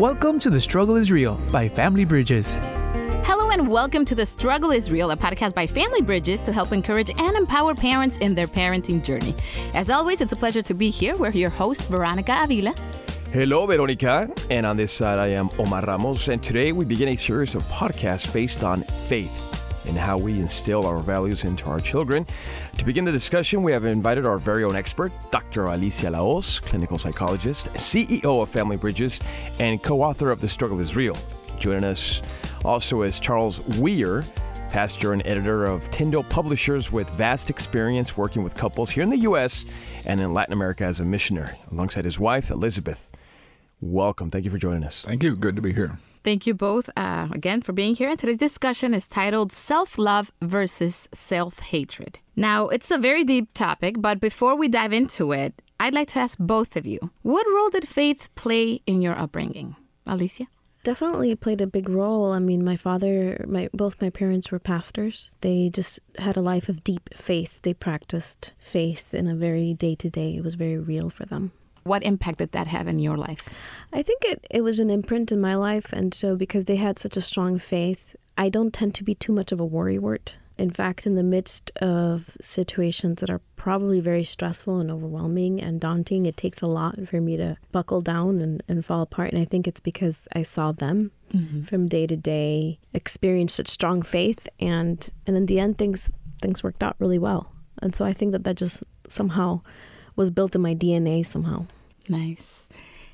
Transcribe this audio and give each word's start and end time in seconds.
Welcome 0.00 0.38
to 0.38 0.48
The 0.48 0.62
Struggle 0.62 0.96
is 0.96 1.12
Real 1.12 1.34
by 1.52 1.68
Family 1.68 2.06
Bridges. 2.06 2.58
Hello 3.26 3.50
and 3.50 3.70
welcome 3.70 4.06
to 4.06 4.14
The 4.14 4.24
Struggle 4.24 4.70
is 4.70 4.90
Real, 4.90 5.10
a 5.10 5.16
podcast 5.16 5.54
by 5.54 5.66
Family 5.66 6.00
Bridges 6.00 6.40
to 6.40 6.54
help 6.54 6.72
encourage 6.72 7.10
and 7.10 7.36
empower 7.36 7.74
parents 7.74 8.16
in 8.16 8.34
their 8.34 8.46
parenting 8.46 9.04
journey. 9.04 9.34
As 9.74 9.90
always, 9.90 10.22
it's 10.22 10.32
a 10.32 10.36
pleasure 10.36 10.62
to 10.62 10.72
be 10.72 10.88
here. 10.88 11.14
We're 11.18 11.32
your 11.32 11.50
hosts, 11.50 11.84
Veronica 11.84 12.34
Avila. 12.42 12.74
Hello, 13.30 13.66
Veronica. 13.66 14.32
And 14.48 14.64
on 14.64 14.78
this 14.78 14.90
side, 14.90 15.18
I 15.18 15.26
am 15.26 15.50
Omar 15.58 15.82
Ramos. 15.82 16.28
And 16.28 16.42
today 16.42 16.72
we 16.72 16.86
begin 16.86 17.10
a 17.10 17.16
series 17.16 17.54
of 17.54 17.62
podcasts 17.64 18.32
based 18.32 18.64
on 18.64 18.84
faith 18.84 19.59
and 19.86 19.96
how 19.96 20.18
we 20.18 20.38
instill 20.38 20.86
our 20.86 20.98
values 20.98 21.44
into 21.44 21.66
our 21.66 21.80
children. 21.80 22.26
To 22.78 22.84
begin 22.84 23.04
the 23.04 23.12
discussion, 23.12 23.62
we 23.62 23.72
have 23.72 23.84
invited 23.84 24.26
our 24.26 24.38
very 24.38 24.64
own 24.64 24.76
expert, 24.76 25.12
Dr. 25.30 25.66
Alicia 25.66 26.10
La 26.10 26.18
Hoz, 26.18 26.60
clinical 26.60 26.98
psychologist, 26.98 27.68
CEO 27.74 28.42
of 28.42 28.48
Family 28.48 28.76
Bridges, 28.76 29.20
and 29.58 29.82
co 29.82 30.02
author 30.02 30.30
of 30.30 30.40
The 30.40 30.48
Struggle 30.48 30.80
is 30.80 30.96
Real. 30.96 31.16
Joining 31.58 31.84
us 31.84 32.22
also 32.64 33.02
is 33.02 33.20
Charles 33.20 33.60
Woehr, 33.60 34.24
pastor 34.70 35.12
and 35.12 35.26
editor 35.26 35.66
of 35.66 35.90
Tyndale 35.90 36.22
Publishers 36.22 36.92
with 36.92 37.10
vast 37.10 37.50
experience 37.50 38.16
working 38.16 38.44
with 38.44 38.54
couples 38.54 38.88
here 38.88 39.02
in 39.02 39.10
the 39.10 39.18
U.S. 39.18 39.66
and 40.06 40.20
in 40.20 40.32
Latin 40.32 40.52
America 40.52 40.84
as 40.84 41.00
a 41.00 41.04
missionary, 41.04 41.58
alongside 41.72 42.04
his 42.04 42.20
wife, 42.20 42.50
Elizabeth. 42.50 43.10
Welcome. 43.80 44.30
Thank 44.30 44.44
you 44.44 44.50
for 44.50 44.58
joining 44.58 44.84
us. 44.84 45.00
Thank 45.00 45.22
you. 45.22 45.36
Good 45.36 45.56
to 45.56 45.62
be 45.62 45.72
here. 45.72 45.96
Thank 46.22 46.46
you 46.46 46.52
both 46.52 46.90
uh, 46.96 47.28
again 47.32 47.62
for 47.62 47.72
being 47.72 47.94
here. 47.94 48.10
And 48.10 48.18
today's 48.18 48.36
discussion 48.36 48.92
is 48.92 49.06
titled 49.06 49.52
Self 49.52 49.96
Love 49.96 50.30
versus 50.42 51.08
Self 51.12 51.60
Hatred. 51.60 52.18
Now, 52.36 52.68
it's 52.68 52.90
a 52.90 52.98
very 52.98 53.24
deep 53.24 53.54
topic, 53.54 53.96
but 53.98 54.20
before 54.20 54.54
we 54.54 54.68
dive 54.68 54.92
into 54.92 55.32
it, 55.32 55.54
I'd 55.78 55.94
like 55.94 56.08
to 56.08 56.18
ask 56.18 56.36
both 56.38 56.76
of 56.76 56.86
you 56.86 57.10
what 57.22 57.46
role 57.46 57.70
did 57.70 57.88
faith 57.88 58.28
play 58.34 58.82
in 58.86 59.00
your 59.00 59.18
upbringing? 59.18 59.76
Alicia? 60.06 60.46
Definitely 60.82 61.34
played 61.36 61.60
a 61.60 61.66
big 61.66 61.88
role. 61.88 62.32
I 62.32 62.38
mean, 62.38 62.64
my 62.64 62.76
father, 62.76 63.44
my 63.48 63.68
both 63.72 64.00
my 64.00 64.10
parents 64.10 64.50
were 64.50 64.58
pastors. 64.58 65.30
They 65.40 65.68
just 65.68 66.00
had 66.18 66.36
a 66.36 66.42
life 66.42 66.68
of 66.68 66.84
deep 66.84 67.10
faith. 67.14 67.60
They 67.62 67.74
practiced 67.74 68.52
faith 68.58 69.12
in 69.12 69.26
a 69.26 69.34
very 69.34 69.74
day 69.74 69.94
to 69.96 70.08
day. 70.08 70.36
It 70.36 70.44
was 70.44 70.54
very 70.54 70.78
real 70.78 71.10
for 71.10 71.26
them. 71.26 71.52
What 71.84 72.02
impact 72.02 72.38
did 72.38 72.52
that 72.52 72.66
have 72.66 72.88
in 72.88 72.98
your 72.98 73.16
life? 73.16 73.48
I 73.92 74.02
think 74.02 74.24
it, 74.24 74.46
it 74.50 74.62
was 74.62 74.80
an 74.80 74.90
imprint 74.90 75.32
in 75.32 75.40
my 75.40 75.54
life. 75.54 75.92
And 75.92 76.12
so, 76.14 76.36
because 76.36 76.66
they 76.66 76.76
had 76.76 76.98
such 76.98 77.16
a 77.16 77.20
strong 77.20 77.58
faith, 77.58 78.14
I 78.36 78.48
don't 78.48 78.72
tend 78.72 78.94
to 78.96 79.04
be 79.04 79.14
too 79.14 79.32
much 79.32 79.52
of 79.52 79.60
a 79.60 79.66
worrywart. 79.66 80.34
In 80.60 80.70
fact, 80.70 81.06
in 81.06 81.14
the 81.14 81.22
midst 81.22 81.70
of 81.78 82.36
situations 82.38 83.20
that 83.20 83.30
are 83.30 83.40
probably 83.56 83.98
very 83.98 84.24
stressful 84.24 84.78
and 84.78 84.90
overwhelming 84.90 85.58
and 85.58 85.80
daunting, 85.80 86.26
it 86.26 86.36
takes 86.36 86.60
a 86.60 86.66
lot 86.66 87.08
for 87.08 87.18
me 87.18 87.38
to 87.38 87.56
buckle 87.72 88.02
down 88.02 88.42
and, 88.42 88.62
and 88.68 88.84
fall 88.84 89.00
apart. 89.00 89.32
And 89.32 89.40
I 89.40 89.46
think 89.46 89.66
it's 89.66 89.80
because 89.80 90.28
I 90.34 90.42
saw 90.42 90.72
them 90.72 91.12
mm-hmm. 91.32 91.62
from 91.62 91.88
day 91.88 92.06
to 92.06 92.14
day 92.14 92.78
experience 92.92 93.54
such 93.54 93.68
strong 93.68 94.02
faith. 94.02 94.48
And, 94.60 95.08
and 95.26 95.34
in 95.34 95.46
the 95.46 95.58
end, 95.58 95.78
things, 95.78 96.10
things 96.42 96.62
worked 96.62 96.82
out 96.82 96.96
really 96.98 97.18
well. 97.18 97.52
And 97.80 97.94
so 97.94 98.04
I 98.04 98.12
think 98.12 98.32
that 98.32 98.44
that 98.44 98.56
just 98.56 98.82
somehow 99.08 99.62
was 100.20 100.30
built 100.30 100.54
in 100.54 100.60
my 100.60 100.74
DNA 100.74 101.24
somehow. 101.24 101.64
Nice. 102.06 102.68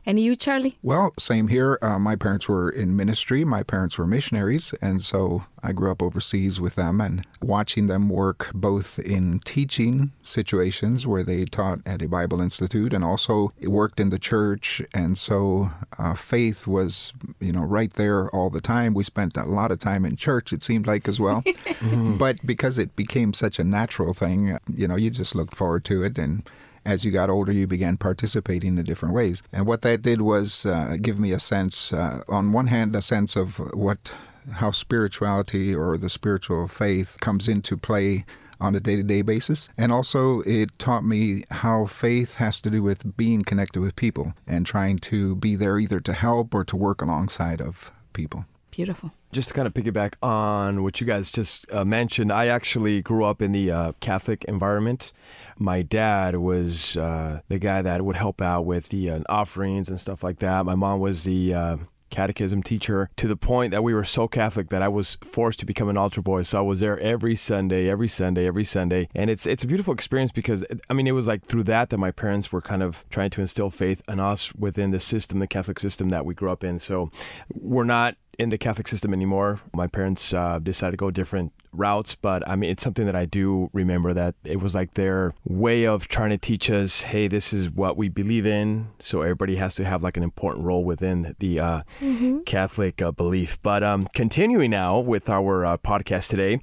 And 0.08 0.20
you, 0.20 0.36
Charlie? 0.36 0.76
Well, 0.84 1.12
same 1.18 1.48
here. 1.48 1.78
Uh, 1.82 1.98
my 1.98 2.14
parents 2.14 2.48
were 2.48 2.70
in 2.70 2.96
ministry. 2.96 3.44
My 3.44 3.64
parents 3.64 3.98
were 3.98 4.06
missionaries. 4.06 4.72
And 4.80 5.00
so 5.00 5.44
I 5.64 5.72
grew 5.72 5.90
up 5.90 6.00
overseas 6.00 6.60
with 6.60 6.76
them 6.76 7.00
and 7.00 7.24
watching 7.42 7.86
them 7.88 8.08
work 8.08 8.50
both 8.54 9.00
in 9.00 9.40
teaching 9.44 10.12
situations 10.22 11.08
where 11.08 11.24
they 11.24 11.44
taught 11.44 11.80
at 11.84 12.02
a 12.02 12.08
Bible 12.08 12.40
Institute 12.40 12.92
and 12.92 13.02
also 13.02 13.50
worked 13.62 13.98
in 13.98 14.10
the 14.10 14.18
church. 14.18 14.80
And 14.94 15.18
so 15.18 15.70
uh, 15.98 16.14
faith 16.14 16.68
was, 16.68 17.12
you 17.40 17.52
know, 17.52 17.64
right 17.64 17.92
there 17.92 18.28
all 18.30 18.50
the 18.50 18.60
time. 18.60 18.94
We 18.94 19.02
spent 19.02 19.36
a 19.36 19.44
lot 19.44 19.72
of 19.72 19.80
time 19.80 20.04
in 20.04 20.14
church, 20.14 20.52
it 20.52 20.62
seemed 20.62 20.86
like, 20.86 21.08
as 21.08 21.18
well. 21.20 21.42
mm-hmm. 21.42 22.16
But 22.26 22.46
because 22.46 22.78
it 22.78 22.94
became 22.94 23.32
such 23.32 23.58
a 23.58 23.64
natural 23.64 24.12
thing, 24.12 24.56
you 24.68 24.86
know, 24.86 24.96
you 24.96 25.10
just 25.10 25.34
looked 25.34 25.56
forward 25.56 25.84
to 25.86 26.04
it 26.04 26.16
and 26.16 26.48
as 26.86 27.04
you 27.04 27.10
got 27.10 27.28
older, 27.28 27.52
you 27.52 27.66
began 27.66 27.96
participating 27.96 28.78
in 28.78 28.84
different 28.84 29.14
ways. 29.14 29.42
And 29.52 29.66
what 29.66 29.82
that 29.82 30.02
did 30.02 30.20
was 30.22 30.64
uh, 30.64 30.96
give 31.02 31.18
me 31.18 31.32
a 31.32 31.38
sense, 31.38 31.92
uh, 31.92 32.22
on 32.28 32.52
one 32.52 32.68
hand, 32.68 32.94
a 32.94 33.02
sense 33.02 33.36
of 33.36 33.58
what 33.74 34.16
how 34.54 34.70
spirituality 34.70 35.74
or 35.74 35.96
the 35.96 36.08
spiritual 36.08 36.68
faith 36.68 37.16
comes 37.20 37.48
into 37.48 37.76
play 37.76 38.24
on 38.60 38.74
a 38.76 38.80
day 38.80 38.96
to 38.96 39.02
day 39.02 39.22
basis. 39.22 39.68
And 39.76 39.90
also, 39.90 40.40
it 40.42 40.78
taught 40.78 41.04
me 41.04 41.42
how 41.50 41.86
faith 41.86 42.36
has 42.36 42.62
to 42.62 42.70
do 42.70 42.82
with 42.82 43.16
being 43.16 43.42
connected 43.42 43.80
with 43.80 43.96
people 43.96 44.34
and 44.46 44.64
trying 44.64 44.98
to 44.98 45.36
be 45.36 45.56
there 45.56 45.78
either 45.78 46.00
to 46.00 46.12
help 46.12 46.54
or 46.54 46.64
to 46.64 46.76
work 46.76 47.02
alongside 47.02 47.60
of 47.60 47.90
people. 48.12 48.44
Beautiful. 48.76 49.10
Just 49.32 49.48
to 49.48 49.54
kind 49.54 49.66
of 49.66 49.74
piggyback 49.74 50.14
on 50.22 50.82
what 50.82 51.00
you 51.00 51.06
guys 51.06 51.30
just 51.30 51.70
uh, 51.72 51.84
mentioned, 51.84 52.30
I 52.30 52.46
actually 52.48 53.02
grew 53.02 53.24
up 53.24 53.42
in 53.42 53.52
the 53.52 53.70
uh, 53.70 53.92
Catholic 54.00 54.44
environment 54.44 55.12
my 55.58 55.82
dad 55.82 56.36
was 56.36 56.96
uh, 56.96 57.40
the 57.48 57.58
guy 57.58 57.82
that 57.82 58.04
would 58.04 58.16
help 58.16 58.42
out 58.42 58.62
with 58.62 58.88
the 58.88 59.10
uh, 59.10 59.20
offerings 59.28 59.88
and 59.88 60.00
stuff 60.00 60.22
like 60.22 60.38
that. 60.40 60.64
My 60.64 60.74
mom 60.74 61.00
was 61.00 61.24
the 61.24 61.54
uh, 61.54 61.76
catechism 62.10 62.62
teacher 62.62 63.10
to 63.16 63.26
the 63.26 63.36
point 63.36 63.70
that 63.72 63.82
we 63.82 63.94
were 63.94 64.04
so 64.04 64.28
Catholic 64.28 64.68
that 64.68 64.82
I 64.82 64.88
was 64.88 65.16
forced 65.24 65.58
to 65.60 65.66
become 65.66 65.88
an 65.88 65.96
altar 65.96 66.22
boy. 66.22 66.42
So 66.42 66.58
I 66.58 66.60
was 66.60 66.80
there 66.80 66.98
every 67.00 67.36
Sunday, 67.36 67.88
every 67.88 68.08
Sunday, 68.08 68.46
every 68.46 68.64
Sunday, 68.64 69.08
and 69.14 69.30
it's 69.30 69.46
it's 69.46 69.64
a 69.64 69.66
beautiful 69.66 69.94
experience 69.94 70.30
because 70.30 70.64
I 70.88 70.92
mean 70.92 71.06
it 71.06 71.12
was 71.12 71.26
like 71.26 71.46
through 71.46 71.64
that 71.64 71.90
that 71.90 71.98
my 71.98 72.10
parents 72.10 72.52
were 72.52 72.62
kind 72.62 72.82
of 72.82 73.04
trying 73.10 73.30
to 73.30 73.40
instill 73.40 73.70
faith 73.70 74.02
in 74.08 74.20
us 74.20 74.54
within 74.54 74.90
the 74.90 75.00
system, 75.00 75.38
the 75.38 75.46
Catholic 75.46 75.80
system 75.80 76.10
that 76.10 76.24
we 76.24 76.34
grew 76.34 76.50
up 76.50 76.62
in. 76.62 76.78
So 76.78 77.10
we're 77.54 77.84
not 77.84 78.16
in 78.38 78.50
the 78.50 78.58
Catholic 78.58 78.88
system 78.88 79.12
anymore. 79.12 79.60
My 79.74 79.86
parents 79.86 80.32
uh, 80.32 80.58
decided 80.58 80.92
to 80.92 80.96
go 80.96 81.10
different 81.10 81.52
routes, 81.76 82.14
but 82.14 82.46
I 82.48 82.56
mean, 82.56 82.70
it's 82.70 82.82
something 82.82 83.06
that 83.06 83.16
I 83.16 83.24
do 83.24 83.70
remember 83.72 84.12
that 84.14 84.34
it 84.44 84.60
was 84.60 84.74
like 84.74 84.94
their 84.94 85.34
way 85.44 85.84
of 85.84 86.08
trying 86.08 86.30
to 86.30 86.38
teach 86.38 86.70
us, 86.70 87.02
hey, 87.02 87.28
this 87.28 87.52
is 87.52 87.70
what 87.70 87.96
we 87.96 88.08
believe 88.08 88.46
in. 88.46 88.88
So 88.98 89.22
everybody 89.22 89.56
has 89.56 89.74
to 89.76 89.84
have 89.84 90.02
like 90.02 90.16
an 90.16 90.22
important 90.22 90.64
role 90.64 90.84
within 90.84 91.34
the 91.38 91.60
uh, 91.60 91.82
mm-hmm. 92.00 92.40
Catholic 92.40 93.00
uh, 93.02 93.12
belief. 93.12 93.60
But 93.62 93.82
um, 93.82 94.08
continuing 94.14 94.70
now 94.70 94.98
with 94.98 95.28
our 95.28 95.64
uh, 95.64 95.76
podcast 95.78 96.30
today, 96.30 96.60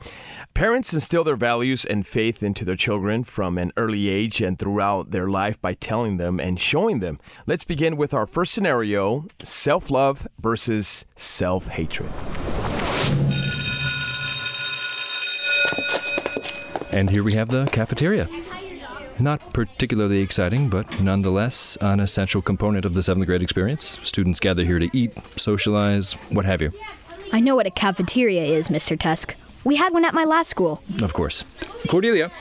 parents 0.54 0.94
instill 0.94 1.24
their 1.24 1.36
values 1.36 1.86
and 1.86 2.06
faith 2.06 2.44
into 2.44 2.66
their 2.66 2.76
children 2.76 3.24
from 3.24 3.58
an 3.58 3.72
early 3.78 4.10
age 4.10 4.42
and 4.42 4.58
throughout 4.58 5.12
their 5.12 5.30
life 5.30 5.62
by 5.62 5.74
telling 5.74 6.18
them 6.18 6.40
and 6.40 6.60
showing 6.60 7.00
them. 7.00 7.20
Let's 7.46 7.64
begin 7.64 7.98
with 7.98 8.14
our 8.14 8.26
first 8.26 8.54
scenario 8.54 9.28
self 9.44 9.92
love 9.92 10.28
versus 10.40 11.06
self 11.16 11.68
hatred. 11.68 12.12
And 16.94 17.10
here 17.10 17.24
we 17.24 17.34
have 17.34 17.50
the 17.50 17.66
cafeteria. 17.72 18.30
Not 19.20 19.54
particularly 19.54 20.20
exciting, 20.20 20.70
but 20.70 21.02
nonetheless 21.02 21.76
an 21.82 22.00
essential 22.00 22.42
component 22.42 22.86
of 22.86 22.94
the 22.94 23.02
seventh 23.02 23.26
grade 23.26 23.42
experience. 23.42 24.00
Students 24.04 24.40
gather 24.40 24.64
here 24.64 24.78
to 24.78 24.90
eat, 24.96 25.12
socialize, 25.36 26.14
what 26.30 26.46
have 26.46 26.62
you. 26.62 26.72
I 27.32 27.40
know 27.40 27.56
what 27.56 27.66
a 27.66 27.72
cafeteria 27.72 28.44
is, 28.44 28.70
Mr. 28.70 28.98
Tusk. 29.00 29.36
We 29.64 29.76
had 29.78 29.92
one 29.92 30.06
at 30.06 30.14
my 30.14 30.24
last 30.24 30.50
school. 30.50 30.84
Of 31.02 31.14
course. 31.14 31.46
Cordelia, 31.88 32.32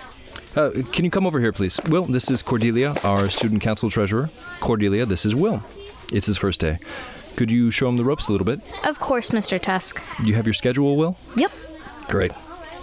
uh, 0.54 0.70
can 0.92 1.06
you 1.06 1.10
come 1.10 1.26
over 1.26 1.40
here, 1.40 1.52
please? 1.52 1.80
Will, 1.88 2.04
this 2.04 2.30
is 2.30 2.42
Cordelia, 2.42 2.94
our 3.04 3.28
student 3.28 3.62
council 3.62 3.88
treasurer. 3.88 4.28
Cordelia, 4.60 5.06
this 5.06 5.24
is 5.24 5.34
Will. 5.34 5.62
It's 6.12 6.26
his 6.26 6.36
first 6.36 6.60
day. 6.60 6.78
Could 7.36 7.50
you 7.50 7.70
show 7.70 7.88
him 7.88 7.96
the 7.96 8.04
ropes 8.04 8.28
a 8.28 8.32
little 8.32 8.44
bit? 8.44 8.60
Of 8.86 9.00
course, 9.00 9.30
Mr. 9.30 9.58
Tusk. 9.58 10.02
You 10.22 10.34
have 10.34 10.46
your 10.46 10.52
schedule, 10.52 10.96
Will? 10.96 11.16
Yep. 11.36 11.52
Great. 12.08 12.32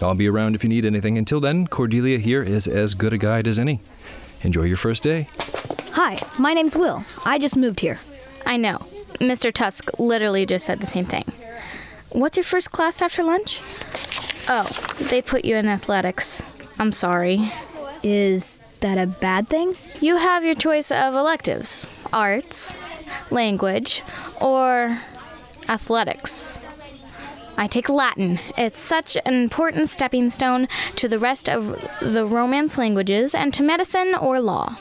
I'll 0.01 0.15
be 0.15 0.27
around 0.27 0.55
if 0.55 0.63
you 0.63 0.69
need 0.69 0.85
anything. 0.85 1.17
Until 1.17 1.39
then, 1.39 1.67
Cordelia 1.67 2.19
here 2.19 2.41
is 2.43 2.67
as 2.67 2.93
good 2.93 3.13
a 3.13 3.17
guide 3.17 3.47
as 3.47 3.59
any. 3.59 3.81
Enjoy 4.41 4.63
your 4.63 4.77
first 4.77 5.03
day. 5.03 5.27
Hi, 5.93 6.17
my 6.37 6.53
name's 6.53 6.75
Will. 6.75 7.03
I 7.25 7.39
just 7.39 7.57
moved 7.57 7.81
here. 7.81 7.99
I 8.45 8.57
know. 8.57 8.85
Mr. 9.19 9.51
Tusk 9.51 9.99
literally 9.99 10.45
just 10.45 10.65
said 10.65 10.79
the 10.79 10.85
same 10.85 11.05
thing. 11.05 11.25
What's 12.11 12.37
your 12.37 12.43
first 12.43 12.71
class 12.71 13.01
after 13.01 13.23
lunch? 13.23 13.61
Oh, 14.47 14.67
they 15.09 15.21
put 15.21 15.45
you 15.45 15.57
in 15.57 15.67
athletics. 15.67 16.41
I'm 16.79 16.91
sorry. 16.91 17.51
Is 18.01 18.61
that 18.79 18.97
a 18.97 19.05
bad 19.05 19.49
thing? 19.49 19.75
You 19.99 20.17
have 20.17 20.45
your 20.45 20.55
choice 20.55 20.91
of 20.91 21.13
electives 21.13 21.85
arts, 22.13 22.75
language, 23.29 24.03
or 24.39 24.97
athletics. 25.67 26.57
I 27.59 27.67
take 27.67 27.89
Latin. 27.89 28.39
It's 28.57 28.79
such 28.79 29.17
an 29.25 29.33
important 29.33 29.89
stepping 29.89 30.29
stone 30.29 30.69
to 30.95 31.09
the 31.09 31.19
rest 31.19 31.49
of 31.49 31.65
the 32.01 32.25
Romance 32.25 32.77
languages 32.77 33.35
and 33.35 33.53
to 33.53 33.63
medicine 33.63 34.15
or 34.15 34.39
law. 34.39 34.77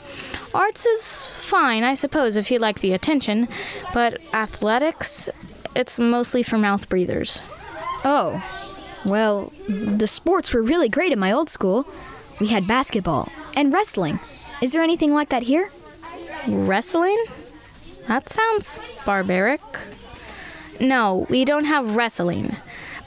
Arts 0.53 0.85
is 0.85 1.43
fine, 1.43 1.83
I 1.83 1.93
suppose, 1.93 2.37
if 2.37 2.49
you 2.49 2.57
like 2.57 2.79
the 2.79 2.93
attention, 2.93 3.49
but 3.93 4.21
athletics, 4.33 5.29
it's 5.75 5.99
mostly 5.99 6.41
for 6.41 6.57
mouth 6.57 6.87
breathers. 6.87 7.41
Oh, 8.05 8.41
well, 9.03 9.51
the 9.67 10.07
sports 10.07 10.53
were 10.53 10.61
really 10.61 10.87
great 10.87 11.11
at 11.11 11.17
my 11.17 11.33
old 11.33 11.49
school. 11.49 11.85
We 12.39 12.47
had 12.47 12.65
basketball 12.65 13.27
and 13.57 13.73
wrestling. 13.73 14.21
Is 14.61 14.71
there 14.71 14.83
anything 14.83 15.13
like 15.13 15.27
that 15.29 15.43
here? 15.43 15.69
Wrestling? 16.47 17.21
That 18.07 18.29
sounds 18.29 18.79
barbaric. 19.05 19.59
No, 20.79 21.27
we 21.29 21.43
don't 21.43 21.65
have 21.65 21.97
wrestling. 21.97 22.55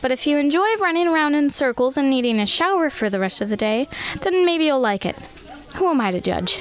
But 0.03 0.13
if 0.13 0.27
you 0.27 0.37
enjoy 0.37 0.67
running 0.81 1.09
around 1.09 1.35
in 1.35 1.49
circles 1.49 1.97
and 1.97 2.11
needing 2.11 2.41
a 2.41 2.47
shower 2.47 2.91
for 2.91 3.09
the 3.09 3.21
rest 3.21 3.41
of 3.41 3.49
the 3.49 3.57
day, 3.57 3.89
then 4.23 4.45
maybe 4.45 4.65
you'll 4.65 4.81
like 4.81 5.07
it. 5.07 5.17
Who 5.77 5.89
am 5.89 6.01
I 6.01 6.11
to 6.11 6.21
judge? 6.21 6.61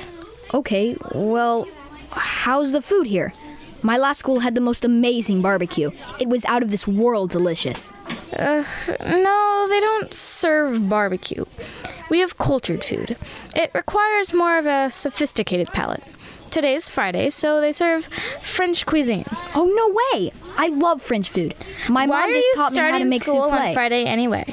Okay, 0.54 0.96
well, 1.14 1.68
how's 2.12 2.72
the 2.72 2.82
food 2.82 3.08
here? 3.08 3.34
My 3.82 3.98
last 3.98 4.20
school 4.20 4.42
had 4.42 4.54
the 4.54 4.62
most 4.62 4.86
amazing 4.86 5.42
barbecue. 5.42 5.90
It 6.20 6.30
was 6.30 6.46
out 6.46 6.62
of 6.62 6.70
this 6.70 6.88
world 6.88 7.32
delicious. 7.32 7.92
Uh, 8.32 8.64
no, 9.00 9.66
they 9.70 9.80
don't 9.80 10.14
serve 10.14 10.88
barbecue. 10.88 11.46
We 12.12 12.20
have 12.20 12.38
cultured 12.38 12.84
food. 12.84 13.18
It 13.56 13.72
requires 13.74 14.34
more 14.34 14.60
of 14.60 14.68
a 14.68 14.92
sophisticated 14.92 15.70
palate. 15.70 16.04
Today's 16.52 16.90
Friday, 16.90 17.30
so 17.30 17.62
they 17.62 17.72
serve 17.72 18.06
French 18.42 18.86
cuisine. 18.86 19.26
Oh 19.56 19.66
no 19.66 20.20
way! 20.20 20.32
I 20.58 20.68
love 20.68 21.02
French 21.02 21.30
food. 21.30 21.56
My 21.90 22.06
Why 22.06 22.26
mom 22.26 22.34
just 22.34 22.56
taught 22.56 22.74
me 22.74 22.80
how 22.80 22.98
to 23.00 23.06
make 23.06 23.24
school 23.24 23.50
souffle. 23.50 23.68
on 23.68 23.74
Friday 23.74 24.04
anyway? 24.04 24.44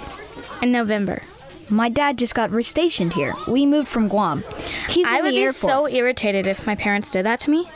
In 0.63 0.71
November. 0.73 1.23
My 1.71 1.89
dad 1.89 2.17
just 2.17 2.35
got 2.35 2.51
restationed 2.51 3.13
here. 3.15 3.35
We 3.47 3.67
moved 3.67 3.89
from 3.89 4.09
Guam. 4.09 4.43
He's 4.89 5.07
I 5.07 5.19
in 5.19 5.25
would 5.25 5.33
the 5.35 5.39
be 5.39 5.43
Air 5.43 5.53
so 5.53 5.81
Force. 5.81 5.95
irritated 5.95 6.47
if 6.47 6.67
my 6.67 6.75
parents 6.77 7.11
did 7.11 7.27
that 7.27 7.41
to 7.41 7.51
me. 7.51 7.69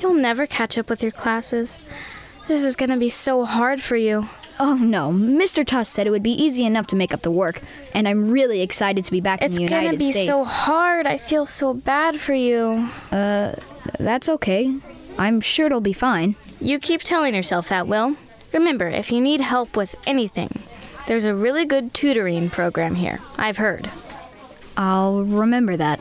You'll 0.00 0.14
never 0.14 0.44
catch 0.44 0.76
up 0.76 0.90
with 0.90 1.02
your 1.02 1.12
classes. 1.12 1.78
This 2.48 2.62
is 2.62 2.76
gonna 2.76 2.96
be 2.96 3.08
so 3.08 3.44
hard 3.44 3.80
for 3.80 3.96
you. 3.96 4.28
Oh 4.60 4.74
no, 4.74 5.10
Mr. 5.12 5.64
Tusk 5.64 5.94
said 5.94 6.06
it 6.06 6.10
would 6.10 6.22
be 6.22 6.32
easy 6.32 6.64
enough 6.64 6.88
to 6.88 6.96
make 6.96 7.14
up 7.14 7.22
the 7.22 7.30
work, 7.30 7.60
and 7.94 8.08
I'm 8.08 8.30
really 8.30 8.60
excited 8.60 9.04
to 9.04 9.10
be 9.12 9.20
back 9.20 9.42
It's 9.42 9.56
in 9.56 9.56
the 9.56 9.62
United 9.62 10.00
States. 10.02 10.16
It's 10.16 10.28
gonna 10.28 10.40
be 10.40 10.44
so 10.44 10.50
hard. 10.50 11.06
I 11.06 11.16
feel 11.16 11.46
so 11.46 11.74
bad 11.74 12.18
for 12.18 12.34
you. 12.34 12.88
Uh, 13.12 13.54
that's 13.98 14.28
okay. 14.28 14.74
I'm 15.16 15.40
sure 15.40 15.66
it'll 15.66 15.80
be 15.80 15.92
fine. 15.92 16.34
You 16.60 16.78
keep 16.80 17.02
telling 17.02 17.34
yourself 17.34 17.68
that, 17.68 17.86
Will. 17.86 18.16
Remember, 18.52 18.88
if 18.88 19.12
you 19.12 19.20
need 19.20 19.40
help 19.40 19.76
with 19.76 19.94
anything, 20.06 20.62
there's 21.06 21.24
a 21.24 21.34
really 21.34 21.64
good 21.64 21.94
tutoring 21.94 22.50
program 22.50 22.96
here. 22.96 23.20
I've 23.36 23.58
heard. 23.58 23.90
I'll 24.76 25.22
remember 25.22 25.76
that. 25.76 26.00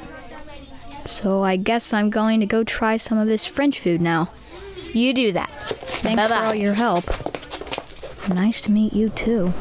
So 1.06 1.44
I 1.44 1.56
guess 1.58 1.94
I'm 1.94 2.10
going 2.10 2.40
to 2.42 2.46
go 2.46 2.64
try 2.64 2.98
some 2.98 3.18
of 3.18 3.28
this 3.28 3.46
French 3.46 3.80
food 3.80 4.02
now. 4.02 4.30
You 4.94 5.14
do 5.14 5.32
that. 5.34 5.50
Thanks 5.50 6.22
for 6.22 6.30
Bye-bye. 6.30 6.46
all 6.46 6.56
your 6.56 6.74
help. 6.74 7.06
Nice 8.30 8.62
to 8.64 8.72
meet 8.72 8.94
you 8.94 9.10
too. 9.10 9.54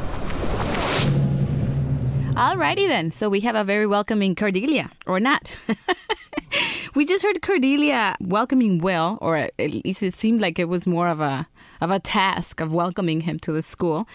Alrighty 2.34 2.88
then. 2.88 3.12
So 3.12 3.28
we 3.28 3.40
have 3.40 3.54
a 3.54 3.64
very 3.64 3.86
welcoming 3.86 4.34
Cordelia, 4.34 4.90
or 5.06 5.20
not. 5.20 5.56
we 6.94 7.04
just 7.04 7.22
heard 7.22 7.40
Cordelia 7.42 8.16
welcoming 8.20 8.78
Will, 8.78 9.18
or 9.22 9.36
at 9.36 9.58
least 9.58 10.02
it 10.02 10.14
seemed 10.14 10.40
like 10.40 10.58
it 10.58 10.68
was 10.68 10.86
more 10.86 11.08
of 11.08 11.20
a 11.20 11.46
of 11.80 11.90
a 11.90 12.00
task 12.00 12.60
of 12.60 12.72
welcoming 12.72 13.20
him 13.22 13.38
to 13.40 13.52
the 13.52 13.62
school. 13.62 14.08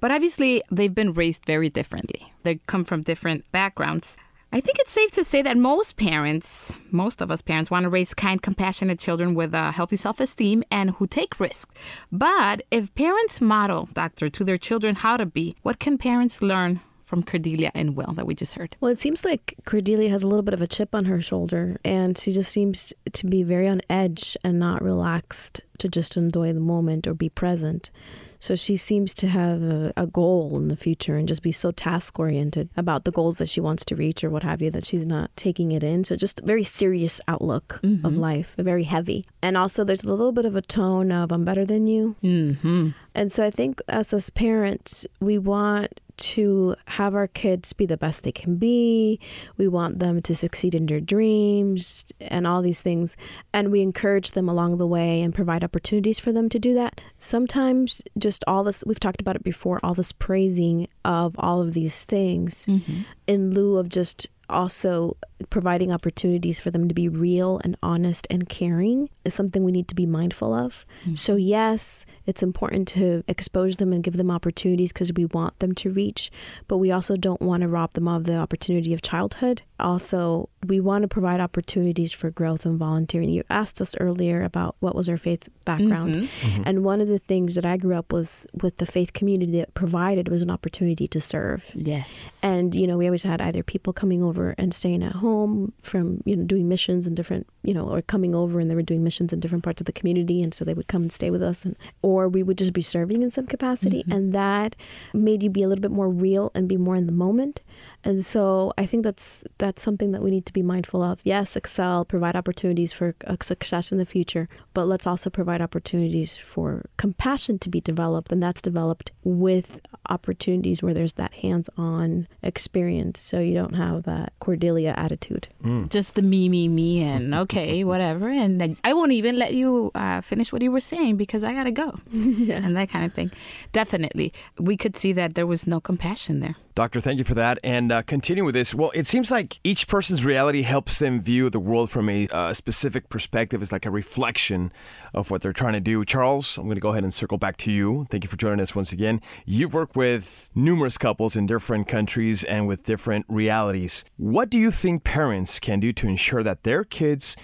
But 0.00 0.10
obviously, 0.10 0.62
they've 0.70 0.94
been 0.94 1.12
raised 1.12 1.44
very 1.44 1.68
differently. 1.68 2.32
They 2.44 2.60
come 2.66 2.84
from 2.84 3.02
different 3.02 3.50
backgrounds. 3.52 4.16
I 4.56 4.60
think 4.60 4.78
it's 4.78 4.90
safe 4.90 5.10
to 5.10 5.22
say 5.22 5.42
that 5.42 5.58
most 5.58 5.98
parents, 5.98 6.74
most 6.90 7.20
of 7.20 7.30
us 7.30 7.42
parents, 7.42 7.70
want 7.70 7.84
to 7.84 7.90
raise 7.90 8.14
kind, 8.14 8.40
compassionate 8.40 8.98
children 8.98 9.34
with 9.34 9.52
a 9.52 9.70
healthy 9.70 9.96
self 9.96 10.18
esteem 10.18 10.64
and 10.70 10.92
who 10.92 11.06
take 11.06 11.38
risks. 11.38 11.74
But 12.10 12.62
if 12.70 12.94
parents 12.94 13.42
model, 13.42 13.90
doctor, 13.92 14.30
to 14.30 14.44
their 14.44 14.56
children 14.56 14.94
how 14.94 15.18
to 15.18 15.26
be, 15.26 15.56
what 15.60 15.78
can 15.78 15.98
parents 15.98 16.40
learn 16.40 16.80
from 17.06 17.22
Cordelia 17.22 17.70
and 17.72 17.96
Will 17.96 18.12
that 18.14 18.26
we 18.26 18.34
just 18.34 18.54
heard? 18.54 18.76
Well, 18.80 18.90
it 18.90 18.98
seems 18.98 19.24
like 19.24 19.54
Cordelia 19.64 20.10
has 20.10 20.24
a 20.24 20.28
little 20.28 20.42
bit 20.42 20.54
of 20.54 20.60
a 20.60 20.66
chip 20.66 20.94
on 20.94 21.04
her 21.06 21.22
shoulder, 21.22 21.78
and 21.84 22.18
she 22.18 22.32
just 22.32 22.50
seems 22.50 22.92
to 23.12 23.26
be 23.26 23.44
very 23.44 23.68
on 23.68 23.80
edge 23.88 24.36
and 24.44 24.58
not 24.58 24.82
relaxed 24.82 25.60
to 25.78 25.88
just 25.88 26.16
enjoy 26.16 26.52
the 26.52 26.60
moment 26.60 27.06
or 27.06 27.14
be 27.14 27.28
present. 27.28 27.90
So 28.38 28.54
she 28.54 28.76
seems 28.76 29.14
to 29.14 29.28
have 29.28 29.62
a, 29.62 29.92
a 29.96 30.06
goal 30.06 30.56
in 30.56 30.68
the 30.68 30.76
future 30.76 31.16
and 31.16 31.26
just 31.26 31.42
be 31.42 31.52
so 31.52 31.70
task 31.70 32.18
oriented 32.18 32.68
about 32.76 33.04
the 33.04 33.10
goals 33.10 33.38
that 33.38 33.48
she 33.48 33.60
wants 33.60 33.84
to 33.86 33.96
reach 33.96 34.22
or 34.22 34.30
what 34.30 34.42
have 34.42 34.60
you 34.60 34.70
that 34.72 34.84
she's 34.84 35.06
not 35.06 35.30
taking 35.36 35.72
it 35.72 35.82
in. 35.82 36.04
So 36.04 36.16
just 36.16 36.40
a 36.40 36.44
very 36.44 36.64
serious 36.64 37.20
outlook 37.28 37.80
of 38.04 38.14
life, 38.14 38.54
very 38.58 38.84
heavy. 38.84 39.24
And 39.42 39.56
also, 39.56 39.84
there's 39.84 40.04
a 40.04 40.10
little 40.10 40.32
bit 40.32 40.44
of 40.44 40.56
a 40.56 40.62
tone 40.62 41.12
of 41.12 41.32
I'm 41.32 41.44
better 41.44 41.64
than 41.64 41.86
you. 41.86 42.16
Mm-hmm. 42.22 42.90
And 43.14 43.32
so 43.32 43.44
I 43.44 43.50
think 43.50 43.80
us 43.88 44.12
as 44.12 44.28
parents, 44.30 45.06
we 45.20 45.38
want 45.38 46.00
to 46.16 46.76
have 46.86 47.14
our 47.14 47.26
kids 47.26 47.72
be 47.72 47.86
the 47.86 47.96
best 47.96 48.24
they 48.24 48.32
can 48.32 48.56
be. 48.56 49.20
We 49.56 49.68
want 49.68 49.98
them 49.98 50.22
to 50.22 50.34
succeed 50.34 50.74
in 50.74 50.86
their 50.86 51.00
dreams 51.00 52.12
and 52.20 52.46
all 52.46 52.62
these 52.62 52.82
things. 52.82 53.16
And 53.52 53.70
we 53.70 53.82
encourage 53.82 54.32
them 54.32 54.48
along 54.48 54.78
the 54.78 54.86
way 54.86 55.22
and 55.22 55.34
provide 55.34 55.64
opportunities 55.64 56.18
for 56.18 56.32
them 56.32 56.48
to 56.50 56.58
do 56.58 56.74
that. 56.74 57.00
Sometimes 57.18 58.02
just 58.18 58.44
all 58.46 58.64
this, 58.64 58.84
we've 58.86 59.00
talked 59.00 59.20
about 59.20 59.36
it 59.36 59.44
before, 59.44 59.80
all 59.82 59.94
this 59.94 60.12
praising 60.12 60.88
of 61.04 61.34
all 61.38 61.60
of 61.60 61.72
these 61.72 62.04
things 62.04 62.66
mm-hmm. 62.66 63.02
in 63.26 63.54
lieu 63.54 63.76
of 63.76 63.88
just 63.88 64.28
also 64.48 65.16
providing 65.50 65.92
opportunities 65.92 66.60
for 66.60 66.70
them 66.70 66.88
to 66.88 66.94
be 66.94 67.08
real 67.08 67.60
and 67.64 67.76
honest 67.82 68.26
and 68.30 68.48
caring 68.48 69.10
is 69.24 69.34
something 69.34 69.64
we 69.64 69.72
need 69.72 69.88
to 69.88 69.94
be 69.94 70.06
mindful 70.06 70.54
of. 70.54 70.84
Mm-hmm. 71.02 71.14
So, 71.14 71.36
yes, 71.36 72.06
it's 72.26 72.42
important 72.42 72.88
to 72.88 73.22
expose 73.28 73.76
them 73.76 73.92
and 73.92 74.02
give 74.02 74.16
them 74.16 74.30
opportunities 74.30 74.92
because 74.92 75.12
we 75.12 75.26
want 75.26 75.58
them 75.58 75.74
to 75.74 75.90
reach, 75.90 76.30
but 76.68 76.78
we 76.78 76.90
also 76.90 77.16
don't 77.16 77.42
want 77.42 77.62
to 77.62 77.68
rob 77.68 77.92
them 77.92 78.08
of 78.08 78.24
the 78.24 78.36
opportunity 78.36 78.92
of 78.92 79.02
childhood. 79.02 79.62
Also, 79.78 80.48
we 80.66 80.80
want 80.80 81.02
to 81.02 81.08
provide 81.08 81.40
opportunities 81.40 82.12
for 82.12 82.30
growth 82.30 82.64
and 82.64 82.78
volunteering. 82.78 83.28
You 83.28 83.44
asked 83.50 83.80
us 83.80 83.94
earlier 84.00 84.42
about 84.42 84.76
what 84.80 84.94
was 84.94 85.08
our 85.08 85.18
faith 85.18 85.48
background. 85.64 86.14
Mm-hmm. 86.14 86.48
Mm-hmm. 86.48 86.62
And 86.66 86.84
one 86.84 87.00
of 87.00 87.08
the 87.08 87.18
things 87.18 87.54
that 87.56 87.66
I 87.66 87.76
grew 87.76 87.94
up 87.94 88.12
was 88.12 88.46
with 88.54 88.78
the 88.78 88.86
faith 88.86 89.12
community 89.12 89.58
that 89.60 89.74
provided 89.74 90.28
was 90.28 90.42
an 90.42 90.50
opportunity 90.50 91.06
to 91.08 91.20
serve. 91.20 91.72
Yes. 91.74 92.40
And 92.42 92.74
you 92.74 92.86
know, 92.86 92.96
we 92.96 93.06
always 93.06 93.22
had 93.22 93.40
either 93.40 93.62
people 93.62 93.92
coming 93.92 94.22
over 94.22 94.35
and 94.58 94.72
staying 94.72 95.02
at 95.02 95.16
home 95.16 95.72
from 95.80 96.22
you 96.24 96.36
know 96.36 96.44
doing 96.44 96.68
missions 96.68 97.06
in 97.06 97.14
different 97.14 97.46
you 97.66 97.74
know, 97.74 97.88
or 97.88 98.00
coming 98.00 98.34
over 98.34 98.60
and 98.60 98.70
they 98.70 98.76
were 98.76 98.82
doing 98.82 99.02
missions 99.02 99.32
in 99.32 99.40
different 99.40 99.64
parts 99.64 99.80
of 99.80 99.86
the 99.86 99.92
community, 99.92 100.40
and 100.40 100.54
so 100.54 100.64
they 100.64 100.72
would 100.72 100.86
come 100.86 101.02
and 101.02 101.12
stay 101.12 101.30
with 101.30 101.42
us, 101.42 101.64
and 101.64 101.76
or 102.00 102.28
we 102.28 102.42
would 102.42 102.56
just 102.56 102.72
be 102.72 102.80
serving 102.80 103.22
in 103.22 103.30
some 103.30 103.46
capacity, 103.46 104.02
mm-hmm. 104.04 104.12
and 104.12 104.32
that 104.32 104.76
made 105.12 105.42
you 105.42 105.50
be 105.50 105.64
a 105.64 105.68
little 105.68 105.82
bit 105.82 105.90
more 105.90 106.08
real 106.08 106.52
and 106.54 106.68
be 106.68 106.76
more 106.76 106.94
in 106.94 107.06
the 107.06 107.12
moment. 107.12 107.60
And 108.06 108.24
so 108.24 108.72
I 108.78 108.86
think 108.86 109.02
that's 109.02 109.42
that's 109.58 109.82
something 109.82 110.12
that 110.12 110.22
we 110.22 110.30
need 110.30 110.46
to 110.46 110.52
be 110.52 110.62
mindful 110.62 111.02
of. 111.02 111.20
Yes, 111.24 111.56
excel, 111.56 112.04
provide 112.04 112.36
opportunities 112.36 112.92
for 112.92 113.16
uh, 113.26 113.34
success 113.42 113.90
in 113.90 113.98
the 113.98 114.06
future, 114.06 114.48
but 114.74 114.86
let's 114.86 115.08
also 115.08 115.28
provide 115.28 115.60
opportunities 115.60 116.38
for 116.38 116.86
compassion 116.98 117.58
to 117.58 117.68
be 117.68 117.80
developed, 117.80 118.30
and 118.30 118.40
that's 118.40 118.62
developed 118.62 119.10
with 119.24 119.80
opportunities 120.08 120.84
where 120.84 120.94
there's 120.94 121.14
that 121.14 121.34
hands-on 121.34 122.28
experience, 122.44 123.18
so 123.18 123.40
you 123.40 123.54
don't 123.54 123.74
have 123.74 124.04
that 124.04 124.32
Cordelia 124.38 124.94
attitude. 124.96 125.48
Just 125.88 126.14
the 126.14 126.22
me, 126.22 126.48
me, 126.48 126.68
me, 126.68 127.02
and 127.02 127.34
okay, 127.42 127.82
whatever. 127.82 128.28
And 128.28 128.58
like, 128.58 128.76
I 128.84 128.92
won't 128.92 129.12
even 129.12 129.36
let 129.36 129.52
you 129.52 129.90
uh, 129.96 130.20
finish 130.20 130.52
what 130.52 130.62
you 130.62 130.70
were 130.70 130.80
saying 130.80 131.16
because 131.16 131.42
I 131.42 131.52
gotta 131.52 131.72
go, 131.72 131.98
and 132.12 132.76
that 132.76 132.88
kind 132.88 133.04
of 133.04 133.12
thing. 133.12 133.32
Definitely, 133.72 134.32
we 134.60 134.76
could 134.76 134.96
see 134.96 135.12
that 135.14 135.34
there 135.34 135.46
was 135.46 135.66
no 135.66 135.80
compassion 135.80 136.38
there. 136.38 136.54
Doctor, 136.76 137.00
thank 137.00 137.16
you 137.16 137.24
for 137.24 137.32
that. 137.32 137.58
And 137.64 137.90
uh, 137.90 138.02
continuing 138.02 138.44
with 138.44 138.54
this, 138.54 138.74
well, 138.74 138.92
it 138.94 139.06
seems 139.06 139.30
like 139.30 139.58
each 139.64 139.88
person's 139.88 140.26
reality 140.26 140.60
helps 140.60 140.98
them 140.98 141.22
view 141.22 141.48
the 141.48 141.58
world 141.58 141.88
from 141.88 142.10
a 142.10 142.28
uh, 142.28 142.52
specific 142.52 143.08
perspective. 143.08 143.62
It's 143.62 143.72
like 143.72 143.86
a 143.86 143.90
reflection 143.90 144.70
of 145.14 145.30
what 145.30 145.40
they're 145.40 145.54
trying 145.54 145.72
to 145.72 145.80
do. 145.80 146.04
Charles, 146.04 146.58
I'm 146.58 146.64
going 146.64 146.76
to 146.76 146.82
go 146.82 146.90
ahead 146.90 147.02
and 147.02 147.14
circle 147.14 147.38
back 147.38 147.56
to 147.58 147.72
you. 147.72 148.04
Thank 148.10 148.24
you 148.24 148.28
for 148.28 148.36
joining 148.36 148.60
us 148.60 148.74
once 148.74 148.92
again. 148.92 149.22
You've 149.46 149.72
worked 149.72 149.96
with 149.96 150.50
numerous 150.54 150.98
couples 150.98 151.34
in 151.34 151.46
different 151.46 151.88
countries 151.88 152.44
and 152.44 152.68
with 152.68 152.82
different 152.82 153.24
realities. 153.26 154.04
What 154.18 154.50
do 154.50 154.58
you 154.58 154.70
think 154.70 155.02
parents 155.02 155.58
can 155.58 155.80
do 155.80 155.94
to 155.94 156.06
ensure 156.06 156.42
that 156.42 156.64
their 156.64 156.84
kids 156.84 157.38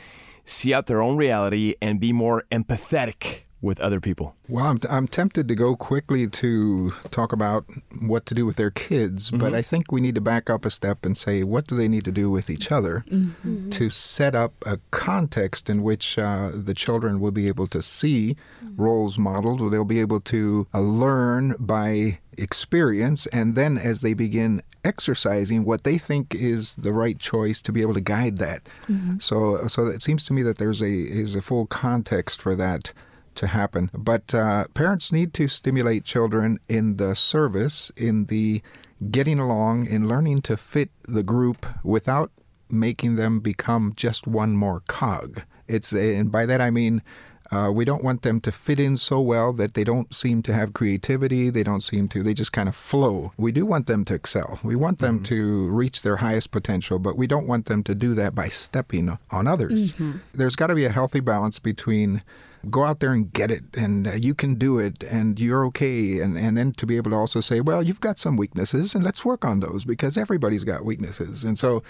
see 0.45 0.75
out 0.75 0.89
their 0.89 1.01
own 1.01 1.17
reality 1.17 1.75
and 1.81 1.99
be 1.99 2.12
more 2.12 2.45
empathetic 2.53 3.45
with 3.62 3.81
other 3.81 4.00
people? 4.00 4.35
Well, 4.49 4.66
I'm, 4.66 4.78
I'm 4.90 5.09
tempted 5.09 5.47
to 5.49 5.54
go 5.54 5.76
quickly 5.76 6.26
to 6.26 6.90
talk 7.11 7.33
about 7.33 7.64
what 8.00 8.26
to 8.26 8.35
do 8.35 8.45
with 8.45 8.57
their 8.57 8.71
kids, 8.71 9.31
but 9.31 9.54
I 9.54 9.62
think 9.62 9.90
we 9.92 10.00
need 10.00 10.16
to 10.16 10.21
back 10.21 10.50
up 10.50 10.64
a 10.64 10.71
step 10.71 11.07
and 11.07 11.16
say, 11.16 11.45
what 11.45 11.69
do 11.69 11.76
they 11.76 11.88
need 11.88 12.04
to 12.04 12.12
do 12.12 12.31
with 12.31 12.50
each 12.50 12.73
other 12.73 13.04
to 13.71 13.88
set 13.88 14.35
up 14.35 14.52
a 14.66 14.78
context 14.90 15.71
in 15.71 15.83
which 15.83 16.19
uh, 16.19 16.50
the 16.52 16.75
children 16.75 17.21
will 17.21 17.31
be 17.31 17.47
able 17.49 17.69
to 17.69 17.81
see 17.81 18.37
roles 18.76 19.19
modeled, 19.19 19.61
or 19.62 19.71
they'll 19.71 19.85
be 19.85 20.00
able 20.00 20.21
to 20.21 20.66
uh, 20.75 20.81
learn 20.81 21.54
by 21.59 22.19
experience, 22.37 23.26
and 23.28 23.54
then 23.54 23.78
as 23.78 24.00
they 24.00 24.14
begin 24.14 24.61
exercising 24.85 25.64
what 25.64 25.85
they 25.85 25.99
think 25.99 26.35
is 26.35 26.75
the 26.76 26.92
right 26.92 27.19
choice 27.19 27.62
to 27.62 27.71
be 27.71 27.83
able 27.83 27.95
to 27.95 28.00
guide 28.00 28.38
that. 28.38 28.69
So, 29.19 29.69
so 29.69 29.87
it 29.87 30.02
seems 30.02 30.26
to 30.26 30.33
me 30.33 30.42
that 30.42 30.59
there's 30.59 30.83
a 30.83 30.90
is 30.90 31.37
a 31.37 31.42
full 31.42 31.66
context 31.66 32.40
for 32.42 32.57
that 32.57 32.92
to 33.37 33.47
happen. 33.49 33.91
But 33.99 34.35
uh, 34.35 34.65
parents 34.75 35.12
need 35.12 35.33
to 35.35 35.49
stimulate 35.49 36.05
children 36.05 36.59
in 36.69 36.97
the 36.97 37.15
service, 37.15 37.91
in 37.97 38.27
the 38.27 38.62
getting 39.11 39.39
along, 39.39 39.87
in 39.87 40.07
learning 40.07 40.43
to 40.43 40.57
fit 40.57 40.91
the 41.09 41.23
group 41.23 41.67
without 41.85 42.31
making 42.71 43.17
them 43.17 43.41
become 43.41 43.93
just 43.97 44.27
one 44.27 44.57
more 44.57 44.83
cog. 44.89 45.43
It's 45.69 45.93
and 45.93 46.31
by 46.31 46.47
that 46.47 46.61
I 46.61 46.71
mean. 46.71 47.03
Uh, 47.51 47.71
we 47.71 47.85
don't 47.85 48.03
want 48.03 48.23
them 48.23 48.41
to 48.41 48.51
fit 48.51 48.81
in 48.81 48.97
so 48.97 49.21
well 49.21 49.53
that 49.53 49.75
they 49.75 49.85
don't 49.85 50.15
seem 50.15 50.41
to 50.41 50.55
have 50.55 50.73
creativity. 50.73 51.51
They 51.51 51.62
don't 51.62 51.83
seem 51.83 52.09
to, 52.09 52.23
they 52.23 52.33
just 52.33 52.51
kind 52.51 52.67
of 52.67 52.75
flow. 52.75 53.35
We 53.37 53.53
do 53.53 53.67
want 53.67 53.87
them 53.89 54.07
to 54.07 54.15
excel. 54.15 54.59
We 54.65 54.75
want 54.75 55.01
them 55.01 55.23
to 55.25 55.69
reach 55.69 56.01
their 56.01 56.17
highest 56.17 56.51
potential, 56.51 56.99
but 56.99 57.19
we 57.19 57.27
don't 57.27 57.47
want 57.47 57.67
them 57.67 57.83
to 57.83 57.95
do 57.95 58.15
that 58.15 58.35
by 58.35 58.49
stepping 58.49 59.19
on 59.31 59.47
others. 59.47 59.93
There's 60.33 60.57
got 60.57 60.69
to 60.69 60.75
be 60.75 60.87
a 60.87 60.89
healthy 60.89 61.21
balance 61.21 61.59
between 61.59 62.23
go 62.71 62.85
out 62.85 63.00
there 63.00 63.12
and 63.12 63.33
get 63.33 63.50
it 63.50 63.64
and 63.76 64.07
uh, 64.07 64.12
you 64.12 64.35
can 64.35 64.54
do 64.54 64.78
it 64.78 65.02
and 65.02 65.40
you're 65.40 65.64
okay. 65.66 66.21
And, 66.21 66.38
and 66.38 66.57
then 66.57 66.73
to 66.73 66.87
be 66.87 66.97
able 66.97 67.11
to 67.11 67.16
also 67.16 67.40
say 67.40 67.61
well 67.61 67.83
you've 67.83 68.00
got 68.00 68.19
some 68.19 68.37
weaknesses 68.37 68.95
and 68.95 69.04
let's 69.04 69.25
work 69.25 69.45
on 69.45 69.61
those 69.61 69.85
because 69.85 70.16
everybody's 70.16 70.64
got 70.64 70.85
weaknesses. 70.85 71.45
And 71.45 71.59
so 71.59 71.83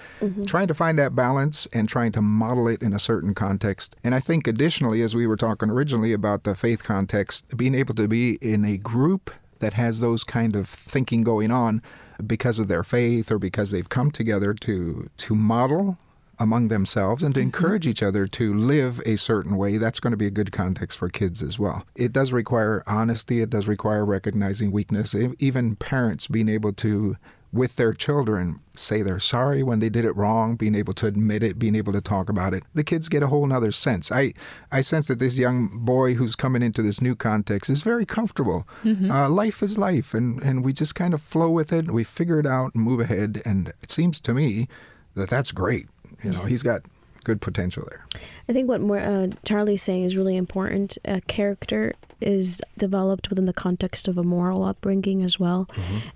trying 0.47 0.69
to 0.69 0.75
find 0.75 0.99
that 0.99 1.14
balance 1.14 1.67
and 1.75 1.88
trying 1.88 2.12
to 2.12 2.23
model 2.23 2.69
it 2.69 2.83
in 2.83 2.93
a 2.93 2.99
certain 2.99 3.35
context. 3.35 3.97
And 4.02 4.14
i 4.14 4.21
think 4.21 4.47
additionally 4.47 5.02
as 5.02 5.14
we 5.14 5.26
were 5.26 5.37
talking 5.37 5.71
originally 5.71 6.12
about 6.12 6.45
the 6.45 6.55
faith 6.55 6.85
context 6.85 7.57
being 7.57 7.75
able 7.75 7.95
to 7.95 8.09
be 8.09 8.38
in 8.41 8.64
a 8.64 8.76
group 8.79 9.31
that 9.62 9.75
has 9.75 10.00
those 10.00 10.25
kind 10.25 10.55
of 10.55 10.69
thinking 10.69 11.23
going 11.23 11.50
on 11.50 11.81
because 12.26 12.59
of 12.59 12.69
their 12.69 12.83
faith 12.83 13.31
or 13.31 13.38
because 13.38 13.71
they've 13.71 13.88
come 13.88 14.11
together 14.11 14.52
to 14.52 15.07
to 15.17 15.35
model 15.35 15.99
among 16.39 16.69
themselves 16.69 17.23
and 17.23 17.35
to 17.35 17.41
encourage 17.41 17.87
each 17.87 18.03
other 18.03 18.27
to 18.27 18.55
live 18.55 19.01
a 19.07 19.17
certain 19.17 19.57
way, 19.57 19.77
that's 19.77 20.01
going 20.01 20.11
to 20.12 20.17
be 20.17 20.27
a 20.27 20.31
good 20.31 20.53
context 20.53 20.99
for 20.99 21.09
kids 21.09 21.43
as 21.43 21.59
well. 21.59 21.85
It 21.95 22.12
does 22.12 22.33
require 22.33 22.83
honesty, 22.87 23.41
it 23.41 23.51
does 23.51 23.69
require 23.69 24.05
recognizing 24.05 24.73
weakness, 24.73 25.15
even 25.15 25.77
parents 25.77 26.27
being 26.27 26.49
able 26.49 26.73
to, 26.75 27.17
with 27.53 27.77
their 27.77 27.93
children, 27.93 28.61
say 28.75 29.03
they're 29.03 29.19
sorry 29.21 29.62
when 29.62 29.79
they 29.79 29.91
did 29.91 30.07
it 30.07 30.17
wrong, 30.17 30.57
being 30.57 30.75
able 30.75 30.95
to 30.95 31.07
admit 31.07 31.43
it, 31.43 31.59
being 31.59 31.77
able 31.77 31.93
to 31.93 32.01
talk 32.01 32.31
about 32.31 32.55
it. 32.55 32.65
The 32.73 32.83
kids 32.83 33.11
get 33.11 33.23
a 33.23 33.27
whole 33.27 33.47
nother 33.47 33.71
sense. 33.71 34.11
I, 34.11 34.33
I 34.73 34.81
sense 34.81 35.09
that 35.09 35.19
this 35.19 35.39
young 35.39 35.69
boy 35.85 36.15
who's 36.15 36.35
coming 36.35 36.62
into 36.62 36.81
this 36.81 37.03
new 37.03 37.15
context 37.15 37.69
is 37.71 37.83
very 37.83 38.07
comfortable. 38.07 38.67
Uh, 39.11 39.29
life 39.29 39.62
is 39.62 39.77
life, 39.77 40.15
and, 40.15 40.43
and 40.43 40.65
we 40.65 40.73
just 40.73 40.95
kind 40.95 41.12
of 41.12 41.21
flow 41.21 41.51
with 41.51 41.73
it. 41.73 41.93
We 41.93 42.05
figure 42.05 42.41
it 42.41 42.47
out 42.47 42.75
and 42.75 42.83
move 42.83 43.01
ahead. 43.01 43.43
And 43.45 43.69
it 43.83 43.91
seems 43.91 44.19
to 44.23 44.33
me 44.33 44.67
that 45.15 45.29
that's 45.29 45.53
great. 45.53 45.89
You 46.23 46.31
know, 46.31 46.45
he's 46.45 46.62
got 46.62 46.83
good 47.25 47.41
potential 47.41 47.85
there. 47.88 48.05
I 48.49 48.52
think 48.52 48.69
what 48.69 48.81
more, 48.81 48.99
uh, 48.99 49.29
Charlie's 49.45 49.83
saying 49.83 50.05
is 50.05 50.17
really 50.17 50.37
important. 50.37 50.99
A 51.05 51.21
character 51.21 51.95
is 52.21 52.61
developed 52.79 53.31
within 53.31 53.47
the 53.47 53.52
context 53.52 54.09
of 54.09 54.17
a 54.19 54.23
moral 54.23 54.64
upbringing 54.64 55.23
as 55.23 55.38
well. 55.41 55.69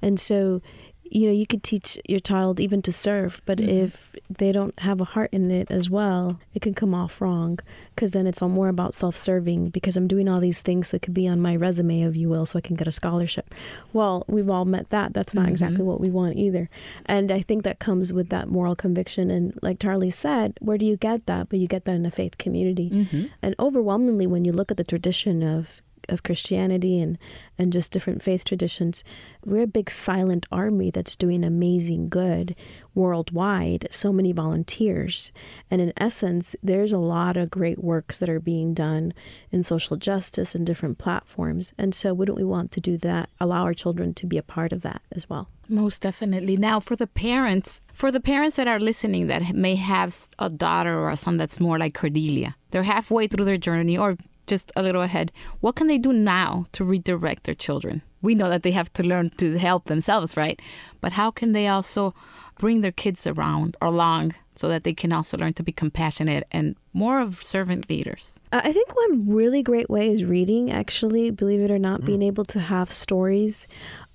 And 0.03 0.19
so, 0.19 0.63
you 1.11 1.27
know, 1.27 1.33
you 1.33 1.47
could 1.47 1.63
teach 1.63 1.99
your 2.09 2.19
child 2.19 2.61
even 2.61 2.83
to 2.83 2.93
serve, 2.93 3.43
but 3.45 3.59
mm-hmm. 3.59 3.85
if 3.85 4.15
they 4.29 4.53
don't 4.53 4.79
have 4.81 5.01
a 5.01 5.05
heart 5.05 5.31
in 5.33 5.51
it 5.51 5.71
as 5.71 5.89
well, 5.89 6.41
it 6.55 6.63
can 6.63 6.75
come 6.75 6.95
off 6.95 7.21
wrong 7.21 7.59
because 7.95 8.13
then 8.13 8.27
it's 8.27 8.43
all 8.43 8.49
more 8.49 8.69
about 8.69 8.95
self 8.95 9.17
serving 9.17 9.71
because 9.71 9.97
I'm 9.97 10.07
doing 10.07 10.29
all 10.29 10.41
these 10.41 10.61
things 10.61 10.91
that 10.91 11.03
could 11.03 11.15
be 11.15 11.27
on 11.27 11.41
my 11.41 11.57
resume, 11.57 12.03
if 12.03 12.17
you 12.17 12.29
will, 12.29 12.47
so 12.47 12.59
I 12.59 12.61
can 12.61 12.77
get 12.77 12.89
a 12.89 12.93
scholarship. 12.93 13.55
Well, 13.93 14.25
we've 14.29 14.51
all 14.51 14.65
met 14.65 14.91
that. 14.91 15.15
That's 15.15 15.35
not 15.35 15.49
exactly 15.49 15.79
mm-hmm. 15.79 15.87
what 15.87 16.01
we 16.01 16.11
want 16.11 16.37
either. 16.37 16.69
And 17.07 17.31
I 17.31 17.41
think 17.41 17.63
that 17.65 17.79
comes 17.79 18.13
with 18.13 18.29
that 18.31 18.49
moral 18.49 18.77
conviction. 18.77 19.31
And 19.31 19.59
like 19.63 19.79
Charlie 19.81 20.11
said, 20.11 20.59
where 20.61 20.79
do 20.79 20.87
you 20.87 20.97
get 20.97 21.27
that? 21.27 21.49
But 21.49 21.59
you 21.59 21.67
get 21.67 21.85
that 21.85 21.95
in 21.95 22.07
a 22.07 22.11
faith 22.11 22.39
community. 22.39 22.91
Mm-hmm. 22.91 23.27
And 23.43 23.55
overwhelmingly, 23.59 24.27
when 24.27 24.45
you 24.45 24.53
look 24.53 24.71
at 24.71 24.77
the 24.77 24.85
tradition 24.85 25.43
of 25.43 25.81
of 26.09 26.23
Christianity 26.23 27.01
and, 27.01 27.19
and 27.59 27.73
just 27.73 27.93
different 27.93 28.23
faith 28.23 28.45
traditions, 28.45 29.05
we're 29.45 29.63
a 29.63 29.67
big 29.67 29.91
silent 29.91 30.47
army 30.51 30.91
that's 30.91 31.17
doing 31.17 31.45
amazing 31.45 32.09
good 32.09 32.55
worldwide, 32.95 33.87
so 33.91 34.13
many 34.13 34.33
volunteers. 34.33 35.31
And 35.71 35.81
in 35.81 35.93
essence, 35.97 36.57
there's 36.63 36.93
a 36.93 36.99
lot 36.99 37.37
of 37.37 37.51
great 37.51 37.83
works 37.83 38.19
that 38.19 38.29
are 38.29 38.41
being 38.41 38.75
done 38.75 39.13
in 39.51 39.63
social 39.63 39.97
justice 39.97 40.55
and 40.55 40.67
different 40.67 40.99
platforms. 40.99 41.75
And 41.79 41.95
so, 41.95 42.15
wouldn't 42.15 42.39
we 42.39 42.45
want 42.45 42.73
to 42.73 42.81
do 42.81 42.97
that, 42.99 43.29
allow 43.39 43.65
our 43.65 43.75
children 43.75 44.15
to 44.15 44.27
be 44.27 44.39
a 44.39 44.43
part 44.43 44.73
of 44.73 44.81
that 44.83 45.03
as 45.13 45.29
well? 45.29 45.49
Most 45.69 46.03
definitely. 46.03 46.57
Now, 46.57 46.81
for 46.81 46.97
the 46.97 47.07
parents, 47.07 47.83
for 47.93 48.11
the 48.11 48.21
parents 48.21 48.57
that 48.57 48.69
are 48.69 48.79
listening 48.79 49.27
that 49.27 49.55
may 49.55 49.75
have 49.75 50.17
a 50.39 50.49
daughter 50.49 50.99
or 50.99 51.11
a 51.11 51.17
son 51.17 51.37
that's 51.37 51.61
more 51.61 51.79
like 51.79 51.95
Cordelia, 51.95 52.57
they're 52.71 52.85
halfway 52.85 53.27
through 53.27 53.45
their 53.45 53.59
journey 53.59 53.99
or 53.99 54.17
just 54.47 54.73
a 54.77 54.83
little 54.83 55.03
ahead. 55.03 55.33
What 55.61 55.77
can 55.77 55.87
they 55.87 55.99
do 55.99 56.13
now 56.13 56.67
to 56.73 56.85
redirect 56.85 57.45
their 57.45 57.55
children? 57.55 58.03
We 58.23 58.35
know 58.35 58.49
that 58.49 58.63
they 58.63 58.73
have 58.73 58.93
to 58.95 59.03
learn 59.03 59.31
to 59.39 59.59
help 59.59 59.85
themselves, 59.85 60.37
right? 60.37 60.61
But 61.01 61.13
how 61.13 61.31
can 61.31 61.53
they 61.53 61.69
also 61.69 62.15
bring 62.59 62.81
their 62.81 62.93
kids 62.93 63.27
around 63.27 63.77
or 63.81 63.89
along 63.89 64.35
so 64.55 64.69
that 64.69 64.85
they 64.85 64.95
can 64.95 65.13
also 65.13 65.37
learn 65.37 65.53
to 65.53 65.63
be 65.63 65.73
compassionate 65.73 66.45
and 66.51 66.77
more 66.93 67.21
of 67.21 67.43
servant 67.43 67.89
leaders? 67.91 68.41
Uh, 68.51 68.63
I 68.65 68.73
think 68.73 68.97
one 68.97 69.29
really 69.29 69.63
great 69.63 69.91
way 69.91 70.09
is 70.09 70.25
reading, 70.25 70.71
actually, 70.71 71.31
believe 71.31 71.61
it 71.61 71.71
or 71.71 71.79
not, 71.79 72.05
being 72.05 72.23
able 72.23 72.45
to 72.47 72.61
have 72.61 72.91
stories 72.91 73.69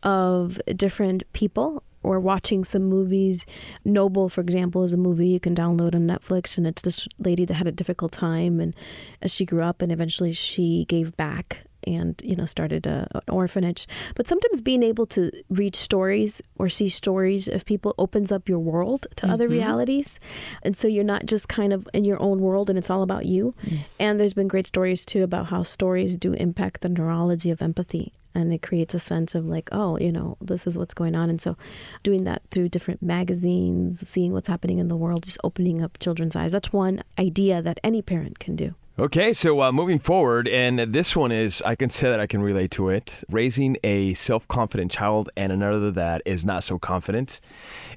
of 0.04 0.60
different 0.76 1.24
people 1.34 1.84
or 2.04 2.20
watching 2.20 2.64
some 2.64 2.84
movies. 2.84 3.46
Noble, 3.86 4.30
for 4.30 4.42
example, 4.42 4.84
is 4.84 4.94
a 4.94 4.98
movie 4.98 5.28
you 5.28 5.40
can 5.40 5.56
download 5.56 5.96
on 5.96 6.08
Netflix, 6.08 6.58
and 6.58 6.68
it's 6.68 6.82
this 6.82 7.08
lady 7.20 7.46
that 7.46 7.56
had 7.56 7.68
a 7.68 7.72
difficult 7.72 8.12
time, 8.12 8.60
and 8.60 8.76
as 9.22 9.34
she 9.34 9.46
grew 9.46 9.64
up, 9.64 9.82
and 9.82 9.92
eventually 9.92 10.32
she 10.32 10.86
gave 10.86 11.16
back 11.18 11.64
and 11.86 12.22
you 12.24 12.36
know 12.36 12.46
started 12.46 12.88
a, 12.88 13.08
an 13.14 13.22
orphanage. 13.30 13.88
But 14.16 14.28
sometimes 14.28 14.62
being 14.62 14.84
able 14.84 15.06
to 15.08 15.32
read 15.50 15.76
stories 15.76 16.42
or 16.58 16.70
see 16.70 16.90
stories 16.90 17.48
of 17.48 17.66
people 17.66 17.96
opens 17.98 18.32
up 18.32 18.48
your 18.48 18.60
world 18.60 19.08
to 19.18 19.28
other 19.28 19.46
mm-hmm. 19.46 19.54
realities. 19.54 20.20
And 20.64 20.76
so 20.76 20.88
you're 20.88 21.04
not 21.04 21.26
just 21.26 21.48
kind 21.50 21.74
of 21.74 21.88
in 21.94 22.06
your 22.06 22.22
own 22.22 22.40
world 22.40 22.70
and 22.70 22.78
it's 22.78 22.90
all 22.90 23.04
about 23.04 23.26
you. 23.26 23.54
And 24.00 24.20
there's 24.20 24.34
been 24.34 24.48
great 24.48 24.68
stories 24.68 25.06
too 25.06 25.24
about 25.24 25.48
how 25.48 25.64
stories 25.64 26.18
do 26.18 26.34
impact 26.34 26.82
the 26.82 26.90
neurology 26.90 27.52
of 27.52 27.62
empathy. 27.62 28.14
And 28.34 28.54
it 28.54 28.62
creates 28.62 28.94
a 28.94 29.00
sense 29.00 29.36
of 29.36 29.46
like 29.46 29.70
oh 29.72 29.98
you 30.00 30.12
know 30.12 30.38
this 30.42 30.66
is 30.66 30.78
what's 30.78 30.94
going 30.94 31.16
on. 31.16 31.30
And 31.30 31.42
so 31.42 31.58
doing 32.04 32.24
that 32.26 32.42
through 32.52 32.70
different 32.70 33.02
magazines 33.02 34.08
seeing 34.08 34.32
what's 34.32 34.48
happening 34.48 34.80
in 34.80 34.88
the 34.88 34.96
world 34.96 35.24
just 35.24 35.38
opening 35.44 35.82
up 35.82 36.00
children's 36.00 36.36
eyes. 36.36 36.54
That's 36.54 36.72
one 36.72 37.04
idea 37.20 37.62
that 37.62 37.80
any 37.84 38.02
parent 38.02 38.40
can 38.40 38.56
do 38.56 38.76
Okay, 39.00 39.32
so 39.32 39.62
uh, 39.62 39.72
moving 39.72 40.00
forward, 40.00 40.50
and 40.50 40.78
this 40.78 41.16
one 41.16 41.32
is, 41.32 41.62
I 41.62 41.76
can 41.76 41.90
say 41.90 42.10
that 42.10 42.20
I 42.20 42.28
can 42.28 42.42
relate 42.42 42.72
to 42.72 42.90
it. 42.90 43.24
Raising 43.30 43.78
a 43.86 44.14
self 44.16 44.46
confident 44.50 44.92
child 44.92 45.30
and 45.38 45.50
another 45.50 45.92
that 45.92 46.22
is 46.26 46.44
not 46.44 46.62
so 46.66 46.78
confident 46.78 47.40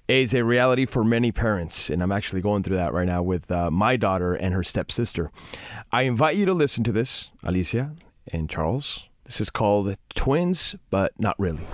is 0.06 0.34
a 0.34 0.44
reality 0.44 0.86
for 0.86 1.02
many 1.02 1.32
parents. 1.32 1.90
And 1.90 2.00
I'm 2.00 2.12
actually 2.12 2.42
going 2.42 2.62
through 2.62 2.76
that 2.76 2.92
right 2.92 3.08
now 3.08 3.24
with 3.24 3.50
uh, 3.50 3.72
my 3.72 3.96
daughter 3.96 4.34
and 4.34 4.54
her 4.54 4.62
stepsister. 4.62 5.32
I 5.90 6.02
invite 6.02 6.36
you 6.36 6.46
to 6.46 6.54
listen 6.54 6.84
to 6.84 6.92
this, 6.92 7.32
Alicia 7.42 7.96
and 8.32 8.48
Charles. 8.48 9.08
This 9.24 9.40
is 9.40 9.50
called 9.50 9.96
Twins, 10.14 10.76
but 10.90 11.12
not 11.18 11.34
really. 11.40 11.66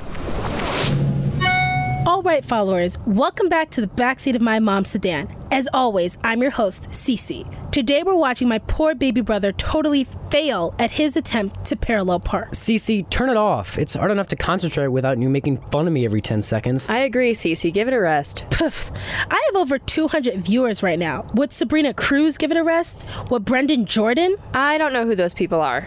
All 2.11 2.23
right, 2.23 2.45
followers, 2.45 2.99
welcome 3.07 3.49
back 3.49 3.71
to 3.71 3.81
the 3.81 3.87
backseat 3.87 4.35
of 4.35 4.43
my 4.43 4.59
mom's 4.59 4.91
sedan. 4.91 5.33
As 5.53 5.69
always, 5.73 6.19
I'm 6.25 6.43
your 6.43 6.51
host, 6.51 6.91
Cece. 6.91 7.47
Today 7.71 8.03
we're 8.03 8.17
watching 8.17 8.49
my 8.49 8.59
poor 8.59 8.97
baby 8.97 9.21
brother 9.21 9.53
totally 9.53 10.03
fail 10.29 10.75
at 10.81 10.91
his 10.91 11.17
attempt 11.17 11.65
to 11.67 11.77
parallel 11.77 12.19
park. 12.19 12.51
Cece, 12.51 13.09
turn 13.11 13.31
it 13.31 13.37
off. 13.37 13.79
It's 13.79 13.95
hard 13.95 14.11
enough 14.11 14.27
to 14.27 14.37
concentrate 14.37 14.89
without 14.89 15.23
you 15.23 15.29
making 15.29 15.59
fun 15.71 15.87
of 15.87 15.93
me 15.93 16.05
every 16.05 16.21
10 16.21 16.43
seconds. 16.43 16.91
I 16.91 16.99
agree, 16.99 17.31
Cece. 17.31 17.73
Give 17.73 17.87
it 17.87 17.95
a 17.95 18.01
rest. 18.01 18.45
Poof. 18.51 18.91
I 19.31 19.41
have 19.47 19.63
over 19.63 19.79
200 19.79 20.35
viewers 20.35 20.83
right 20.83 20.99
now. 20.99 21.31
Would 21.35 21.53
Sabrina 21.53 21.95
Cruz 21.95 22.37
give 22.37 22.51
it 22.51 22.57
a 22.57 22.65
rest? 22.65 23.07
Would 23.31 23.45
Brendan 23.45 23.87
Jordan? 23.87 24.35
I 24.53 24.79
don't 24.79 24.93
know 24.93 25.07
who 25.07 25.15
those 25.15 25.33
people 25.33 25.61
are. 25.61 25.87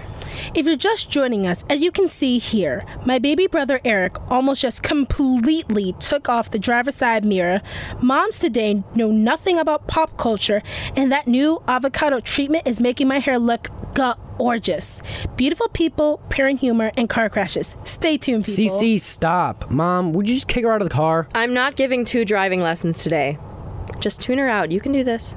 If 0.55 0.65
you're 0.65 0.75
just 0.75 1.09
joining 1.09 1.47
us, 1.47 1.63
as 1.69 1.81
you 1.83 1.91
can 1.91 2.07
see 2.07 2.37
here, 2.37 2.85
my 3.05 3.19
baby 3.19 3.47
brother 3.47 3.79
Eric 3.83 4.15
almost 4.31 4.61
just 4.61 4.83
completely 4.83 5.93
took 5.93 6.29
off 6.29 6.51
the 6.51 6.59
driver's 6.59 6.95
side 6.95 7.25
mirror. 7.25 7.61
Moms 8.01 8.39
today 8.39 8.83
know 8.95 9.11
nothing 9.11 9.57
about 9.57 9.87
pop 9.87 10.17
culture, 10.17 10.61
and 10.95 11.11
that 11.11 11.27
new 11.27 11.61
avocado 11.67 12.19
treatment 12.19 12.67
is 12.67 12.79
making 12.79 13.07
my 13.07 13.19
hair 13.19 13.39
look 13.39 13.69
gorgeous. 13.93 15.01
Beautiful 15.35 15.69
people, 15.69 16.19
pairing 16.29 16.57
humor, 16.57 16.91
and 16.97 17.09
car 17.09 17.29
crashes. 17.29 17.77
Stay 17.83 18.17
tuned, 18.17 18.45
people. 18.45 18.75
Cece, 18.75 18.99
stop. 18.99 19.69
Mom, 19.69 20.13
would 20.13 20.27
you 20.27 20.35
just 20.35 20.47
kick 20.47 20.63
her 20.63 20.73
out 20.73 20.81
of 20.81 20.89
the 20.89 20.93
car? 20.93 21.27
I'm 21.33 21.53
not 21.53 21.75
giving 21.75 22.05
two 22.05 22.25
driving 22.25 22.61
lessons 22.61 23.03
today. 23.03 23.37
Just 23.99 24.21
tune 24.21 24.39
her 24.39 24.49
out. 24.49 24.71
You 24.71 24.81
can 24.81 24.91
do 24.91 25.03
this. 25.03 25.35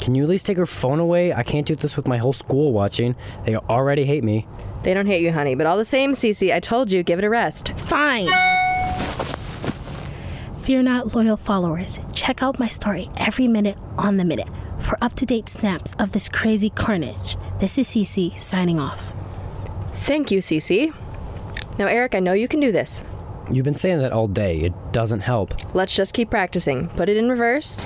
Can 0.00 0.14
you 0.14 0.22
at 0.22 0.28
least 0.28 0.46
take 0.46 0.56
her 0.56 0.66
phone 0.66 1.00
away? 1.00 1.32
I 1.32 1.42
can't 1.42 1.66
do 1.66 1.74
this 1.74 1.96
with 1.96 2.06
my 2.06 2.16
whole 2.16 2.32
school 2.32 2.72
watching. 2.72 3.14
They 3.44 3.56
already 3.56 4.04
hate 4.04 4.24
me. 4.24 4.46
They 4.82 4.94
don't 4.94 5.06
hate 5.06 5.22
you, 5.22 5.32
honey, 5.32 5.54
but 5.54 5.66
all 5.66 5.76
the 5.76 5.84
same, 5.84 6.12
Cece, 6.12 6.54
I 6.54 6.60
told 6.60 6.90
you, 6.92 7.02
give 7.02 7.18
it 7.18 7.24
a 7.24 7.30
rest. 7.30 7.72
Fine. 7.76 8.28
Fear 10.54 10.82
not, 10.82 11.14
loyal 11.14 11.36
followers. 11.36 11.98
Check 12.12 12.42
out 12.42 12.58
my 12.58 12.68
story 12.68 13.10
every 13.16 13.48
minute 13.48 13.76
on 13.96 14.18
the 14.18 14.24
minute 14.24 14.48
for 14.78 14.96
up 15.02 15.14
to 15.14 15.26
date 15.26 15.48
snaps 15.48 15.94
of 15.98 16.12
this 16.12 16.28
crazy 16.28 16.70
carnage. 16.70 17.36
This 17.58 17.76
is 17.78 17.88
Cece 17.88 18.38
signing 18.38 18.78
off. 18.78 19.12
Thank 19.90 20.30
you, 20.30 20.38
Cece. 20.38 20.94
Now, 21.78 21.86
Eric, 21.86 22.14
I 22.14 22.20
know 22.20 22.32
you 22.32 22.48
can 22.48 22.60
do 22.60 22.70
this. 22.70 23.02
You've 23.50 23.64
been 23.64 23.74
saying 23.74 23.98
that 23.98 24.12
all 24.12 24.28
day. 24.28 24.58
It 24.60 24.92
doesn't 24.92 25.20
help. 25.20 25.74
Let's 25.74 25.96
just 25.96 26.14
keep 26.14 26.30
practicing. 26.30 26.88
Put 26.90 27.08
it 27.08 27.16
in 27.16 27.28
reverse. 27.28 27.80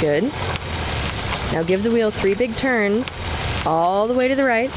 Good. 0.00 0.24
Now 1.52 1.62
give 1.62 1.82
the 1.82 1.90
wheel 1.90 2.10
three 2.10 2.34
big 2.34 2.56
turns. 2.56 3.20
all 3.66 4.08
the 4.08 4.14
way 4.14 4.28
to 4.28 4.34
the 4.34 4.44
right. 4.44 4.70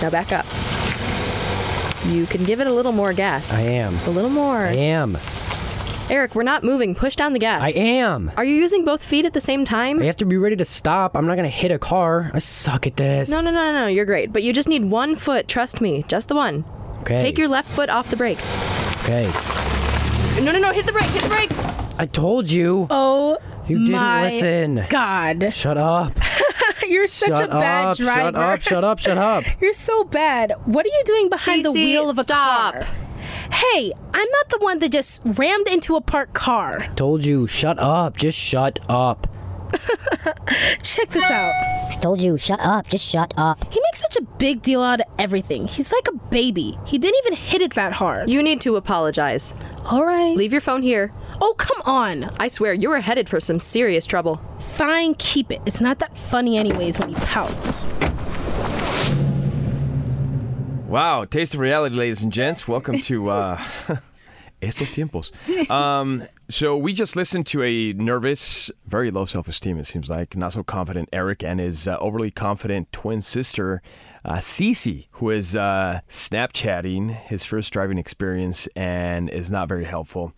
Now 0.00 0.10
back 0.10 0.32
up. 0.32 0.46
You 2.06 2.26
can 2.26 2.44
give 2.44 2.60
it 2.60 2.66
a 2.66 2.72
little 2.72 2.92
more 2.92 3.12
gas. 3.12 3.52
I 3.52 3.60
am. 3.62 3.96
A 4.06 4.10
little 4.10 4.30
more. 4.30 4.58
I 4.58 4.74
am. 4.74 5.18
Eric, 6.08 6.36
we're 6.36 6.44
not 6.44 6.62
moving. 6.62 6.94
Push 6.94 7.16
down 7.16 7.32
the 7.32 7.40
gas. 7.40 7.64
I 7.64 7.70
am. 7.70 8.30
Are 8.36 8.44
you 8.44 8.54
using 8.54 8.84
both 8.84 9.02
feet 9.02 9.24
at 9.24 9.32
the 9.32 9.40
same 9.40 9.64
time? 9.64 10.00
I 10.00 10.04
have 10.04 10.16
to 10.16 10.24
be 10.24 10.36
ready 10.36 10.54
to 10.54 10.64
stop. 10.64 11.16
I'm 11.16 11.26
not 11.26 11.34
gonna 11.34 11.48
hit 11.48 11.72
a 11.72 11.80
car. 11.80 12.30
I 12.32 12.38
suck 12.38 12.86
at 12.86 12.96
this. 12.96 13.28
No, 13.28 13.40
no, 13.40 13.50
no, 13.50 13.72
no, 13.72 13.80
no. 13.80 13.86
You're 13.88 14.04
great. 14.04 14.32
But 14.32 14.44
you 14.44 14.52
just 14.52 14.68
need 14.68 14.84
one 14.84 15.16
foot. 15.16 15.48
Trust 15.48 15.80
me. 15.80 16.04
Just 16.06 16.28
the 16.28 16.36
one. 16.36 16.64
Okay. 17.00 17.16
Take 17.16 17.38
your 17.38 17.48
left 17.48 17.68
foot 17.68 17.90
off 17.90 18.08
the 18.08 18.16
brake. 18.16 18.38
Okay. 19.02 19.24
No, 20.40 20.52
no, 20.52 20.60
no. 20.60 20.72
Hit 20.72 20.86
the 20.86 20.92
brake. 20.92 21.06
Hit 21.06 21.22
the 21.22 21.28
brake. 21.28 21.50
I 21.98 22.06
told 22.06 22.48
you. 22.50 22.86
Oh, 22.88 23.38
You 23.68 23.78
didn't 23.78 23.92
my 23.92 24.22
listen. 24.24 24.86
God. 24.88 25.52
Shut 25.52 25.76
up. 25.78 26.12
You're 26.88 27.06
such 27.08 27.30
shut 27.30 27.50
a 27.50 27.52
bad 27.52 27.88
up. 27.88 27.96
driver. 27.96 28.20
Shut 28.20 28.34
up. 28.36 28.60
Shut 28.62 28.84
up. 28.84 28.98
Shut 29.00 29.18
up. 29.54 29.60
You're 29.60 29.72
so 29.72 30.04
bad. 30.04 30.52
What 30.66 30.86
are 30.86 30.88
you 30.88 31.02
doing 31.04 31.28
behind 31.28 31.64
the 31.64 31.72
wheel 31.72 32.08
of 32.08 32.18
a 32.18 32.22
stop. 32.22 32.74
car? 32.74 32.86
Hey, 33.52 33.92
I'm 34.14 34.28
not 34.30 34.48
the 34.50 34.58
one 34.60 34.78
that 34.80 34.92
just 34.92 35.20
rammed 35.24 35.68
into 35.68 35.96
a 35.96 36.00
parked 36.00 36.34
car. 36.34 36.80
I 36.82 36.86
Told 36.88 37.24
you. 37.24 37.46
Shut 37.46 37.78
up. 37.78 38.16
Just 38.16 38.38
shut 38.38 38.78
up. 38.88 39.26
Check 40.82 41.08
this 41.10 41.24
out. 41.24 41.52
I 41.90 41.98
told 42.00 42.20
you, 42.20 42.36
shut 42.38 42.60
up. 42.60 42.88
Just 42.88 43.04
shut 43.04 43.32
up. 43.36 43.72
He 43.72 43.80
makes 43.80 44.00
such 44.00 44.16
a 44.16 44.22
big 44.38 44.62
deal 44.62 44.82
out 44.82 45.00
of 45.00 45.06
everything. 45.18 45.66
He's 45.66 45.92
like 45.92 46.08
a 46.08 46.12
baby. 46.12 46.78
He 46.86 46.98
didn't 46.98 47.18
even 47.26 47.36
hit 47.36 47.62
it 47.62 47.74
that 47.74 47.92
hard. 47.92 48.28
You 48.30 48.42
need 48.42 48.60
to 48.62 48.76
apologize. 48.76 49.54
All 49.86 50.04
right. 50.04 50.36
Leave 50.36 50.52
your 50.52 50.60
phone 50.60 50.82
here. 50.82 51.12
Oh, 51.40 51.54
come 51.58 51.80
on. 51.84 52.24
I 52.38 52.48
swear 52.48 52.72
you 52.74 52.90
are 52.92 53.00
headed 53.00 53.28
for 53.28 53.40
some 53.40 53.58
serious 53.60 54.06
trouble. 54.06 54.40
Fine, 54.58 55.14
keep 55.14 55.50
it. 55.52 55.60
It's 55.66 55.80
not 55.80 55.98
that 56.00 56.16
funny, 56.16 56.58
anyways, 56.58 56.98
when 56.98 57.10
he 57.10 57.14
pouts. 57.26 57.92
Wow, 60.86 61.24
taste 61.24 61.54
of 61.54 61.60
reality, 61.60 61.96
ladies 61.96 62.22
and 62.22 62.32
gents. 62.32 62.68
Welcome 62.68 63.00
to 63.00 63.28
uh, 63.30 63.62
estos 64.62 64.90
tiempos. 64.90 65.30
Um, 65.70 66.26
so 66.48 66.76
we 66.76 66.92
just 66.92 67.16
listened 67.16 67.46
to 67.48 67.62
a 67.62 67.92
nervous, 67.92 68.70
very 68.86 69.10
low 69.10 69.24
self-esteem. 69.24 69.78
It 69.78 69.86
seems 69.86 70.08
like 70.08 70.36
not 70.36 70.52
so 70.52 70.62
confident 70.62 71.08
Eric 71.12 71.42
and 71.42 71.60
his 71.60 71.88
uh, 71.88 71.96
overly 71.98 72.30
confident 72.30 72.92
twin 72.92 73.20
sister. 73.20 73.82
Uh, 74.24 74.36
Cece, 74.36 75.06
who 75.12 75.30
is 75.30 75.54
uh, 75.54 76.00
Snapchatting 76.08 77.14
his 77.14 77.44
first 77.44 77.72
driving 77.72 77.98
experience 77.98 78.66
and 78.74 79.30
is 79.30 79.52
not 79.52 79.68
very 79.68 79.84
helpful. 79.84 80.32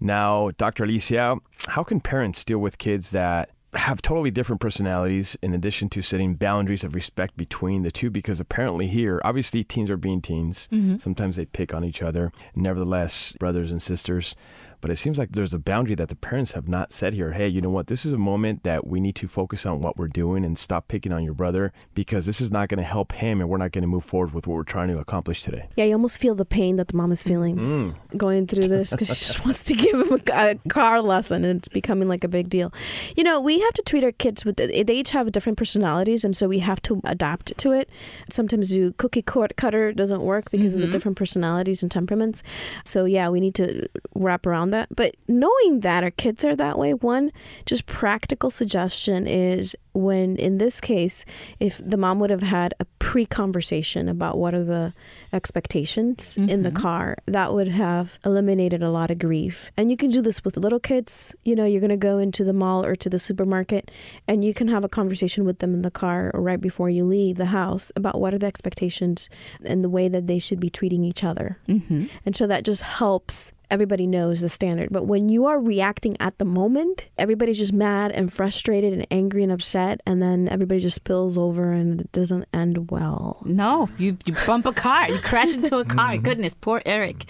Now, 0.00 0.50
Dr. 0.56 0.84
Alicia, 0.84 1.36
how 1.66 1.82
can 1.82 2.00
parents 2.00 2.44
deal 2.44 2.58
with 2.58 2.78
kids 2.78 3.10
that 3.10 3.50
have 3.74 4.00
totally 4.00 4.30
different 4.30 4.60
personalities 4.60 5.36
in 5.42 5.52
addition 5.52 5.88
to 5.90 6.02
setting 6.02 6.34
boundaries 6.34 6.84
of 6.84 6.94
respect 6.94 7.36
between 7.36 7.82
the 7.82 7.90
two? 7.90 8.10
Because 8.10 8.40
apparently, 8.40 8.86
here, 8.86 9.20
obviously, 9.24 9.62
teens 9.62 9.90
are 9.90 9.96
being 9.96 10.20
teens. 10.20 10.68
Mm-hmm. 10.72 10.96
Sometimes 10.98 11.36
they 11.36 11.44
pick 11.44 11.74
on 11.74 11.84
each 11.84 12.02
other. 12.02 12.32
Nevertheless, 12.54 13.34
brothers 13.38 13.70
and 13.70 13.82
sisters. 13.82 14.34
But 14.80 14.90
it 14.90 14.96
seems 14.96 15.18
like 15.18 15.32
there's 15.32 15.52
a 15.54 15.58
boundary 15.58 15.94
that 15.96 16.08
the 16.08 16.14
parents 16.16 16.52
have 16.52 16.68
not 16.68 16.92
set 16.92 17.12
here. 17.12 17.32
Hey, 17.32 17.48
you 17.48 17.60
know 17.60 17.70
what? 17.70 17.88
This 17.88 18.06
is 18.06 18.12
a 18.12 18.18
moment 18.18 18.62
that 18.62 18.86
we 18.86 19.00
need 19.00 19.16
to 19.16 19.26
focus 19.28 19.66
on 19.66 19.80
what 19.80 19.96
we're 19.96 20.06
doing 20.08 20.44
and 20.44 20.56
stop 20.56 20.86
picking 20.88 21.12
on 21.12 21.24
your 21.24 21.34
brother 21.34 21.72
because 21.94 22.26
this 22.26 22.40
is 22.40 22.50
not 22.50 22.68
going 22.68 22.78
to 22.78 22.84
help 22.84 23.12
him 23.12 23.40
and 23.40 23.48
we're 23.50 23.56
not 23.58 23.72
going 23.72 23.82
to 23.82 23.88
move 23.88 24.04
forward 24.04 24.32
with 24.34 24.46
what 24.46 24.54
we're 24.54 24.62
trying 24.62 24.88
to 24.88 24.98
accomplish 24.98 25.42
today. 25.42 25.68
Yeah, 25.76 25.84
you 25.86 25.94
almost 25.94 26.20
feel 26.20 26.34
the 26.34 26.44
pain 26.44 26.76
that 26.76 26.88
the 26.88 26.96
mom 26.96 27.10
is 27.12 27.22
feeling 27.22 27.56
Mm. 27.56 27.94
going 28.16 28.46
through 28.46 28.68
this 28.68 28.92
because 28.92 29.08
she 29.08 29.14
just 29.14 29.44
wants 29.44 29.64
to 29.64 29.74
give 29.74 29.94
him 29.94 30.12
a, 30.32 30.50
a 30.50 30.54
car 30.68 31.00
lesson 31.02 31.44
and 31.44 31.58
it's 31.58 31.68
becoming 31.68 32.08
like 32.08 32.22
a 32.22 32.28
big 32.28 32.48
deal. 32.48 32.72
You 33.16 33.24
know, 33.24 33.40
we 33.40 33.58
have 33.60 33.72
to 33.74 33.82
treat 33.82 34.04
our 34.04 34.12
kids 34.12 34.44
with, 34.44 34.56
they 34.56 34.72
each 34.94 35.10
have 35.10 35.32
different 35.32 35.58
personalities 35.58 36.24
and 36.24 36.36
so 36.36 36.46
we 36.46 36.60
have 36.60 36.80
to 36.82 37.00
adapt 37.04 37.56
to 37.58 37.72
it. 37.72 37.88
Sometimes 38.30 38.72
you 38.74 38.94
cookie 38.98 39.22
cut- 39.22 39.56
cutter 39.56 39.92
doesn't 39.92 40.22
work 40.22 40.50
because 40.50 40.74
of 40.74 40.80
the 40.80 40.86
Mhm. 40.86 40.92
different 40.92 41.16
personalities 41.16 41.82
and 41.82 41.90
temperaments. 41.90 42.42
So 42.84 43.04
yeah, 43.06 43.28
we 43.28 43.40
need 43.40 43.54
to 43.56 43.88
wrap 44.14 44.46
around 44.46 44.67
that. 44.70 44.94
But 44.94 45.16
knowing 45.26 45.80
that 45.80 46.02
our 46.02 46.10
kids 46.10 46.44
are 46.44 46.56
that 46.56 46.78
way, 46.78 46.94
one 46.94 47.32
just 47.66 47.86
practical 47.86 48.50
suggestion 48.50 49.26
is 49.26 49.76
when 49.92 50.36
in 50.36 50.58
this 50.58 50.80
case, 50.80 51.24
if 51.58 51.80
the 51.84 51.96
mom 51.96 52.18
would 52.20 52.30
have 52.30 52.42
had 52.42 52.74
a 52.78 52.84
pre-conversation 53.08 54.06
about 54.06 54.36
what 54.36 54.52
are 54.54 54.62
the 54.64 54.92
expectations 55.32 56.36
in 56.36 56.62
the 56.62 56.70
Mhm. 56.70 56.74
car, 56.76 57.16
that 57.24 57.54
would 57.54 57.68
have 57.68 58.18
eliminated 58.22 58.82
a 58.82 58.90
lot 58.90 59.10
of 59.10 59.18
grief. 59.18 59.70
And 59.78 59.90
you 59.90 59.96
can 59.96 60.10
do 60.10 60.20
this 60.20 60.44
with 60.44 60.58
little 60.58 60.78
kids. 60.78 61.34
You 61.42 61.54
know, 61.56 61.64
you're 61.64 61.80
going 61.80 61.88
to 62.00 62.06
go 62.10 62.18
into 62.18 62.44
the 62.44 62.52
mall 62.52 62.84
or 62.84 62.94
to 62.96 63.08
the 63.08 63.18
supermarket 63.18 63.90
and 64.28 64.44
you 64.44 64.52
can 64.52 64.68
have 64.68 64.84
a 64.84 64.88
conversation 64.90 65.46
with 65.46 65.58
them 65.60 65.72
in 65.72 65.80
the 65.82 65.90
car 65.90 66.30
or 66.34 66.42
right 66.42 66.60
before 66.60 66.90
you 66.90 67.04
leave 67.06 67.36
the 67.36 67.46
house 67.60 67.90
about 67.96 68.20
what 68.20 68.34
are 68.34 68.38
the 68.38 68.46
expectations 68.46 69.30
and 69.64 69.82
the 69.82 69.88
way 69.96 70.06
that 70.08 70.26
they 70.26 70.38
should 70.38 70.60
be 70.60 70.68
treating 70.68 71.02
each 71.02 71.24
other. 71.24 71.58
Mm-hmm. 71.66 72.04
And 72.26 72.36
so 72.36 72.46
that 72.46 72.62
just 72.64 72.82
helps 72.82 73.52
everybody 73.70 74.06
knows 74.06 74.40
the 74.40 74.48
standard. 74.48 74.88
But 74.90 75.04
when 75.06 75.28
you 75.28 75.44
are 75.44 75.60
reacting 75.60 76.16
at 76.20 76.38
the 76.38 76.46
moment, 76.46 77.08
everybody's 77.18 77.58
just 77.58 77.72
mad 77.88 78.10
and 78.12 78.32
frustrated 78.32 78.94
and 78.94 79.06
angry 79.10 79.42
and 79.42 79.52
upset, 79.52 80.00
and 80.06 80.22
then 80.22 80.48
everybody 80.48 80.80
just 80.80 80.96
spills 80.96 81.36
over 81.36 81.64
and 81.72 82.00
it 82.00 82.10
doesn't 82.12 82.46
end 82.62 82.90
well. 82.90 82.97
No, 82.98 83.88
you, 83.98 84.18
you 84.24 84.34
bump 84.46 84.66
a 84.66 84.72
car, 84.72 85.08
you 85.08 85.18
crash 85.18 85.54
into 85.54 85.78
a 85.78 85.84
car. 85.84 86.12
Mm-hmm. 86.12 86.22
Goodness, 86.22 86.54
poor 86.54 86.82
Eric. 86.84 87.24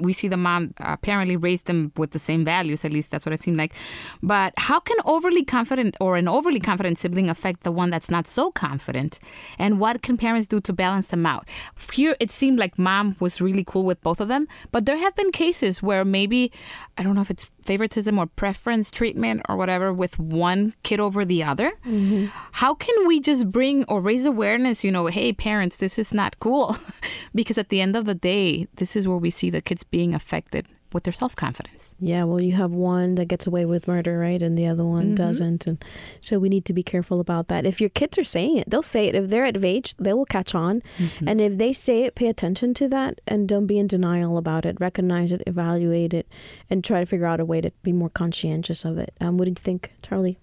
We 0.00 0.12
see 0.12 0.28
the 0.28 0.36
mom 0.36 0.74
apparently 0.78 1.34
raised 1.34 1.66
them 1.66 1.90
with 1.96 2.12
the 2.12 2.20
same 2.20 2.44
values, 2.44 2.84
at 2.84 2.92
least 2.92 3.10
that's 3.10 3.26
what 3.26 3.32
it 3.32 3.40
seemed 3.40 3.56
like. 3.56 3.74
But 4.22 4.54
how 4.56 4.78
can 4.78 4.96
overly 5.04 5.44
confident 5.44 5.96
or 6.00 6.16
an 6.16 6.28
overly 6.28 6.60
confident 6.60 6.98
sibling 6.98 7.28
affect 7.28 7.64
the 7.64 7.72
one 7.72 7.90
that's 7.90 8.08
not 8.08 8.28
so 8.28 8.52
confident? 8.52 9.18
And 9.58 9.80
what 9.80 10.02
can 10.02 10.16
parents 10.16 10.46
do 10.46 10.60
to 10.60 10.72
balance 10.72 11.08
them 11.08 11.26
out? 11.26 11.48
Here, 11.92 12.14
it 12.20 12.30
seemed 12.30 12.60
like 12.60 12.78
mom 12.78 13.16
was 13.18 13.40
really 13.40 13.64
cool 13.64 13.84
with 13.84 14.00
both 14.00 14.20
of 14.20 14.28
them, 14.28 14.46
but 14.70 14.86
there 14.86 14.98
have 14.98 15.16
been 15.16 15.32
cases 15.32 15.82
where 15.82 16.04
maybe, 16.04 16.52
I 16.96 17.02
don't 17.02 17.16
know 17.16 17.22
if 17.22 17.30
it's 17.30 17.50
favoritism 17.68 18.18
or 18.18 18.26
preference 18.26 18.90
treatment 18.90 19.42
or 19.46 19.54
whatever 19.56 19.92
with 19.92 20.18
one 20.18 20.72
kid 20.82 20.98
over 20.98 21.22
the 21.22 21.44
other. 21.44 21.70
Mm-hmm. 21.84 22.26
How 22.52 22.72
can 22.74 23.06
we 23.06 23.20
just 23.20 23.52
bring 23.52 23.84
or 23.84 24.00
raise 24.00 24.24
awareness, 24.24 24.82
you 24.82 24.90
know, 24.90 25.06
hey, 25.06 25.34
parents, 25.34 25.76
this 25.76 25.98
is 25.98 26.14
not 26.14 26.40
cool? 26.40 26.76
because 27.34 27.58
at 27.58 27.68
the 27.68 27.82
end 27.82 27.94
of 27.94 28.06
the 28.06 28.14
day, 28.14 28.66
this 28.76 28.96
is 28.96 29.06
where 29.06 29.18
we 29.18 29.30
see 29.30 29.50
the 29.50 29.60
kids 29.60 29.84
being 29.84 30.14
affected 30.14 30.66
with 30.92 31.04
their 31.04 31.12
self 31.12 31.36
confidence. 31.36 31.94
Yeah, 32.00 32.24
well, 32.24 32.40
you 32.40 32.52
have 32.52 32.72
one 32.72 33.14
that 33.16 33.26
gets 33.26 33.46
away 33.46 33.64
with 33.64 33.86
murder, 33.88 34.18
right? 34.18 34.40
And 34.40 34.56
the 34.56 34.66
other 34.66 34.84
one 34.84 35.12
Mhm. 35.12 35.16
doesn't. 35.16 35.66
And 35.66 35.84
so 36.20 36.38
we 36.38 36.48
need 36.48 36.64
to 36.66 36.72
be 36.72 36.82
careful 36.82 37.20
about 37.20 37.48
that. 37.48 37.66
If 37.66 37.80
your 37.80 37.90
kids 37.90 38.18
are 38.18 38.24
saying 38.24 38.56
it, 38.58 38.70
they'll 38.70 38.82
say 38.82 39.06
it. 39.06 39.14
If 39.14 39.28
they're 39.28 39.44
at 39.44 39.62
age, 39.64 39.94
they 39.98 40.12
will 40.12 40.24
catch 40.24 40.54
on. 40.54 40.82
Mm-hmm. 40.98 41.28
And 41.28 41.40
if 41.40 41.58
they 41.58 41.72
say 41.72 42.04
it, 42.04 42.14
pay 42.14 42.28
attention 42.28 42.74
to 42.74 42.88
that 42.88 43.20
and 43.26 43.48
don't 43.48 43.66
be 43.66 43.78
in 43.78 43.86
denial 43.86 44.38
about 44.38 44.64
it. 44.64 44.76
Recognize 44.80 45.32
it, 45.32 45.42
evaluate 45.46 46.14
it, 46.14 46.26
and 46.70 46.82
try 46.84 47.00
to 47.00 47.06
figure 47.06 47.26
out 47.26 47.40
a 47.40 47.44
way 47.44 47.60
to 47.60 47.70
be 47.82 47.92
more 47.92 48.10
conscientious 48.10 48.84
of 48.84 48.98
it. 48.98 49.12
Um, 49.20 49.36
what 49.36 49.44
do 49.46 49.50
you 49.50 49.54
think, 49.56 49.92
Charlie? 50.02 50.38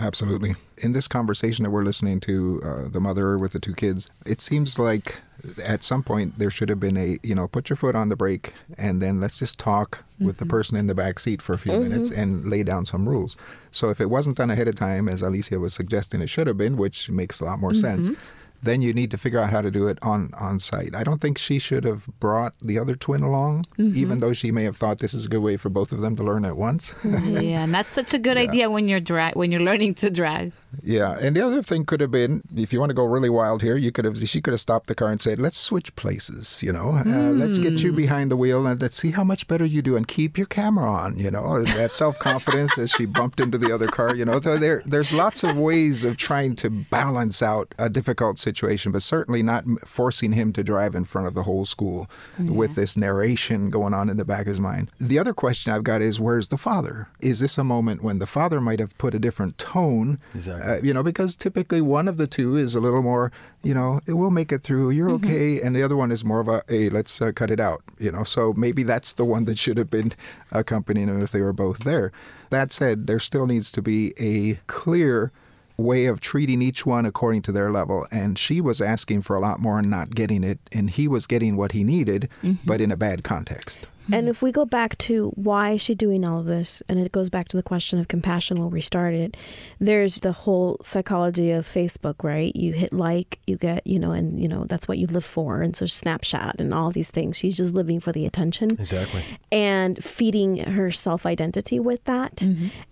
Absolutely. 0.00 0.54
In 0.78 0.92
this 0.92 1.06
conversation 1.06 1.62
that 1.62 1.70
we're 1.70 1.84
listening 1.84 2.18
to, 2.20 2.60
uh, 2.64 2.88
the 2.88 3.00
mother 3.00 3.38
with 3.38 3.52
the 3.52 3.60
two 3.60 3.74
kids, 3.74 4.10
it 4.26 4.40
seems 4.40 4.78
like 4.78 5.20
at 5.64 5.82
some 5.82 6.02
point 6.02 6.38
there 6.38 6.50
should 6.50 6.68
have 6.68 6.80
been 6.80 6.96
a, 6.96 7.18
you 7.22 7.34
know, 7.34 7.46
put 7.46 7.70
your 7.70 7.76
foot 7.76 7.94
on 7.94 8.08
the 8.08 8.16
brake 8.16 8.52
and 8.76 9.00
then 9.00 9.20
let's 9.20 9.38
just 9.38 9.58
talk 9.58 10.04
with 10.18 10.38
the 10.38 10.46
person 10.46 10.76
in 10.76 10.88
the 10.88 10.94
back 10.94 11.18
seat 11.18 11.40
for 11.40 11.52
a 11.54 11.58
few 11.58 11.72
Mhm. 11.72 11.82
minutes 11.82 12.10
and 12.10 12.44
lay 12.50 12.62
down 12.62 12.84
some 12.84 13.08
rules. 13.08 13.36
So 13.70 13.88
if 13.90 14.00
it 14.00 14.10
wasn't 14.10 14.36
done 14.36 14.50
ahead 14.50 14.68
of 14.68 14.74
time, 14.74 15.08
as 15.08 15.22
Alicia 15.22 15.60
was 15.60 15.74
suggesting 15.74 16.20
it 16.22 16.28
should 16.28 16.46
have 16.48 16.58
been, 16.58 16.76
which 16.76 17.08
makes 17.10 17.40
a 17.40 17.44
lot 17.44 17.60
more 17.60 17.74
sense, 17.74 18.08
Mhm. 18.08 18.16
Then 18.64 18.82
you 18.82 18.92
need 18.92 19.10
to 19.10 19.18
figure 19.18 19.38
out 19.38 19.50
how 19.50 19.60
to 19.60 19.70
do 19.70 19.86
it 19.86 19.98
on, 20.02 20.30
on 20.40 20.58
site. 20.58 20.94
I 20.94 21.04
don't 21.04 21.20
think 21.20 21.38
she 21.38 21.58
should 21.58 21.84
have 21.84 22.06
brought 22.20 22.58
the 22.60 22.78
other 22.78 22.94
twin 22.96 23.22
along, 23.22 23.64
Mhm. 23.78 23.94
even 23.94 24.20
though 24.20 24.32
she 24.32 24.50
may 24.50 24.64
have 24.64 24.76
thought 24.76 24.98
this 24.98 25.14
is 25.14 25.26
a 25.26 25.28
good 25.28 25.42
way 25.42 25.56
for 25.56 25.68
both 25.68 25.92
of 25.92 26.00
them 26.00 26.16
to 26.16 26.22
learn 26.22 26.44
at 26.44 26.56
once. 26.56 26.94
yeah, 27.04 27.64
and 27.64 27.72
that's 27.74 27.92
such 27.92 28.14
a 28.14 28.18
good 28.18 28.36
idea 28.46 28.70
when 28.70 28.88
you're 28.88 29.00
dra- 29.00 29.32
when 29.34 29.52
you're 29.52 29.62
learning 29.62 29.94
to 29.96 30.10
drive. 30.10 30.52
Yeah, 30.82 31.16
and 31.20 31.36
the 31.36 31.40
other 31.44 31.62
thing 31.62 31.84
could 31.84 32.00
have 32.00 32.10
been, 32.10 32.42
if 32.56 32.72
you 32.72 32.80
want 32.80 32.90
to 32.90 32.94
go 32.94 33.04
really 33.04 33.30
wild 33.30 33.62
here, 33.62 33.76
you 33.76 33.92
could 33.92 34.04
have 34.04 34.16
she 34.18 34.40
could 34.40 34.52
have 34.52 34.60
stopped 34.60 34.86
the 34.86 34.94
car 34.94 35.08
and 35.10 35.20
said, 35.20 35.38
"Let's 35.40 35.56
switch 35.56 35.94
places." 35.96 36.62
You 36.62 36.72
know, 36.72 36.98
uh, 37.04 37.30
let's 37.32 37.58
get 37.58 37.82
you 37.82 37.90
Hmm. 37.90 37.96
behind 37.96 38.30
the 38.30 38.36
wheel 38.36 38.66
and 38.66 38.80
let's 38.80 38.96
see 38.96 39.10
how 39.12 39.24
much 39.24 39.46
better 39.46 39.64
you 39.64 39.82
do, 39.82 39.96
and 39.96 40.06
keep 40.08 40.36
your 40.38 40.46
camera 40.46 40.90
on. 40.90 41.18
You 41.18 41.30
know, 41.30 41.62
that 41.62 41.90
self 41.90 42.18
confidence 42.18 42.76
as 42.78 42.90
she 42.90 43.06
bumped 43.06 43.40
into 43.40 43.58
the 43.58 43.72
other 43.72 43.86
car. 43.88 44.14
You 44.14 44.24
know, 44.24 44.40
so 44.40 44.56
there 44.58 44.82
there's 44.86 45.12
lots 45.12 45.44
of 45.44 45.56
ways 45.56 46.04
of 46.04 46.16
trying 46.16 46.56
to 46.56 46.70
balance 46.70 47.42
out 47.42 47.74
a 47.78 47.88
difficult 47.90 48.38
situation, 48.38 48.92
but 48.92 49.02
certainly 49.02 49.42
not 49.42 49.64
forcing 49.86 50.32
him 50.32 50.52
to 50.54 50.62
drive 50.64 50.94
in 50.94 51.04
front 51.04 51.26
of 51.26 51.34
the 51.34 51.42
whole 51.44 51.64
school 51.64 52.08
with 52.38 52.74
this 52.74 52.96
narration 52.96 53.70
going 53.70 53.94
on 53.94 54.08
in 54.08 54.16
the 54.16 54.24
back 54.24 54.42
of 54.42 54.46
his 54.48 54.60
mind. 54.60 54.90
The 55.00 55.18
other 55.18 55.32
question 55.34 55.72
I've 55.72 55.84
got 55.84 56.02
is, 56.02 56.20
where's 56.20 56.48
the 56.48 56.56
father? 56.56 57.08
Is 57.20 57.40
this 57.40 57.58
a 57.58 57.64
moment 57.64 58.02
when 58.02 58.18
the 58.18 58.26
father 58.26 58.60
might 58.60 58.80
have 58.80 58.96
put 58.98 59.14
a 59.14 59.18
different 59.18 59.58
tone? 59.58 60.18
Exactly. 60.34 60.63
Uh, 60.64 60.78
you 60.82 60.94
know, 60.94 61.02
because 61.02 61.36
typically 61.36 61.80
one 61.80 62.08
of 62.08 62.16
the 62.16 62.26
two 62.26 62.56
is 62.56 62.74
a 62.74 62.80
little 62.80 63.02
more, 63.02 63.30
you 63.62 63.74
know, 63.74 64.00
we'll 64.08 64.30
make 64.30 64.50
it 64.50 64.62
through, 64.62 64.90
you're 64.90 65.10
Mm-hmm. 65.10 65.26
okay, 65.26 65.60
and 65.60 65.76
the 65.76 65.82
other 65.82 65.96
one 65.96 66.10
is 66.10 66.24
more 66.24 66.40
of 66.40 66.48
a, 66.48 66.62
hey, 66.68 66.88
let's 66.88 67.20
uh, 67.20 67.32
cut 67.32 67.50
it 67.50 67.60
out, 67.60 67.82
you 67.98 68.10
know. 68.10 68.24
So 68.24 68.54
maybe 68.56 68.82
that's 68.82 69.12
the 69.12 69.24
one 69.24 69.44
that 69.44 69.58
should 69.58 69.76
have 69.78 69.90
been 69.90 70.12
accompanying 70.52 71.08
them 71.08 71.22
if 71.22 71.30
they 71.32 71.42
were 71.42 71.52
both 71.52 71.80
there. 71.84 72.12
That 72.50 72.72
said, 72.72 73.06
there 73.06 73.18
still 73.18 73.46
needs 73.46 73.70
to 73.72 73.82
be 73.82 74.14
a 74.18 74.60
clear 74.66 75.32
way 75.76 76.06
of 76.06 76.20
treating 76.20 76.62
each 76.62 76.86
one 76.86 77.04
according 77.04 77.42
to 77.42 77.52
their 77.52 77.70
level. 77.70 78.06
And 78.12 78.38
she 78.38 78.60
was 78.60 78.80
asking 78.80 79.22
for 79.22 79.34
a 79.36 79.40
lot 79.40 79.58
more 79.60 79.78
and 79.80 79.90
not 79.90 80.14
getting 80.14 80.44
it. 80.44 80.60
And 80.72 80.88
he 80.88 81.08
was 81.08 81.26
getting 81.26 81.56
what 81.56 81.72
he 81.72 81.82
needed, 81.82 82.28
but 82.64 82.80
in 82.80 82.92
a 82.92 82.96
bad 82.96 83.24
context. 83.24 83.88
And 84.12 84.28
if 84.28 84.42
we 84.42 84.52
go 84.52 84.64
back 84.64 84.98
to 84.98 85.30
why 85.34 85.72
is 85.72 85.80
she 85.82 85.94
doing 85.94 86.24
all 86.24 86.40
of 86.40 86.46
this, 86.46 86.82
and 86.88 86.98
it 86.98 87.12
goes 87.12 87.30
back 87.30 87.48
to 87.48 87.56
the 87.56 87.62
question 87.62 87.98
of 87.98 88.08
compassion 88.08 88.58
where 88.58 88.68
we 88.68 88.80
started, 88.80 89.36
there's 89.78 90.20
the 90.20 90.32
whole 90.32 90.76
psychology 90.82 91.50
of 91.52 91.66
Facebook, 91.66 92.22
right? 92.22 92.54
You 92.54 92.72
hit 92.72 92.92
like, 92.92 93.38
you 93.46 93.56
get, 93.56 93.86
you 93.86 93.98
know, 93.98 94.12
and 94.12 94.40
you 94.40 94.48
know 94.48 94.64
that's 94.64 94.86
what 94.88 94.98
you 94.98 95.06
live 95.06 95.24
for, 95.24 95.62
and 95.62 95.74
so 95.76 95.84
Snapchat 95.86 96.60
and 96.60 96.74
all 96.74 96.90
these 96.90 97.10
things. 97.10 97.38
She's 97.38 97.56
just 97.56 97.72
living 97.74 97.98
for 98.00 98.12
the 98.12 98.26
attention 98.26 98.72
Exactly. 98.72 99.22
and 99.50 100.02
feeding 100.02 100.58
her 100.58 100.90
self 100.90 101.24
identity 101.26 101.78
with 101.80 102.04
that. 102.04 102.42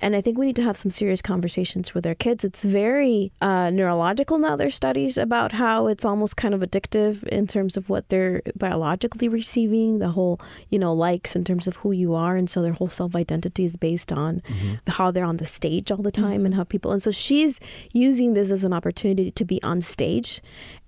And 0.01 0.17
I 0.17 0.21
think 0.21 0.39
we 0.39 0.47
need 0.47 0.57
to 0.57 0.63
have 0.63 0.77
some 0.77 0.91
serious 0.91 1.21
conversations 1.23 1.95
with 1.95 2.07
our 2.07 2.15
kids. 2.15 2.45
It's 2.45 2.65
very 2.65 3.33
uh, 3.41 3.71
neurological 3.71 4.39
now. 4.39 4.57
There's 4.57 4.75
studies 4.75 5.19
about 5.19 5.53
how 5.53 5.87
it's 5.89 6.05
almost 6.05 6.37
kind 6.37 6.55
of 6.55 6.61
addictive 6.61 7.23
in 7.25 7.47
terms 7.47 7.77
of 7.77 7.89
what 7.89 8.09
they're 8.09 8.43
biologically 8.57 9.29
receiving, 9.29 9.99
the 9.99 10.09
whole, 10.11 10.41
you 10.71 10.79
know, 10.79 10.93
likes 11.07 11.37
in 11.37 11.45
terms 11.45 11.67
of 11.69 11.77
who 11.81 11.91
you 11.93 12.15
are. 12.15 12.35
And 12.37 12.49
so 12.49 12.63
their 12.63 12.77
whole 12.79 12.93
self 13.01 13.15
identity 13.25 13.65
is 13.65 13.77
based 13.77 14.13
on 14.13 14.41
mm-hmm. 14.41 14.75
how 14.99 15.11
they're 15.11 15.31
on 15.33 15.39
the 15.39 15.51
stage 15.59 15.91
all 15.91 16.05
the 16.09 16.19
time 16.27 16.45
and 16.45 16.53
mm-hmm. 16.53 16.59
how 16.59 16.65
people. 16.75 16.93
And 16.93 17.03
so 17.03 17.11
she's 17.11 17.61
using 17.93 18.35
this 18.35 18.51
as 18.51 18.65
an 18.65 18.73
opportunity 18.73 19.31
to 19.31 19.45
be 19.45 19.63
on 19.63 19.81
stage. 19.81 20.41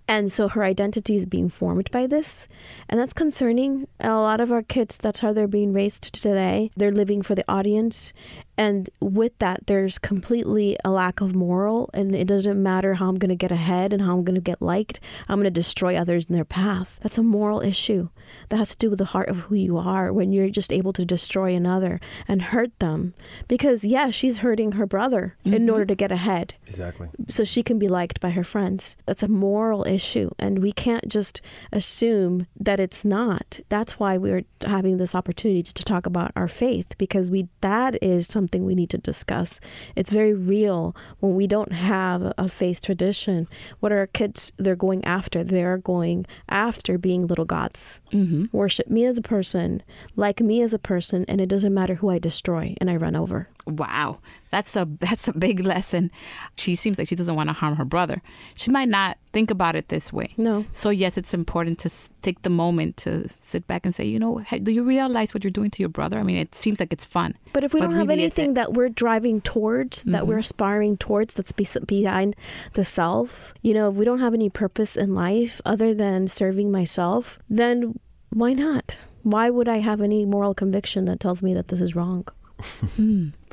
And 0.07 0.31
so 0.31 0.49
her 0.49 0.63
identity 0.63 1.17
is 1.17 1.25
being 1.25 1.49
formed 1.49 1.91
by 1.91 2.07
this. 2.07 2.47
And 2.89 3.01
that's 3.01 3.15
concerning. 3.15 3.89
A 4.01 4.11
lot 4.11 4.41
of 4.41 4.53
our 4.53 4.63
kids, 4.63 4.99
that's 4.99 5.21
how 5.21 5.33
they're 5.33 5.49
being 5.49 5.73
raised 5.73 6.13
today. 6.13 6.71
They're 6.77 6.93
living 6.93 7.23
for 7.23 7.35
the 7.35 7.45
audience. 7.49 8.13
And 8.57 8.89
with 9.01 9.39
that, 9.39 9.67
there's 9.67 9.99
completely 9.99 10.77
a 10.85 10.91
lack 10.91 11.21
of 11.21 11.35
moral. 11.35 11.91
And 11.93 12.15
it 12.15 12.29
doesn't 12.29 12.63
matter 12.63 12.95
how 12.95 13.09
I'm 13.09 13.19
going 13.19 13.31
to 13.31 13.35
get 13.35 13.53
ahead 13.53 13.93
and 13.93 14.03
how 14.03 14.13
I'm 14.17 14.25
going 14.25 14.35
to 14.35 14.41
get 14.41 14.63
liked. 14.63 15.01
I'm 15.29 15.37
going 15.37 15.45
to 15.45 15.51
destroy 15.51 15.97
others 15.97 16.27
in 16.27 16.35
their 16.35 16.45
path. 16.45 17.01
That's 17.03 17.19
a 17.19 17.23
moral 17.23 17.61
issue 17.61 18.09
that 18.49 18.57
has 18.57 18.71
to 18.71 18.77
do 18.77 18.91
with 18.91 18.99
the 18.99 19.07
heart 19.07 19.29
of 19.29 19.41
who 19.41 19.55
you 19.55 19.77
are 19.77 20.13
when 20.13 20.33
you're 20.33 20.49
just 20.49 20.73
able 20.73 20.93
to 20.93 21.05
destroy 21.05 21.55
another 21.55 22.01
and 22.29 22.43
hurt 22.43 22.79
them. 22.79 23.15
Because, 23.49 23.85
yeah, 23.85 24.11
she's 24.11 24.39
hurting 24.39 24.73
her 24.73 24.87
brother 24.87 25.37
in 25.45 25.53
mm-hmm. 25.53 25.71
order 25.71 25.87
to 25.87 25.95
get 25.95 26.13
ahead 26.13 26.55
Exactly. 26.67 27.09
so 27.29 27.45
she 27.45 27.63
can 27.63 27.79
be 27.79 27.89
liked 27.89 28.21
by 28.21 28.31
her 28.31 28.45
friends. 28.45 28.97
That's 29.07 29.23
a 29.23 29.29
moral 29.29 29.87
issue, 29.87 30.31
and 30.39 30.61
we 30.61 30.73
can't 30.73 31.09
just 31.09 31.41
assume 31.73 32.47
that 32.59 32.81
it's 32.81 33.05
not. 33.05 33.61
That's 33.69 33.99
why 33.99 34.17
we're 34.17 34.45
having 34.65 34.97
this 34.97 35.15
opportunity 35.15 35.63
to 35.63 35.85
talk 35.85 36.07
about 36.07 36.33
our 36.37 36.49
faith 36.49 36.97
because 36.99 37.31
we 37.31 37.49
that 37.61 38.03
is 38.03 38.27
something 38.27 38.44
we 38.53 38.75
need 38.75 38.91
to 38.91 38.99
discuss. 38.99 39.61
It's 39.97 40.11
very 40.11 40.35
real 40.35 40.95
when 41.21 41.35
we 41.35 41.47
don't 41.47 41.73
have 41.73 42.33
a 42.37 42.49
faith 42.49 42.81
tradition. 42.81 43.49
What 43.81 43.93
are 43.93 43.99
our 43.99 44.07
kids? 44.07 44.53
They're 44.57 44.77
going 44.77 45.05
after. 45.05 45.43
They're 45.43 45.79
going 45.79 46.27
after 46.49 46.99
being 46.99 47.27
little 47.27 47.45
gods. 47.45 48.01
Mm-hmm. 48.13 48.57
Worship 48.57 48.89
me 48.89 49.05
as 49.05 49.19
a 49.19 49.23
person, 49.23 49.83
like 50.17 50.41
me 50.41 50.63
as 50.63 50.75
a 50.75 50.79
person, 50.79 51.25
and 51.29 51.41
it 51.41 51.49
doesn't 51.49 51.75
matter 51.75 51.97
who 51.97 52.11
I 52.11 52.19
destroy 52.19 52.75
and 52.81 52.91
I 52.91 52.97
run 52.97 53.17
over. 53.17 53.49
Wow, 53.67 54.19
that's 54.51 54.77
a 54.77 54.87
that's 55.01 55.27
a 55.29 55.33
big 55.33 55.61
lesson. 55.61 56.11
She 56.57 56.75
seems 56.75 56.99
like 56.99 57.09
she 57.09 57.17
doesn't 57.17 57.35
want 57.35 57.49
to 57.49 57.55
harm 57.55 57.77
her 57.77 57.85
brother. 57.85 58.21
She 58.55 58.71
might 58.71 58.89
not 58.89 59.17
think 59.33 59.51
about 59.51 59.75
it 59.75 59.89
this 59.89 60.13
way. 60.13 60.35
No. 60.37 60.65
So 60.71 60.91
yes, 60.91 61.17
it's 61.17 61.33
important 61.35 61.79
to 61.81 61.91
take 62.23 62.43
the 62.43 62.51
moment 62.51 62.97
to 62.99 63.27
sit 63.29 63.67
back 63.67 63.85
and 63.87 63.95
say, 63.95 64.05
you 64.05 64.19
know, 64.19 64.45
do 64.63 64.71
you 64.71 64.83
realize 64.83 65.33
what 65.35 65.43
you're 65.43 65.51
doing 65.51 65.71
to 65.71 65.83
your 65.83 65.89
brother? 65.89 66.19
I 66.19 66.23
mean, 66.23 66.37
it 66.37 66.55
seems 66.55 66.79
like 66.79 66.93
it's 66.93 67.05
fun. 67.07 67.35
But 67.53 67.65
if 67.65 67.73
we 67.75 67.81
But 67.81 67.87
don't 67.87 67.95
have 67.97 68.09
really, 68.09 68.25
it's- 68.25 68.39
anything 68.39 68.55
that 68.55 68.75
we're 68.75 68.91
driving 68.91 69.41
towards, 69.41 70.03
that 70.05 70.27
we're 70.27 70.37
Mhm. 70.37 70.41
aspiring 70.47 70.97
towards, 70.99 71.35
that's 71.35 71.53
be- 71.53 71.67
behind 71.87 72.37
the 72.75 72.85
self, 72.85 73.55
you 73.63 73.73
know, 73.75 73.89
if 73.91 73.97
we 73.97 74.05
don't 74.05 74.21
have 74.21 74.35
any 74.35 74.51
purpose 74.51 74.95
in 74.95 75.15
life 75.15 75.61
other 75.65 75.95
than 75.95 76.29
serving 76.29 76.71
myself, 76.71 77.39
then 77.49 77.99
why 78.31 78.53
not? 78.53 78.99
Why 79.23 79.49
would 79.49 79.69
I 79.69 79.79
have 79.79 80.01
any 80.03 80.27
moral 80.27 80.53
conviction 80.55 81.07
that 81.07 81.19
tells 81.19 81.43
me 81.43 81.55
that 81.55 81.69
this 81.69 81.81
is 81.81 81.97
wrong? 81.97 82.27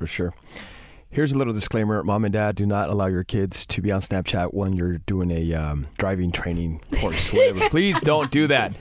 For 0.02 0.08
sure. 0.08 0.34
Here's 1.12 1.32
a 1.32 1.38
little 1.38 1.54
disclaimer: 1.54 2.02
Mom 2.04 2.26
and 2.26 2.34
Dad 2.34 2.56
do 2.56 2.66
not 2.66 2.90
allow 2.90 3.06
your 3.06 3.24
kids 3.24 3.68
to 3.68 3.84
be 3.84 3.92
on 3.92 4.02
Snapchat 4.02 4.52
when 4.52 4.74
you're 4.74 4.98
doing 4.98 5.30
a 5.30 5.54
um, 5.54 5.86
driving 6.00 6.32
training 6.32 6.82
course. 7.00 7.32
Whatever. 7.32 7.60
Please 7.70 8.02
don't 8.02 8.32
do 8.32 8.48
that. 8.48 8.76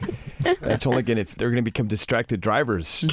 That's 0.62 0.86
only 0.86 1.02
going 1.02 1.16
to 1.16 1.20
if 1.20 1.34
they're 1.34 1.50
going 1.50 1.56
to 1.56 1.62
become 1.62 1.88
distracted 1.88 2.40
drivers. 2.40 3.04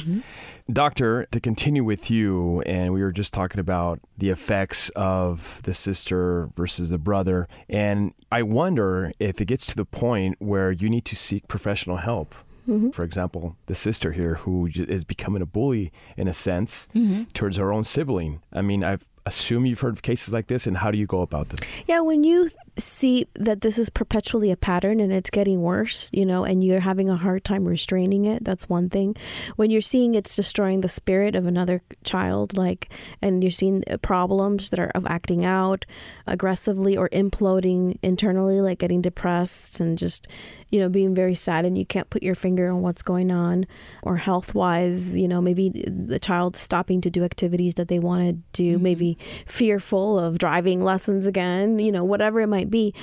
Doctor, 0.72 1.26
to 1.32 1.38
continue 1.38 1.84
with 1.84 2.10
you, 2.10 2.62
and 2.62 2.94
we 2.94 3.02
were 3.02 3.12
just 3.12 3.34
talking 3.34 3.60
about 3.60 4.00
the 4.16 4.30
effects 4.30 4.88
of 4.96 5.60
the 5.64 5.74
sister 5.74 6.48
versus 6.56 6.88
the 6.88 6.98
brother, 6.98 7.46
and 7.68 8.14
I 8.32 8.42
wonder 8.42 9.12
if 9.18 9.38
it 9.42 9.44
gets 9.44 9.66
to 9.66 9.76
the 9.76 9.84
point 9.84 10.36
where 10.38 10.72
you 10.72 10.88
need 10.88 11.04
to 11.04 11.14
seek 11.14 11.46
professional 11.46 11.98
help. 11.98 12.34
Mhm. 12.68 12.92
For 12.94 13.02
example, 13.04 13.56
the 13.66 13.74
sister 13.74 14.12
here 14.12 14.34
who 14.36 14.68
is 14.74 15.04
becoming 15.04 15.42
a 15.42 15.46
bully 15.46 15.90
in 16.16 16.28
a 16.28 16.34
sense 16.34 16.86
Mhm. 16.94 17.32
towards 17.32 17.56
her 17.56 17.72
own 17.72 17.84
sibling. 17.84 18.40
I 18.52 18.60
mean, 18.62 18.84
I 18.84 18.98
assume 19.26 19.66
you've 19.66 19.80
heard 19.80 19.92
of 19.94 20.00
cases 20.00 20.32
like 20.32 20.46
this, 20.46 20.66
and 20.66 20.78
how 20.78 20.90
do 20.90 20.96
you 20.96 21.04
go 21.06 21.20
about 21.20 21.50
this? 21.50 21.60
Yeah, 21.86 22.00
when 22.00 22.24
you 22.24 22.48
see 22.78 23.26
that 23.34 23.60
this 23.60 23.78
is 23.78 23.90
perpetually 23.90 24.50
a 24.50 24.56
pattern 24.56 25.00
and 25.00 25.12
it's 25.12 25.28
getting 25.28 25.60
worse, 25.60 26.08
you 26.14 26.24
know, 26.24 26.44
and 26.44 26.64
you're 26.64 26.80
having 26.80 27.10
a 27.10 27.16
hard 27.16 27.44
time 27.44 27.66
restraining 27.68 28.24
it, 28.24 28.42
that's 28.42 28.70
one 28.70 28.88
thing. 28.88 29.14
When 29.56 29.70
you're 29.70 29.82
seeing 29.82 30.14
it's 30.14 30.34
destroying 30.34 30.80
the 30.80 30.88
spirit 30.88 31.34
of 31.34 31.44
another 31.44 31.82
child, 32.04 32.56
like, 32.56 32.90
and 33.20 33.42
you're 33.44 33.50
seeing 33.50 33.82
uh, 33.90 33.98
problems 33.98 34.70
that 34.70 34.78
are 34.80 34.92
of 34.94 35.04
acting 35.06 35.44
out 35.44 35.84
aggressively 36.26 36.96
or 36.96 37.10
imploding 37.10 37.98
internally, 38.02 38.62
like 38.62 38.78
getting 38.78 39.02
depressed 39.02 39.78
and 39.78 39.98
just, 39.98 40.26
you 40.70 40.78
know, 40.78 40.88
being 40.88 41.14
very 41.14 41.34
sad 41.34 41.64
and 41.64 41.78
you 41.78 41.86
can't 41.86 42.10
put 42.10 42.22
your 42.22 42.34
finger 42.34 42.70
on 42.70 42.82
what's 42.82 43.02
going 43.02 43.30
on, 43.30 43.66
or 44.02 44.16
health 44.16 44.54
wise, 44.54 45.18
you 45.18 45.26
know, 45.26 45.40
maybe 45.40 45.70
the 45.86 46.18
child 46.18 46.56
stopping 46.56 47.00
to 47.00 47.10
do 47.10 47.24
activities 47.24 47.74
that 47.74 47.88
they 47.88 47.98
want 47.98 48.20
to 48.20 48.32
do, 48.52 48.74
mm-hmm. 48.74 48.82
maybe 48.82 49.18
fearful 49.46 50.18
of 50.18 50.38
driving 50.38 50.82
lessons 50.82 51.26
again, 51.26 51.78
you 51.78 51.90
know, 51.90 52.04
whatever 52.04 52.40
it 52.40 52.48
might 52.48 52.70
be, 52.70 52.94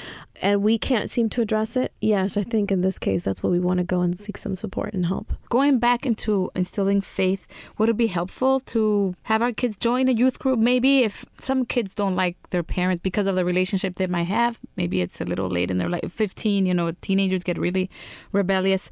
and 0.42 0.62
we 0.62 0.78
can't 0.78 1.10
seem 1.10 1.30
to 1.30 1.42
address 1.42 1.76
it. 1.78 1.94
Yes, 2.02 2.38
I 2.38 2.44
think 2.44 2.72
in 2.72 2.82
this 2.82 3.00
case, 3.00 3.24
that's 3.24 3.42
what 3.42 3.52
we 3.52 3.60
want 3.60 3.80
to 3.80 3.84
go 3.84 4.02
and 4.02 4.18
seek 4.18 4.38
some 4.38 4.56
support 4.56 4.94
and 4.94 5.06
help. 5.06 5.34
Going 5.50 5.80
back 5.80 6.06
into 6.06 6.52
instilling 6.56 7.02
faith, 7.02 7.48
would 7.78 7.90
it 7.90 7.98
be 7.98 8.08
helpful 8.08 8.60
to 8.62 9.16
have 9.24 9.42
our 9.42 9.52
kids 9.52 9.76
join 9.76 10.08
a 10.08 10.12
youth 10.12 10.40
group? 10.40 10.60
Maybe 10.60 11.00
if 11.04 11.26
some 11.40 11.66
kids 11.66 11.94
don't 11.94 12.16
like 12.16 12.38
their 12.50 12.64
parent 12.64 13.04
because 13.04 13.28
of 13.28 13.36
the 13.36 13.46
relationship 13.46 13.96
they 13.96 14.08
might 14.08 14.28
have, 14.28 14.60
maybe 14.76 15.02
it's 15.02 15.22
a 15.22 15.26
little 15.26 15.50
late 15.50 15.72
in 15.72 15.78
their 15.78 15.90
life. 15.90 16.12
15, 16.12 16.66
you 16.66 16.74
know, 16.74 16.92
teenagers 17.02 17.44
get 17.44 17.58
really 17.58 17.90
rebellious. 18.32 18.90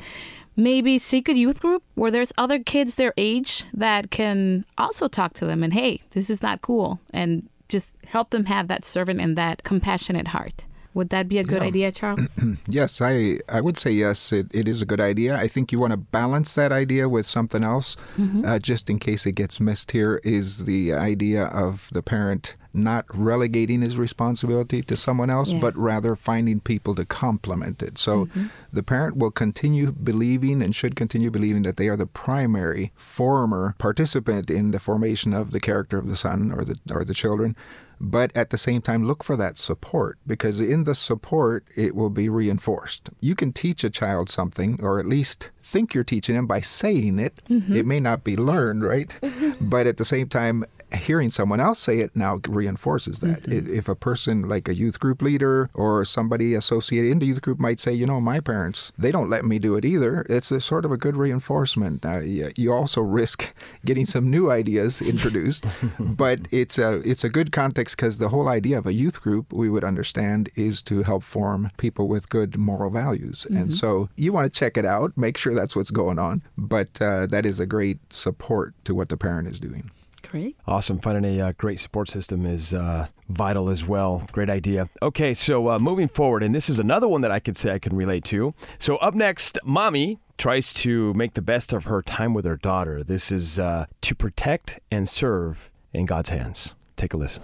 Maybe 0.55 0.99
seek 0.99 1.29
a 1.29 1.33
youth 1.33 1.61
group 1.61 1.83
where 1.95 2.11
there's 2.11 2.31
other 2.37 2.59
kids 2.59 2.95
their 2.95 3.13
age 3.17 3.63
that 3.73 4.11
can 4.11 4.65
also 4.77 5.07
talk 5.07 5.33
to 5.33 5.45
them 5.45 5.63
and, 5.63 5.73
hey, 5.73 6.01
this 6.11 6.29
is 6.29 6.43
not 6.43 6.61
cool. 6.61 6.99
And 7.11 7.49
just 7.69 7.95
help 8.05 8.29
them 8.29 8.45
have 8.45 8.67
that 8.67 8.85
servant 8.85 9.19
and 9.19 9.35
that 9.35 9.63
compassionate 9.63 10.27
heart. 10.27 10.65
Would 10.93 11.09
that 11.09 11.27
be 11.27 11.37
a 11.39 11.43
good 11.43 11.61
Yeah. 11.61 11.67
idea, 11.67 11.91
Charles? 11.91 12.37
yes, 12.67 13.01
I, 13.01 13.39
I 13.49 13.61
would 13.61 13.77
say 13.77 13.91
yes, 13.91 14.31
it, 14.31 14.47
it 14.53 14.67
is 14.67 14.81
a 14.81 14.85
good 14.85 15.01
idea. 15.01 15.35
I 15.37 15.47
think 15.47 15.71
you 15.71 15.79
want 15.79 15.91
to 15.91 15.97
balance 15.97 16.53
that 16.55 16.71
idea 16.71 17.09
with 17.09 17.25
something 17.25 17.63
else, 17.63 17.97
Mhm. 18.17 18.45
uh, 18.45 18.59
just 18.59 18.89
in 18.89 18.99
case 18.99 19.25
it 19.25 19.33
gets 19.33 19.59
missed 19.59 19.91
here, 19.91 20.19
is 20.23 20.65
the 20.65 20.93
idea 20.93 21.45
of 21.45 21.89
the 21.93 22.03
parent 22.03 22.53
not 22.75 23.05
relegating 23.13 23.81
his 23.81 23.99
responsibility 23.99 24.81
to 24.81 24.95
someone 24.97 25.29
else, 25.29 25.51
Yeah. 25.53 25.59
but 25.59 25.77
rather 25.77 26.15
finding 26.15 26.59
people 26.59 26.95
to 26.95 27.05
complement 27.05 27.83
it. 27.83 27.99
So 27.99 28.27
the 28.71 28.81
parent 28.81 29.15
will 29.15 29.29
continue 29.29 29.91
believing 29.91 30.59
and 30.63 30.73
should 30.73 30.95
continue 30.95 31.29
believing 31.29 31.61
that 31.63 31.75
they 31.75 31.87
are 31.87 31.95
the 31.97 32.07
primary 32.07 32.91
former 32.95 33.75
participant 33.77 34.49
in 34.49 34.71
the 34.71 34.79
formation 34.79 35.33
of 35.35 35.51
the 35.51 35.59
character 35.59 35.99
of 35.99 36.07
the 36.07 36.15
son 36.15 36.51
or 36.51 36.63
the 36.65 36.75
or 36.91 37.03
the 37.05 37.13
children 37.13 37.55
but 38.03 38.35
at 38.35 38.49
the 38.49 38.57
same 38.57 38.81
time 38.81 39.05
look 39.05 39.23
for 39.23 39.37
that 39.37 39.57
support 39.57 40.19
because 40.27 40.59
in 40.59 40.83
the 40.83 40.93
support 40.93 41.63
it 41.77 41.95
will 41.95 42.09
be 42.09 42.27
reinforced. 42.27 43.09
You 43.21 43.33
can 43.33 43.53
teach 43.53 43.83
a 43.83 43.89
child 43.89 44.29
something 44.29 44.77
or 44.83 44.99
at 44.99 45.05
least 45.05 45.51
think 45.63 45.93
you're 45.93 46.03
teaching 46.03 46.35
them 46.35 46.45
by 46.47 46.59
saying 46.61 47.19
it. 47.19 47.41
Mhm. 47.49 47.73
it 47.75 47.85
may 47.85 47.99
not 47.99 48.23
be 48.23 48.35
learned 48.35 48.83
right? 48.83 49.13
But 49.61 49.87
at 49.87 49.97
the 49.97 50.05
same 50.05 50.27
time 50.27 50.65
hearing 50.93 51.29
someone 51.29 51.59
else 51.59 51.79
say 51.79 51.99
it 51.99 52.11
now 52.15 52.39
reinforces 52.47 53.19
that. 53.19 53.39
I- 53.49 53.63
if 53.79 53.87
a 53.89 53.95
person 53.95 54.47
like 54.49 54.67
a 54.67 54.75
youth 54.75 54.99
group 54.99 55.21
leader 55.21 55.69
or 55.73 56.05
somebody 56.05 56.53
associated 56.53 57.09
in 57.11 57.19
the 57.19 57.25
youth 57.25 57.41
group 57.41 57.59
might 57.59 57.79
say 57.79 57.91
you 57.93 58.05
know 58.05 58.19
my 58.21 58.39
parents 58.39 58.91
they 58.97 59.11
don't 59.11 59.29
let 59.29 59.43
me 59.45 59.57
do 59.59 59.75
it 59.75 59.85
either 59.85 60.25
it's 60.29 60.51
a 60.51 60.59
sort 60.59 60.85
of 60.85 60.91
a 60.91 60.97
good 60.97 61.15
reinforcement. 61.15 62.05
Uh, 62.05 62.19
you 62.55 62.71
also 62.71 63.01
risk 63.01 63.53
getting 63.85 64.05
some 64.05 64.29
new 64.29 64.51
ideas 64.51 65.01
introduced 65.01 65.65
but 65.99 66.39
it's 66.51 66.77
a 66.77 66.89
it's 67.11 67.23
a 67.23 67.29
good 67.29 67.51
context 67.51 67.95
because 67.97 68.17
the 68.19 68.29
whole 68.29 68.47
idea 68.47 68.77
of 68.77 68.85
a 68.85 68.93
youth 68.93 69.21
group 69.21 69.51
we 69.53 69.69
would 69.69 69.83
understand 69.83 70.49
is 70.55 70.81
to 70.83 71.03
help 71.03 71.23
form 71.23 71.69
people 71.77 72.07
with 72.07 72.29
good 72.29 72.57
moral 72.57 72.89
values. 72.91 73.47
Mhm. 73.49 73.57
and 73.61 73.71
so 73.73 74.09
you 74.15 74.31
want 74.33 74.45
to 74.51 74.59
check 74.59 74.77
it 74.77 74.85
out 74.85 75.09
make 75.17 75.37
sure 75.37 75.52
that's 75.53 75.75
what's 75.75 75.91
going 75.91 76.19
on 76.19 76.41
but 76.57 77.01
uh, 77.01 77.25
that 77.27 77.45
is 77.45 77.59
a 77.59 77.65
great 77.65 77.99
support 78.11 78.73
to 78.83 78.93
what 78.93 79.09
the 79.09 79.17
parent 79.17 79.47
is 79.47 79.59
doing 79.59 79.89
Great. 80.33 80.57
Awesome. 80.65 80.97
Finding 80.97 81.39
a 81.39 81.49
uh, 81.49 81.53
great 81.57 81.79
support 81.79 82.09
system 82.09 82.43
is 82.43 82.73
uh, 82.73 83.05
vital 83.29 83.69
as 83.69 83.85
well. 83.85 84.25
Great 84.31 84.49
idea. 84.49 84.89
Okay, 84.99 85.35
so 85.35 85.69
uh, 85.69 85.77
moving 85.77 86.07
forward, 86.07 86.41
and 86.41 86.55
this 86.55 86.69
is 86.69 86.79
another 86.79 87.07
one 87.07 87.21
that 87.21 87.29
I 87.29 87.39
could 87.39 87.55
say 87.55 87.71
I 87.71 87.77
can 87.77 87.95
relate 87.95 88.23
to. 88.25 88.55
So, 88.79 88.95
up 88.95 89.13
next, 89.13 89.59
mommy 89.63 90.17
tries 90.39 90.73
to 90.73 91.13
make 91.13 91.35
the 91.35 91.41
best 91.43 91.71
of 91.71 91.83
her 91.83 92.01
time 92.01 92.33
with 92.33 92.45
her 92.45 92.55
daughter. 92.55 93.03
This 93.03 93.31
is 93.31 93.59
uh, 93.59 93.85
to 94.01 94.15
protect 94.15 94.79
and 94.89 95.07
serve 95.07 95.71
in 95.93 96.07
God's 96.07 96.29
hands. 96.29 96.73
Take 96.95 97.13
a 97.13 97.17
listen. 97.17 97.43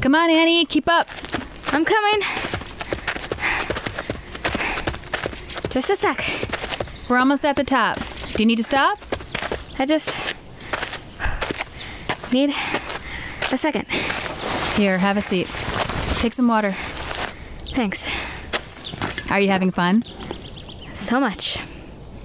Come 0.00 0.16
on, 0.16 0.30
Annie, 0.30 0.64
keep 0.64 0.88
up. 0.88 1.08
I'm 1.68 1.84
coming. 1.84 2.61
Just 5.72 5.90
a 5.90 5.96
sec. 5.96 6.22
We're 7.08 7.18
almost 7.18 7.46
at 7.46 7.56
the 7.56 7.64
top. 7.64 7.98
Do 8.34 8.42
you 8.42 8.46
need 8.46 8.56
to 8.56 8.62
stop? 8.62 8.98
I 9.78 9.86
just 9.86 10.14
need 12.32 12.54
a 13.50 13.56
second. 13.56 13.88
Here, 14.76 14.98
have 14.98 15.16
a 15.16 15.22
seat. 15.22 15.46
Take 16.20 16.34
some 16.34 16.46
water. 16.46 16.72
Thanks. 17.74 18.06
Are 19.30 19.40
you 19.40 19.48
having 19.48 19.70
fun? 19.70 20.04
So 20.92 21.18
much. 21.18 21.58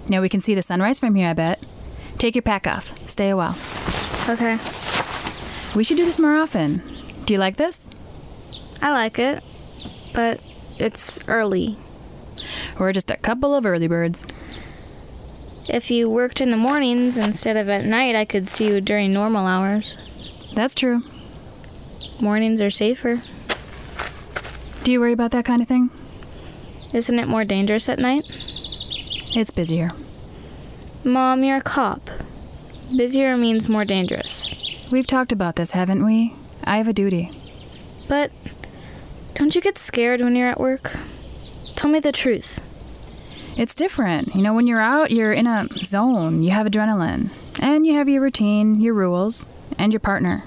Now 0.10 0.22
we 0.22 0.30
can 0.30 0.42
see 0.42 0.54
the 0.54 0.62
sunrise 0.62 1.00
from 1.00 1.16
here, 1.16 1.30
I 1.30 1.34
bet. 1.34 1.64
Take 2.18 2.36
your 2.36 2.42
pack 2.42 2.68
off. 2.68 2.94
Stay 3.10 3.30
a 3.30 3.38
while. 3.38 3.58
Okay. 4.28 4.60
We 5.74 5.84
should 5.84 5.98
do 5.98 6.06
this 6.06 6.20
more 6.20 6.36
often. 6.36 6.82
Do 7.26 7.34
you 7.34 7.40
like 7.40 7.56
this? 7.56 7.90
I 8.82 8.92
like 8.92 9.20
it, 9.20 9.44
but 10.14 10.42
it's 10.78 11.20
early. 11.28 11.78
We're 12.80 12.94
just 12.94 13.10
a 13.10 13.18
couple 13.18 13.56
of 13.56 13.66
early 13.66 13.88
birds. 13.88 14.24
If 15.68 15.92
you 15.92 16.10
worked 16.10 16.40
in 16.40 16.52
the 16.52 16.58
mornings 16.58 17.18
instead 17.18 17.58
of 17.58 17.70
at 17.70 17.86
night, 17.86 18.16
I 18.16 18.24
could 18.24 18.50
see 18.50 18.68
you 18.68 18.80
during 18.80 19.12
normal 19.12 19.46
hours. 19.46 19.98
That's 20.54 20.76
true. 20.76 21.02
Mornings 22.22 22.62
are 22.62 22.70
safer. 22.70 23.22
Do 24.84 24.92
you 24.92 25.00
worry 25.00 25.12
about 25.12 25.32
that 25.32 25.44
kind 25.46 25.62
of 25.62 25.68
thing? 25.68 25.90
Isn't 26.94 27.20
it 27.20 27.28
more 27.28 27.44
dangerous 27.44 27.90
at 27.90 28.00
night? 28.00 28.26
It's 29.36 29.52
busier. 29.52 29.92
Mom, 31.04 31.44
you're 31.44 31.58
a 31.58 31.62
cop. 31.62 32.10
Busier 32.96 33.36
means 33.36 33.68
more 33.68 33.84
dangerous. 33.86 34.50
We've 34.92 35.06
talked 35.06 35.32
about 35.32 35.58
this, 35.58 35.72
haven't 35.72 36.06
we? 36.06 36.34
I 36.64 36.78
have 36.78 36.88
a 36.88 36.94
duty. 36.94 37.30
But 38.08 38.32
don't 39.34 39.54
you 39.54 39.62
get 39.62 39.78
scared 39.78 40.22
when 40.22 40.36
you're 40.36 40.48
at 40.48 40.60
work? 40.60 40.94
Tell 41.76 41.90
me 41.90 42.00
the 42.00 42.14
truth. 42.14 42.62
It's 43.58 43.74
different. 43.74 44.36
You 44.36 44.44
know, 44.44 44.54
when 44.54 44.68
you're 44.68 44.80
out, 44.80 45.10
you're 45.10 45.34
in 45.34 45.48
a 45.48 45.68
zone. 45.84 46.44
You 46.44 46.52
have 46.52 46.68
adrenaline. 46.68 47.32
And 47.60 47.88
you 47.88 47.96
have 47.96 48.08
your 48.08 48.22
routine, 48.22 48.80
your 48.80 48.94
rules, 48.94 49.48
and 49.80 49.92
your 49.92 50.00
partner. 50.00 50.44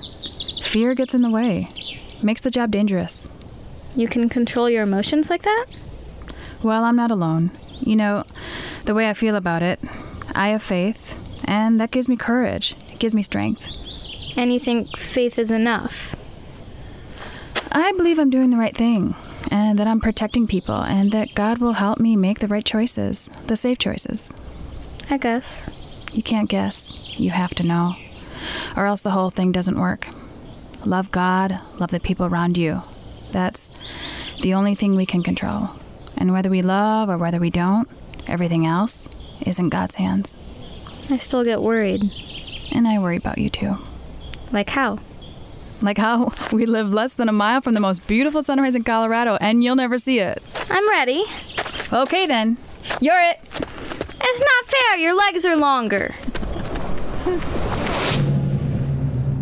Fear 0.62 0.94
gets 0.94 1.12
in 1.12 1.22
the 1.22 1.30
way, 1.30 1.68
makes 2.22 2.40
the 2.40 2.50
job 2.52 2.70
dangerous. 2.70 3.28
You 3.96 4.06
can 4.06 4.28
control 4.28 4.70
your 4.70 4.84
emotions 4.84 5.28
like 5.28 5.42
that? 5.42 5.66
Well, 6.62 6.84
I'm 6.84 6.94
not 6.94 7.10
alone. 7.10 7.50
You 7.80 7.96
know, 7.96 8.24
the 8.86 8.94
way 8.94 9.10
I 9.10 9.14
feel 9.14 9.34
about 9.34 9.62
it, 9.62 9.80
I 10.32 10.48
have 10.50 10.62
faith, 10.62 11.18
and 11.44 11.80
that 11.80 11.90
gives 11.90 12.08
me 12.08 12.16
courage. 12.16 12.76
It 12.92 13.00
gives 13.00 13.14
me 13.14 13.24
strength. 13.24 13.68
And 14.36 14.52
you 14.52 14.60
think 14.60 14.96
faith 14.96 15.36
is 15.36 15.50
enough? 15.50 16.14
I 17.72 17.90
believe 17.92 18.20
I'm 18.20 18.30
doing 18.30 18.50
the 18.50 18.56
right 18.56 18.76
thing, 18.76 19.16
and 19.50 19.78
that 19.78 19.86
I'm 19.86 20.00
protecting 20.00 20.46
people, 20.46 20.82
and 20.82 21.12
that 21.12 21.34
God 21.34 21.58
will 21.58 21.74
help 21.74 21.98
me 21.98 22.16
make 22.16 22.40
the 22.40 22.48
right 22.48 22.64
choices, 22.64 23.28
the 23.46 23.56
safe 23.56 23.78
choices. 23.78 24.34
I 25.10 25.18
guess. 25.18 25.68
You 26.12 26.22
can't 26.22 26.48
guess. 26.48 27.14
You 27.18 27.30
have 27.30 27.54
to 27.56 27.62
know. 27.62 27.94
Or 28.76 28.86
else 28.86 29.00
the 29.00 29.10
whole 29.10 29.30
thing 29.30 29.52
doesn't 29.52 29.78
work. 29.78 30.08
Love 30.84 31.10
God, 31.10 31.58
love 31.78 31.90
the 31.90 32.00
people 32.00 32.26
around 32.26 32.56
you. 32.56 32.82
That's 33.32 33.70
the 34.42 34.54
only 34.54 34.74
thing 34.74 34.96
we 34.96 35.06
can 35.06 35.22
control. 35.22 35.70
And 36.16 36.32
whether 36.32 36.50
we 36.50 36.62
love 36.62 37.08
or 37.08 37.18
whether 37.18 37.38
we 37.38 37.50
don't, 37.50 37.88
everything 38.26 38.66
else 38.66 39.08
is 39.46 39.58
in 39.58 39.68
God's 39.68 39.96
hands. 39.96 40.36
I 41.10 41.16
still 41.18 41.44
get 41.44 41.60
worried. 41.60 42.02
And 42.72 42.86
I 42.86 42.98
worry 42.98 43.16
about 43.16 43.38
you 43.38 43.50
too. 43.50 43.76
Like 44.52 44.70
how? 44.70 44.98
Like 45.82 45.98
how 45.98 46.32
we 46.52 46.66
live 46.66 46.92
less 46.92 47.14
than 47.14 47.28
a 47.28 47.32
mile 47.32 47.60
from 47.60 47.74
the 47.74 47.80
most 47.80 48.06
beautiful 48.06 48.42
sunrise 48.42 48.74
in 48.74 48.84
Colorado, 48.84 49.38
and 49.40 49.64
you'll 49.64 49.76
never 49.76 49.98
see 49.98 50.18
it. 50.18 50.42
I'm 50.70 50.88
ready. 50.88 51.24
Okay 51.92 52.26
then. 52.26 52.58
You're 53.00 53.18
it. 53.18 53.40
It's 53.42 54.40
not 54.40 54.64
fair. 54.66 54.98
Your 54.98 55.14
legs 55.14 55.46
are 55.46 55.56
longer. 55.56 56.14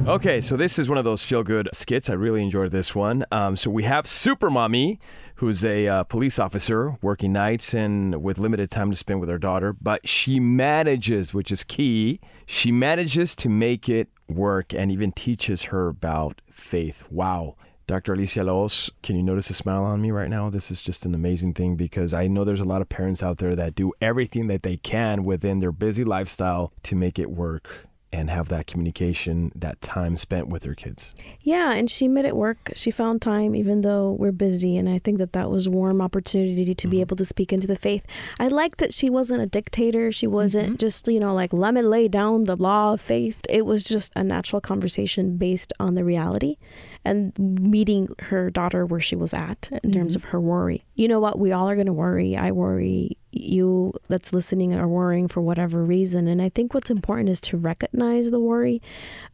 Okay, 0.06 0.40
so 0.40 0.56
this 0.56 0.78
is 0.78 0.88
one 0.88 0.96
of 0.96 1.04
those 1.04 1.22
feel 1.22 1.42
good 1.42 1.68
skits. 1.74 2.08
I 2.08 2.14
really 2.14 2.42
enjoyed 2.42 2.70
this 2.70 2.94
one. 2.94 3.26
Um, 3.30 3.56
so 3.56 3.70
we 3.70 3.82
have 3.82 4.06
Super 4.06 4.48
Mommy, 4.48 4.98
who's 5.34 5.62
a 5.64 5.86
uh, 5.86 6.02
police 6.04 6.38
officer 6.38 6.96
working 7.02 7.30
nights 7.30 7.74
and 7.74 8.22
with 8.22 8.38
limited 8.38 8.70
time 8.70 8.90
to 8.90 8.96
spend 8.96 9.20
with 9.20 9.28
her 9.28 9.38
daughter, 9.38 9.74
but 9.74 10.08
she 10.08 10.40
manages, 10.40 11.34
which 11.34 11.52
is 11.52 11.62
key, 11.62 12.20
she 12.46 12.72
manages 12.72 13.36
to 13.36 13.50
make 13.50 13.90
it 13.90 14.08
work 14.28 14.74
and 14.74 14.90
even 14.90 15.12
teaches 15.12 15.64
her 15.64 15.88
about 15.88 16.40
faith. 16.50 17.04
Wow. 17.10 17.56
Dr. 17.86 18.12
Alicia 18.12 18.44
La 18.44 18.52
Hoz, 18.52 18.90
can 19.02 19.16
you 19.16 19.22
notice 19.22 19.48
a 19.48 19.54
smile 19.54 19.82
on 19.82 20.02
me 20.02 20.10
right 20.10 20.28
now? 20.28 20.50
This 20.50 20.70
is 20.70 20.82
just 20.82 21.06
an 21.06 21.14
amazing 21.14 21.54
thing 21.54 21.74
because 21.74 22.12
I 22.12 22.26
know 22.26 22.44
there's 22.44 22.60
a 22.60 22.64
lot 22.64 22.82
of 22.82 22.90
parents 22.90 23.22
out 23.22 23.38
there 23.38 23.56
that 23.56 23.74
do 23.74 23.92
everything 24.02 24.46
that 24.48 24.62
they 24.62 24.76
can 24.76 25.24
within 25.24 25.60
their 25.60 25.72
busy 25.72 26.04
lifestyle 26.04 26.70
to 26.82 26.94
make 26.94 27.18
it 27.18 27.30
work 27.30 27.87
and 28.12 28.30
have 28.30 28.48
that 28.48 28.66
communication, 28.66 29.52
that 29.54 29.80
time 29.82 30.16
spent 30.16 30.48
with 30.48 30.64
her 30.64 30.74
kids. 30.74 31.10
Yeah, 31.42 31.74
and 31.74 31.90
she 31.90 32.08
made 32.08 32.24
it 32.24 32.36
work. 32.36 32.72
She 32.74 32.90
found 32.90 33.20
time, 33.20 33.54
even 33.54 33.82
though 33.82 34.12
we're 34.12 34.32
busy, 34.32 34.76
and 34.78 34.88
I 34.88 34.98
think 34.98 35.18
that 35.18 35.34
that 35.34 35.50
was 35.50 35.66
a 35.66 35.70
warm 35.70 36.00
opportunity 36.00 36.74
to 36.74 36.88
be 36.88 36.96
mm-hmm. 36.96 37.02
able 37.02 37.16
to 37.16 37.24
speak 37.24 37.52
into 37.52 37.66
the 37.66 37.76
faith. 37.76 38.06
I 38.40 38.48
like 38.48 38.78
that 38.78 38.94
she 38.94 39.10
wasn't 39.10 39.42
a 39.42 39.46
dictator. 39.46 40.10
She 40.10 40.26
wasn't 40.26 40.68
mm-hmm. 40.68 40.76
just, 40.76 41.06
you 41.08 41.20
know, 41.20 41.34
like, 41.34 41.52
let 41.52 41.74
me 41.74 41.82
lay 41.82 42.08
down 42.08 42.44
the 42.44 42.56
law 42.56 42.94
of 42.94 43.00
faith. 43.00 43.42
It 43.48 43.66
was 43.66 43.84
just 43.84 44.12
a 44.16 44.24
natural 44.24 44.60
conversation 44.60 45.36
based 45.36 45.72
on 45.78 45.94
the 45.94 46.04
reality 46.04 46.56
and 47.04 47.38
meeting 47.38 48.08
her 48.20 48.50
daughter 48.50 48.86
where 48.86 49.00
she 49.00 49.16
was 49.16 49.34
at 49.34 49.68
in 49.82 49.92
terms 49.92 50.16
mm-hmm. 50.16 50.26
of 50.26 50.30
her 50.30 50.40
worry. 50.40 50.84
You 50.94 51.08
know 51.08 51.20
what? 51.20 51.38
We 51.38 51.52
all 51.52 51.68
are 51.68 51.74
going 51.74 51.86
to 51.86 51.92
worry. 51.92 52.36
I 52.36 52.52
worry. 52.52 53.17
You 53.30 53.92
that's 54.08 54.32
listening 54.32 54.74
are 54.74 54.88
worrying 54.88 55.28
for 55.28 55.40
whatever 55.40 55.84
reason. 55.84 56.28
And 56.28 56.40
I 56.40 56.48
think 56.48 56.74
what's 56.74 56.90
important 56.90 57.28
is 57.28 57.40
to 57.42 57.56
recognize 57.56 58.30
the 58.30 58.40
worry. 58.40 58.80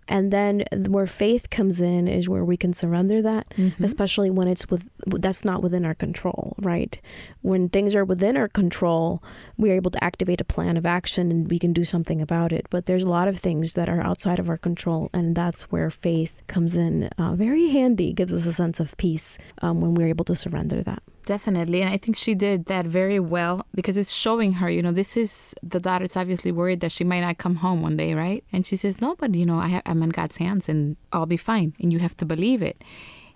And 0.07 0.31
then 0.31 0.65
where 0.89 1.07
faith 1.07 1.49
comes 1.49 1.81
in 1.81 2.09
is 2.09 2.29
where 2.29 2.45
we 2.45 2.57
can 2.57 2.73
surrender 2.73 3.23
that, 3.23 3.55
especially 3.81 4.31
when 4.31 4.49
it's 4.49 4.69
with 4.69 4.91
that's 5.07 5.45
not 5.45 5.63
within 5.63 5.85
our 5.85 5.95
control, 5.95 6.55
right? 6.59 7.01
When 7.41 7.69
things 7.69 7.95
are 7.95 8.05
within 8.05 8.37
our 8.37 8.49
control, 8.49 9.23
we 9.57 9.71
are 9.71 9.75
able 9.75 9.91
to 9.93 10.05
activate 10.05 10.41
a 10.41 10.45
plan 10.45 10.77
of 10.77 10.85
action 10.85 11.31
and 11.31 11.51
we 11.51 11.59
can 11.59 11.73
do 11.73 11.85
something 11.85 12.21
about 12.21 12.53
it. 12.53 12.67
But 12.69 12.87
there's 12.87 13.05
a 13.05 13.09
lot 13.09 13.29
of 13.29 13.39
things 13.39 13.75
that 13.75 13.89
are 13.89 14.03
outside 14.03 14.39
of 14.39 14.49
our 14.49 14.59
control, 14.59 15.09
and 15.15 15.35
that's 15.35 15.65
where 15.73 15.89
faith 15.91 16.43
comes 16.47 16.77
in 16.77 17.05
uh, 17.17 17.35
very 17.35 17.71
handy, 17.71 18.13
gives 18.13 18.35
us 18.35 18.47
a 18.47 18.53
sense 18.53 18.81
of 18.81 18.97
peace 18.97 19.39
um, 19.63 19.81
when 19.81 19.95
we're 19.95 20.09
able 20.09 20.25
to 20.27 20.37
surrender 20.37 20.83
that. 20.83 21.03
Definitely. 21.27 21.81
And 21.81 21.91
I 21.91 21.97
think 21.97 22.17
she 22.17 22.35
did 22.35 22.67
that 22.67 22.87
very 22.87 23.19
well 23.19 23.67
because 23.75 23.97
it's 23.97 24.13
showing 24.13 24.53
her, 24.55 24.69
you 24.69 24.83
know, 24.83 24.93
this 24.93 25.17
is 25.17 25.55
the 25.63 25.81
daughter's 25.81 26.17
obviously 26.17 26.53
worried 26.53 26.81
that 26.81 26.93
she 26.93 27.03
might 27.03 27.21
not 27.21 27.39
come 27.39 27.57
home 27.57 27.81
one 27.81 27.97
day, 27.97 28.15
right? 28.15 28.45
And 28.53 28.67
she 28.67 28.77
says, 28.77 29.01
no, 29.01 29.15
but, 29.17 29.35
you 29.35 29.47
know, 29.47 29.59
I 29.59 29.69
ha- 29.69 29.83
I'm 29.87 30.03
in 30.03 30.11
God's 30.11 30.37
hands 30.37 30.69
and 30.69 30.97
I'll 31.13 31.27
be 31.27 31.39
fine. 31.39 31.75
And 31.81 31.93
you 31.93 31.99
have 32.01 32.17
to 32.19 32.27
believe 32.27 32.61
it. 32.61 32.83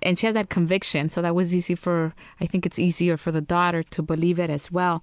And 0.02 0.18
she 0.18 0.26
has 0.26 0.34
that 0.34 0.50
conviction. 0.50 1.08
So 1.08 1.22
that 1.22 1.34
was 1.34 1.54
easy 1.54 1.74
for, 1.74 2.14
I 2.40 2.46
think 2.46 2.66
it's 2.66 2.78
easier 2.78 3.16
for 3.16 3.32
the 3.32 3.40
daughter 3.40 3.82
to 3.82 4.02
believe 4.02 4.38
it 4.38 4.50
as 4.50 4.70
well. 4.70 5.02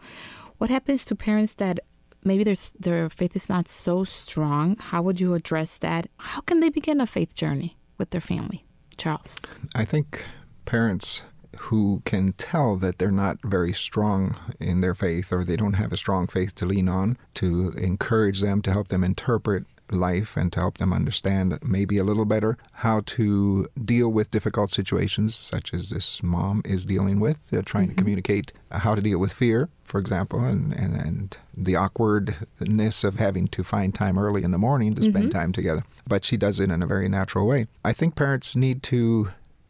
What 0.60 0.70
happens 0.70 1.06
to 1.06 1.16
parents 1.16 1.56
that 1.56 1.80
maybe 2.24 2.44
their, 2.44 2.56
their 2.80 3.10
faith 3.10 3.36
is 3.36 3.50
not 3.50 3.68
so 3.68 4.04
strong? 4.04 4.78
How 4.78 5.02
would 5.02 5.20
you 5.20 5.34
address 5.34 5.80
that? 5.80 6.08
How 6.18 6.42
can 6.42 6.60
they 6.60 6.70
begin 6.70 7.02
a 7.02 7.08
faith 7.08 7.36
journey 7.36 7.78
with 7.98 8.12
their 8.12 8.22
family? 8.22 8.64
Charles. 8.98 9.38
I 9.74 9.86
think 9.86 10.24
parents 10.66 11.24
who 11.58 12.02
can 12.06 12.34
tell 12.34 12.76
that 12.78 12.98
they're 12.98 13.12
not 13.12 13.38
very 13.44 13.74
strong 13.74 14.36
in 14.60 14.82
their 14.82 14.96
faith 14.96 15.32
or 15.32 15.44
they 15.44 15.56
don't 15.56 15.74
have 15.74 15.92
a 15.92 15.98
strong 15.98 16.28
faith 16.28 16.56
to 16.56 16.66
lean 16.66 16.90
on, 16.90 17.18
to 17.36 17.72
encourage 17.78 18.42
them, 18.42 18.62
to 18.62 18.72
help 18.72 18.90
them 18.90 19.04
interpret 19.04 19.66
life 19.92 20.36
and 20.36 20.52
to 20.54 20.60
help 20.60 20.78
them 20.78 20.92
understand 20.92 21.58
maybe 21.64 21.98
a 21.98 22.04
little 22.04 22.26
better 22.26 22.58
how 22.74 23.02
to 23.02 23.66
deal 23.84 24.12
with 24.12 24.32
difficult 24.32 24.72
situations 24.72 25.36
such 25.36 25.74
as 25.74 25.90
this 25.90 26.24
mom 26.24 26.62
is 26.66 26.86
dealing 26.86 27.20
with, 27.20 27.54
uh, 27.54 27.62
trying 27.64 27.90
to 27.90 27.96
communicate 27.96 28.52
how 28.72 28.96
to 28.96 29.02
deal 29.02 29.20
with 29.20 29.32
fear, 29.32 29.70
for 29.84 30.00
example, 30.00 30.44
and, 30.44 30.74
and, 30.74 30.96
and 30.96 31.38
the 31.56 31.76
awkwardness 31.76 33.04
of 33.04 33.18
having 33.18 33.48
to 33.48 33.64
find 33.64 33.94
time 33.94 34.18
early 34.18 34.44
in 34.44 34.52
the 34.52 34.58
morning 34.58 34.94
to 34.94 35.04
spend 35.04 35.32
time 35.32 35.52
together. 35.52 35.84
But 36.08 36.26
she 36.26 36.38
does 36.38 36.60
it 36.60 36.72
in 36.72 36.82
a 36.82 36.88
very 36.88 37.08
natural 37.08 37.48
way. 37.48 37.68
I 37.84 37.94
think 37.94 38.16
parents 38.16 38.56
need 38.56 38.84
to 38.84 39.30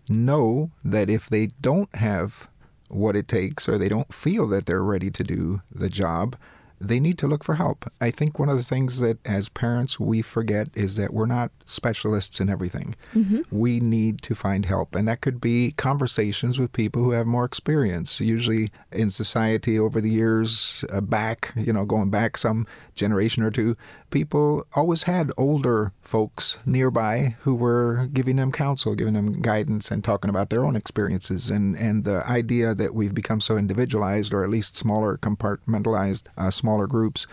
know 0.10 0.72
that 0.84 1.10
if 1.10 1.30
they 1.30 1.48
don't 1.62 1.94
have 1.96 2.48
what 2.88 3.16
it 3.16 3.28
takes 3.28 3.68
or 3.68 3.78
they 3.78 3.90
don't 3.90 4.14
feel 4.14 4.48
that 4.48 4.66
they're 4.66 4.84
ready 4.84 5.10
to 5.12 5.24
do 5.24 5.62
the 5.74 5.90
job, 5.90 6.36
they 6.80 7.00
need 7.00 7.18
to 7.18 7.26
look 7.28 7.44
for 7.44 7.56
help. 7.56 7.90
I 8.02 8.12
think 8.12 8.38
one 8.38 8.50
of 8.50 8.58
the 8.58 8.64
things 8.64 9.00
that 9.00 9.18
as 9.26 9.48
parents 9.48 9.98
we 10.00 10.22
forget 10.22 10.68
is 10.76 10.98
that 10.98 11.14
we're 11.14 11.26
not 11.26 11.52
specialists 11.64 12.40
in 12.42 12.50
everything. 12.50 12.96
Mhm. 13.16 13.46
We 13.50 13.80
need 13.80 14.22
to 14.24 14.36
find 14.36 14.66
help, 14.66 14.94
and 14.94 15.08
that 15.08 15.22
could 15.22 15.40
be 15.40 15.72
conversations 15.78 16.60
with 16.60 16.74
people 16.74 17.02
who 17.04 17.12
have 17.12 17.26
more 17.26 17.46
experience. 17.46 18.20
Usually 18.20 18.72
in 18.92 19.10
society 19.10 19.80
over 19.80 20.02
the 20.02 20.12
years 20.12 20.84
uh, 20.92 21.00
back, 21.02 21.54
you 21.56 21.72
know, 21.72 21.86
going 21.86 22.10
back 22.10 22.36
some 22.38 22.68
generation 22.96 23.44
or 23.44 23.52
two, 23.52 23.76
people 24.10 24.66
always 24.76 25.04
had 25.04 25.30
older 25.38 25.92
folks 26.02 26.60
nearby 26.66 27.36
who 27.42 27.54
were 27.54 28.08
giving 28.14 28.38
them 28.38 28.52
counsel, 28.52 28.96
giving 28.96 29.14
them 29.14 29.42
guidance, 29.42 29.92
and 29.92 30.04
talking 30.04 30.30
about 30.30 30.50
their 30.50 30.64
own 30.64 30.76
experiences. 30.76 31.50
And, 31.50 31.76
and 31.78 32.06
the 32.06 32.26
idea 32.28 32.74
that 32.74 32.96
we've 32.96 33.14
become 33.14 33.42
so 33.42 33.58
individualized, 33.58 34.34
or 34.34 34.44
at 34.44 34.50
least 34.50 34.76
smaller, 34.76 35.18
compartmentalized, 35.18 36.28
uh, 36.38 36.50
smaller 36.50 36.88
groups, 36.88 37.28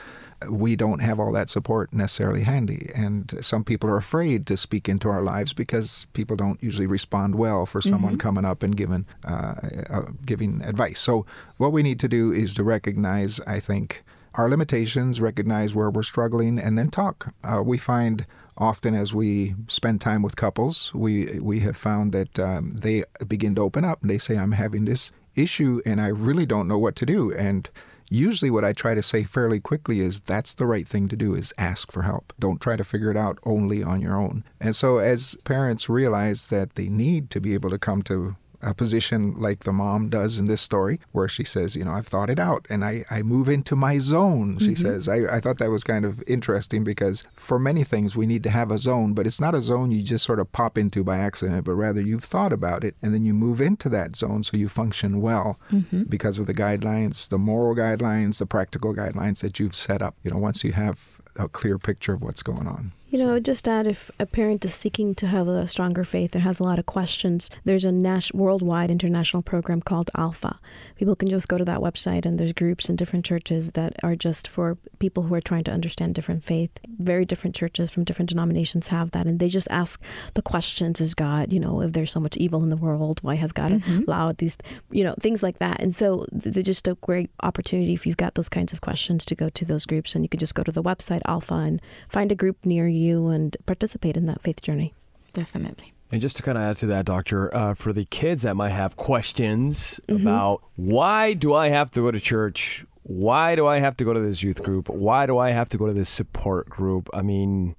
we 0.51 0.75
don't 0.75 0.98
have 1.01 1.20
all 1.20 1.31
that 1.33 1.48
support 1.48 1.92
necessarily 1.92 2.42
handy. 2.42 2.90
And 2.96 3.33
some 3.44 3.62
people 3.62 3.88
are 3.88 3.96
afraid 3.96 4.44
to 4.48 4.57
speak 4.57 4.88
into 4.88 5.09
our 5.09 5.22
lives 5.22 5.53
because 5.53 6.09
people 6.14 6.35
don't 6.37 6.61
usually 6.61 6.88
respond 6.88 7.37
well 7.37 7.64
for 7.64 7.81
someone 7.81 8.16
Mhm. 8.16 8.20
coming 8.20 8.44
up 8.44 8.64
and 8.64 8.77
giving, 8.77 9.07
uh, 9.25 9.55
uh, 9.88 10.03
giving 10.27 10.61
advice. 10.64 10.98
So, 10.98 11.25
what 11.59 11.72
we 11.72 11.85
need 11.85 12.01
to 12.01 12.09
do 12.09 12.33
is 12.33 12.57
to 12.57 12.64
recognize, 12.64 13.38
I 13.46 13.61
think, 13.61 14.03
our 14.35 14.49
limitations, 14.49 15.21
recognize 15.21 15.75
where 15.75 15.90
we're 15.90 16.03
struggling, 16.03 16.59
and 16.59 16.79
then 16.79 16.88
talk. 16.88 17.35
Uh, 17.45 17.62
we 17.64 17.79
find 17.79 18.27
often 18.57 18.95
as 18.95 19.14
we 19.14 19.55
spend 19.66 20.01
time 20.01 20.23
with 20.23 20.37
couples, 20.37 20.92
we 20.95 21.38
we 21.40 21.61
have 21.61 21.77
found 21.77 22.12
that 22.12 22.38
um, 22.38 22.75
they 22.75 23.05
begin 23.27 23.55
to 23.57 23.62
open 23.62 23.85
up. 23.85 24.03
And 24.03 24.11
they 24.11 24.18
say, 24.18 24.37
"I'm 24.38 24.53
having 24.53 24.85
this 24.85 25.12
issue, 25.35 25.81
and 25.87 26.01
I 26.01 26.09
really 26.09 26.47
don't 26.47 26.68
know 26.68 26.79
what 26.79 26.97
to 26.97 27.07
do." 27.07 27.33
And 27.33 27.68
usually, 28.11 28.51
what 28.51 28.64
I 28.64 28.73
try 28.73 28.95
to 28.95 29.03
say 29.03 29.25
fairly 29.25 29.61
quickly 29.61 30.01
is, 30.01 30.21
"That's 30.21 30.55
the 30.55 30.66
right 30.66 30.87
thing 30.87 31.09
to 31.09 31.16
do: 31.16 31.35
is 31.35 31.55
ask 31.59 31.92
for 31.92 32.03
help. 32.03 32.33
Don't 32.38 32.61
try 32.61 32.77
to 32.77 32.85
figure 32.85 33.11
it 33.11 33.16
out 33.16 33.38
only 33.45 33.83
on 33.83 34.01
your 34.01 34.16
own." 34.16 34.45
And 34.61 34.75
so, 34.77 34.99
as 34.99 35.37
parents 35.45 35.88
realize 35.88 36.47
that 36.47 36.75
they 36.75 36.88
need 36.88 37.31
to 37.31 37.40
be 37.40 37.55
able 37.55 37.71
to 37.71 37.79
come 37.79 38.03
to 38.03 38.37
a 38.62 38.75
position 38.75 39.35
like 39.40 39.61
the 39.61 39.72
mom 39.72 40.09
does 40.09 40.38
in 40.38 40.44
this 40.46 40.61
story, 40.61 41.01
where 41.12 41.29
she 41.29 41.44
says, 41.44 41.75
You 41.77 41.85
know, 41.85 41.92
I've 41.92 42.07
thought 42.07 42.31
it 42.31 42.38
out 42.38 42.66
and 42.70 42.85
I, 42.85 43.05
I 43.11 43.22
move 43.22 43.48
into 43.48 43.75
my 43.77 43.98
zone, 43.98 44.59
she 44.59 44.72
Mhm. 44.72 44.79
says. 44.79 45.09
I, 45.09 45.37
I 45.37 45.40
thought 45.40 45.59
that 45.59 45.70
was 45.70 45.85
kind 45.85 46.05
of 46.05 46.22
interesting 46.27 46.85
because 46.85 47.25
for 47.35 47.59
many 47.59 47.85
things 47.85 48.16
we 48.16 48.27
need 48.27 48.42
to 48.44 48.51
have 48.51 48.70
a 48.70 48.79
zone, 48.79 49.14
but 49.14 49.27
it's 49.27 49.40
not 49.40 49.55
a 49.55 49.61
zone 49.61 49.90
you 49.90 50.03
just 50.03 50.25
sort 50.25 50.38
of 50.40 50.51
pop 50.53 50.79
into 50.79 51.03
by 51.05 51.18
accident, 51.18 51.64
but 51.64 51.75
rather 51.75 52.01
you've 52.01 52.25
thought 52.25 52.53
about 52.53 52.85
it 52.85 52.94
and 53.03 53.12
then 53.12 53.25
you 53.25 53.35
move 53.35 53.61
into 53.61 53.88
that 53.88 54.16
zone 54.16 54.42
so 54.42 54.57
you 54.57 54.68
function 54.68 55.20
well 55.20 55.59
Mhm. 55.72 56.09
because 56.09 56.38
of 56.38 56.46
the 56.46 56.55
guidelines, 56.55 57.29
the 57.29 57.38
moral 57.38 57.75
guidelines, 57.75 58.38
the 58.38 58.46
practical 58.46 58.94
guidelines 58.94 59.40
that 59.40 59.59
you've 59.59 59.75
set 59.75 60.03
up. 60.03 60.14
You 60.22 60.31
know, 60.31 60.38
once 60.38 60.62
you 60.64 60.72
have 60.72 61.20
a 61.37 61.48
clear 61.48 61.79
picture 61.79 62.12
of 62.14 62.22
what's 62.22 62.42
going 62.42 62.66
on. 62.66 62.92
You 63.12 63.18
know, 63.22 63.38
just 63.38 63.68
add 63.68 63.87
if 63.87 64.11
a 64.18 64.25
parent 64.25 64.64
is 64.64 64.72
seeking 64.75 65.14
to 65.16 65.27
have 65.27 65.46
a 65.46 65.66
stronger 65.66 66.03
faith 66.03 66.35
and 66.35 66.42
has 66.44 66.61
a 66.61 66.64
lot 66.64 66.79
of 66.79 66.87
questions, 66.87 67.51
there's 67.62 67.85
a 67.85 67.92
nas- 67.92 68.33
worldwide 68.33 68.90
international 68.90 69.42
program 69.42 69.83
called 69.83 70.11
Alpha. 70.16 70.59
People 70.96 71.14
can 71.14 71.29
just 71.29 71.46
go 71.46 71.59
to 71.59 71.64
that 71.66 71.81
website, 71.81 72.25
and 72.25 72.38
there's 72.40 72.55
groups 72.55 72.88
in 72.88 72.96
different 72.96 73.27
churches 73.27 73.72
that 73.72 73.92
are 74.03 74.16
just 74.16 74.48
for 74.48 74.79
people 74.98 75.25
who 75.25 75.35
are 75.35 75.42
trying 75.42 75.64
to 75.64 75.70
understand 75.70 76.14
different 76.14 76.42
faith. 76.42 76.70
Very 76.88 77.27
different 77.27 77.55
churches 77.55 77.90
from 77.90 78.05
different 78.05 78.31
denominations 78.31 78.88
have 78.88 79.11
that, 79.11 79.27
and 79.27 79.38
they 79.38 79.48
just 79.48 79.68
ask 79.70 80.01
the 80.33 80.40
questions: 80.40 80.98
Is 80.98 81.14
God, 81.14 81.53
you 81.53 81.61
know, 81.61 81.83
if 81.83 81.92
there's 81.92 82.12
so 82.12 82.20
much 82.20 82.38
evil 82.38 82.62
in 82.62 82.70
the 82.70 82.79
world, 82.79 83.18
why 83.22 83.35
has 83.35 83.53
God 83.53 83.72
Mhm. 83.72 84.07
allowed 84.07 84.38
these, 84.38 84.57
you 84.90 85.05
know, 85.05 85.14
things 85.20 85.42
like 85.42 85.59
that? 85.59 85.83
And 85.83 85.94
so 85.94 86.25
th- 86.33 86.55
they're 86.55 86.62
just 86.62 86.88
a 86.88 86.94
great 87.03 87.29
opportunity 87.42 87.92
if 87.92 88.07
you've 88.07 88.16
got 88.16 88.37
those 88.37 88.48
kinds 88.48 88.72
of 88.72 88.81
questions 88.81 89.27
to 89.27 89.35
go 89.35 89.51
to 89.51 89.66
those 89.66 89.85
groups, 89.85 90.14
and 90.14 90.25
you 90.25 90.31
can 90.31 90.40
just 90.40 90.55
go 90.55 90.62
to 90.62 90.72
the 90.72 90.83
website 90.83 91.20
Alpha 91.27 91.57
and 91.57 91.79
find 92.09 92.33
a 92.33 92.35
group 92.35 92.57
near 92.64 92.88
you 92.88 93.02
and 93.11 93.57
participate 93.67 94.17
in 94.17 94.27
that 94.27 94.43
faith 94.43 94.61
journey. 94.62 94.95
Definitely. 95.33 95.93
And 96.11 96.21
just 96.21 96.37
to 96.37 96.43
kind 96.43 96.59
of 96.59 96.65
add 96.65 96.77
to 96.79 96.87
that, 96.87 97.07
Doctor, 97.07 97.55
uh, 97.57 97.75
for 97.75 97.93
the 97.93 98.05
kids 98.05 98.43
that 98.43 98.55
might 98.55 98.71
have 98.71 98.97
questions 98.97 99.99
Mhm. 100.09 100.21
about 100.23 100.62
why 100.77 101.33
do 101.33 101.55
I 101.55 101.69
have 101.69 101.91
to 101.93 102.01
go 102.01 102.11
to 102.11 102.21
church? 102.21 102.85
Why 103.05 103.57
do 103.57 103.67
I 103.67 103.79
have 103.79 103.97
to 103.97 104.05
go 104.05 104.12
to 104.12 104.21
this 104.21 104.43
youth 104.43 104.62
group? 104.62 104.88
Why 104.88 105.27
do 105.27 105.38
I 105.38 105.51
have 105.51 105.69
to 105.71 105.79
go 105.79 105.87
to 105.87 105.95
this 105.95 106.09
support 106.11 106.69
group? 106.69 107.09
I 107.15 107.23
mean, 107.23 107.75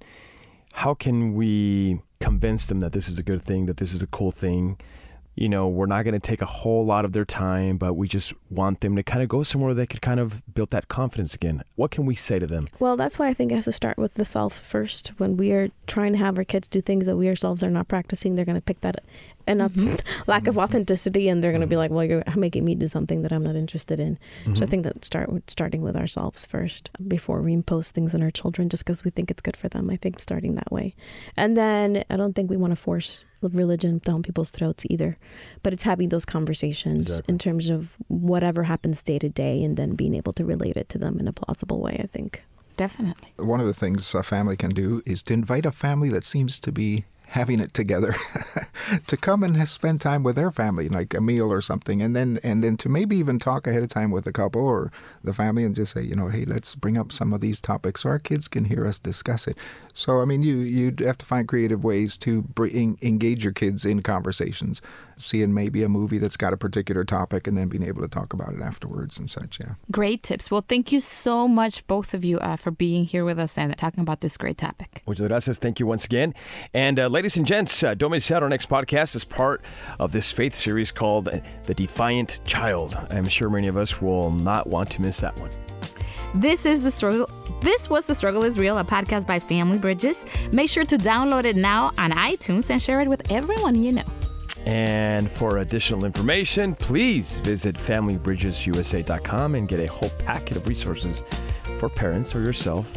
how 0.72 0.94
can 0.94 1.34
we 1.34 2.00
convince 2.18 2.66
them 2.66 2.80
that 2.80 2.92
this 2.92 3.08
is 3.08 3.18
a 3.18 3.22
good 3.22 3.40
thing, 3.42 3.66
that 3.66 3.76
this 3.76 3.94
is 3.94 4.02
a 4.02 4.06
cool 4.08 4.32
thing? 4.32 4.76
You 5.36 5.48
know, 5.48 5.66
we're 5.66 5.86
not 5.86 6.04
going 6.04 6.14
to 6.14 6.20
take 6.20 6.40
a 6.42 6.46
whole 6.46 6.86
lot 6.86 7.04
of 7.04 7.12
their 7.12 7.24
time, 7.24 7.76
but 7.76 7.94
we 7.94 8.06
just 8.06 8.32
want 8.50 8.80
them 8.80 8.94
to 8.94 9.02
kind 9.02 9.20
of 9.22 9.28
go 9.28 9.42
somewhere 9.42 9.74
they 9.74 9.86
could 9.86 10.00
kind 10.00 10.20
of 10.20 10.42
build 10.54 10.70
that 10.70 10.86
confidence 10.88 11.34
again. 11.34 11.64
What 11.74 11.90
can 11.90 12.06
we 12.06 12.14
say 12.14 12.38
to 12.38 12.46
them? 12.46 12.66
Well, 12.78 12.96
that's 12.96 13.18
why 13.18 13.26
I 13.28 13.34
think 13.34 13.50
it 13.50 13.56
has 13.56 13.64
to 13.64 13.72
start 13.72 13.98
with 13.98 14.14
the 14.14 14.24
self 14.24 14.56
first. 14.56 15.08
When 15.18 15.36
we 15.36 15.50
are 15.52 15.70
trying 15.88 16.12
to 16.12 16.18
have 16.18 16.38
our 16.38 16.44
kids 16.44 16.68
do 16.68 16.80
things 16.80 17.06
that 17.06 17.16
we 17.16 17.28
ourselves 17.28 17.64
are 17.64 17.70
not 17.70 17.88
practicing, 17.88 18.34
they're 18.36 18.44
going 18.44 18.54
to 18.54 18.60
pick 18.60 18.80
that 18.82 19.02
enough 19.48 19.72
lack 20.26 20.46
of 20.46 20.56
authenticity, 20.56 21.28
and 21.28 21.42
they're 21.42 21.50
going 21.52 21.60
to 21.60 21.66
be 21.66 21.76
like, 21.76 21.90
"Well, 21.90 22.04
you're 22.04 22.22
making 22.36 22.64
me 22.64 22.74
do 22.76 22.86
something 22.88 23.22
that 23.22 23.32
I'm 23.32 23.42
not 23.42 23.56
interested 23.56 23.98
in." 24.00 24.18
So 24.54 24.62
I 24.62 24.66
Mhm. 24.66 24.70
think 24.70 24.84
that 24.84 25.04
start 25.04 25.30
with 25.32 25.50
starting 25.50 25.82
with 25.82 25.96
ourselves 25.96 26.46
first 26.46 26.90
before 27.08 27.42
we 27.42 27.52
impose 27.52 27.90
things 27.90 28.14
on 28.14 28.22
our 28.22 28.30
children 28.30 28.68
just 28.68 28.84
because 28.84 29.04
we 29.04 29.10
think 29.10 29.30
it's 29.30 29.42
good 29.42 29.56
for 29.56 29.68
them. 29.68 29.90
I 29.90 29.96
think 29.96 30.20
starting 30.20 30.54
that 30.54 30.70
way, 30.72 30.94
and 31.36 31.56
then 31.56 32.04
I 32.08 32.16
don't 32.16 32.34
think 32.34 32.48
we 32.50 32.56
want 32.56 32.70
to 32.70 32.76
force 32.76 33.24
religion 33.52 33.98
down 34.04 34.22
people's 34.22 34.50
throats 34.50 34.84
either, 34.88 35.18
but 35.62 35.72
it's 35.72 35.82
having 35.82 36.08
those 36.08 36.24
conversations 36.24 37.06
Exactly. 37.06 37.32
in 37.32 37.38
terms 37.38 37.68
of 37.70 37.94
whatever 38.08 38.62
happens 38.64 39.02
day 39.02 39.18
to 39.18 39.28
day, 39.28 39.62
and 39.62 39.76
then 39.76 39.94
being 39.94 40.14
able 40.14 40.32
to 40.32 40.44
relate 40.44 40.76
it 40.76 40.88
to 40.90 40.98
them 40.98 41.18
in 41.18 41.28
a 41.28 41.32
plausible 41.32 41.80
way. 41.80 42.00
I 42.02 42.06
think. 42.06 42.44
Definitely. 42.76 43.28
One 43.36 43.60
of 43.60 43.66
the 43.66 43.74
things 43.74 44.14
a 44.14 44.22
family 44.22 44.56
can 44.56 44.70
do 44.70 45.00
is 45.06 45.22
to 45.24 45.32
invite 45.34 45.64
a 45.64 45.70
family 45.70 46.08
that 46.08 46.24
seems 46.24 46.58
to 46.60 46.72
be 46.72 47.04
having 47.34 47.58
it 47.58 47.74
together 47.74 48.14
to 49.08 49.16
come 49.16 49.42
and 49.42 49.66
spend 49.66 50.00
time 50.00 50.22
with 50.22 50.36
their 50.36 50.52
family 50.52 50.88
like 50.88 51.12
a 51.14 51.20
meal 51.20 51.50
or 51.50 51.60
something 51.60 52.00
and 52.00 52.14
then 52.14 52.38
and 52.44 52.62
then 52.62 52.76
to 52.76 52.88
maybe 52.88 53.16
even 53.16 53.40
talk 53.40 53.66
ahead 53.66 53.82
of 53.82 53.88
time 53.88 54.12
with 54.12 54.22
the 54.22 54.32
couple 54.32 54.64
or 54.64 54.92
the 55.24 55.34
family 55.34 55.64
and 55.64 55.74
just 55.74 55.92
say 55.92 56.00
you 56.00 56.14
know 56.14 56.28
hey 56.28 56.44
let's 56.44 56.76
bring 56.76 56.96
up 56.96 57.10
some 57.10 57.32
of 57.32 57.40
these 57.40 57.60
topics 57.60 58.02
so 58.02 58.08
our 58.08 58.20
kids 58.20 58.46
can 58.46 58.64
hear 58.64 58.86
us 58.86 59.00
discuss 59.00 59.48
it. 59.48 59.58
So 59.92 60.22
i 60.22 60.24
mean 60.24 60.44
you 60.44 60.58
you 60.58 60.94
have 61.00 61.18
to 61.18 61.26
find 61.26 61.48
creative 61.48 61.82
ways 61.82 62.16
to 62.18 62.42
bring 62.42 62.98
engage 63.02 63.42
your 63.42 63.52
kids 63.52 63.84
in 63.84 64.02
conversations 64.02 64.80
seeing 65.16 65.52
maybe 65.54 65.82
a 65.82 65.88
movie 65.88 66.18
that's 66.18 66.36
got 66.36 66.52
a 66.52 66.56
particular 66.56 67.04
topic 67.04 67.46
and 67.46 67.56
then 67.56 67.68
being 67.68 67.84
able 67.84 68.02
to 68.02 68.08
talk 68.08 68.32
about 68.32 68.52
it 68.52 68.60
afterwards 68.60 69.18
and 69.18 69.28
such 69.30 69.58
yeah 69.60 69.74
Great 69.90 70.22
tips. 70.22 70.50
Well, 70.50 70.64
thank 70.66 70.92
you 70.92 71.00
so 71.00 71.46
much, 71.46 71.86
both 71.86 72.14
of 72.14 72.24
you, 72.24 72.38
uh, 72.38 72.56
for 72.56 72.70
being 72.70 73.04
here 73.04 73.24
with 73.24 73.38
us 73.38 73.56
and 73.58 73.76
talking 73.76 74.00
about 74.00 74.20
this 74.20 74.36
great 74.36 74.58
topic. 74.58 75.02
Muchas 75.06 75.28
gracias. 75.28 75.58
Thank 75.58 75.78
you 75.78 75.86
once 75.86 76.04
again. 76.04 76.34
And 76.72 76.98
uh, 76.98 77.08
ladies 77.08 77.36
and 77.36 77.46
gents, 77.46 77.82
uh, 77.82 77.94
don't 77.94 78.10
miss 78.10 78.30
out. 78.30 78.42
Our 78.42 78.48
next 78.48 78.68
podcast 78.68 79.14
is 79.14 79.24
part 79.24 79.62
of 79.98 80.12
this 80.12 80.32
faith 80.32 80.54
series 80.54 80.90
called 80.90 81.28
The 81.64 81.74
Defiant 81.74 82.40
Child. 82.44 82.98
I'm 83.10 83.28
sure 83.28 83.50
many 83.50 83.68
of 83.68 83.76
us 83.76 84.00
will 84.00 84.30
not 84.30 84.66
want 84.66 84.90
to 84.92 85.02
miss 85.02 85.18
that 85.20 85.38
one. 85.38 85.50
This 86.34 86.66
is 86.66 86.82
the 86.82 86.90
struggle. 86.90 87.30
This 87.60 87.88
was 87.88 88.06
the 88.06 88.14
struggle 88.14 88.42
is 88.42 88.58
real, 88.58 88.76
a 88.78 88.84
podcast 88.84 89.26
by 89.26 89.38
Family 89.38 89.78
Bridges. 89.78 90.26
Make 90.50 90.68
sure 90.68 90.84
to 90.84 90.98
download 90.98 91.44
it 91.44 91.56
now 91.56 91.92
on 91.98 92.10
iTunes 92.10 92.70
and 92.70 92.82
share 92.82 93.00
it 93.00 93.08
with 93.08 93.30
everyone 93.30 93.76
you 93.82 93.92
know. 93.92 94.02
And 94.66 95.30
for 95.30 95.58
additional 95.58 96.04
information, 96.04 96.74
please 96.74 97.38
visit 97.38 97.76
familybridgesusa.com 97.76 99.54
and 99.54 99.68
get 99.68 99.80
a 99.80 99.86
whole 99.86 100.10
packet 100.24 100.56
of 100.56 100.66
resources 100.66 101.22
for 101.78 101.88
parents 101.88 102.34
or 102.34 102.40
yourself 102.40 102.90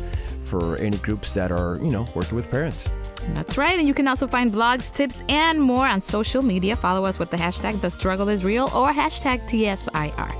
for 0.46 0.78
any 0.78 0.98
groups 0.98 1.34
that 1.34 1.52
are, 1.52 1.78
you 1.78 1.90
know, 1.90 2.08
working 2.16 2.36
with 2.36 2.50
parents. 2.50 2.90
That's 3.34 3.58
right. 3.58 3.78
And 3.78 3.88
you 3.88 3.94
can 3.94 4.08
also 4.08 4.28
find 4.28 4.52
blogs, 4.52 4.94
tips, 4.94 5.24
and 5.28 5.62
more 5.62 5.86
on 5.86 6.00
social 6.00 6.42
media. 6.42 6.76
Follow 6.76 7.06
us 7.06 7.20
with 7.20 7.30
the 7.30 7.38
hashtag 7.38 7.82
The 7.82 7.90
Struggle 7.90 8.30
is 8.30 8.46
Real 8.46 8.66
or 8.74 8.94
hashtag 8.94 9.48
TSIR. 9.50 10.32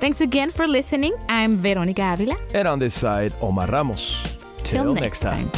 Thanks 0.00 0.22
again 0.22 0.50
for 0.50 0.66
listening. 0.66 1.14
I'm 1.28 1.56
Veronica 1.56 2.14
Avila. 2.14 2.36
And 2.54 2.66
on 2.66 2.78
this 2.78 2.94
side, 2.94 3.34
Omar 3.42 3.68
Ramos. 3.68 4.38
Till 4.64 4.94
next 4.94 5.02
next 5.02 5.20
time. 5.20 5.50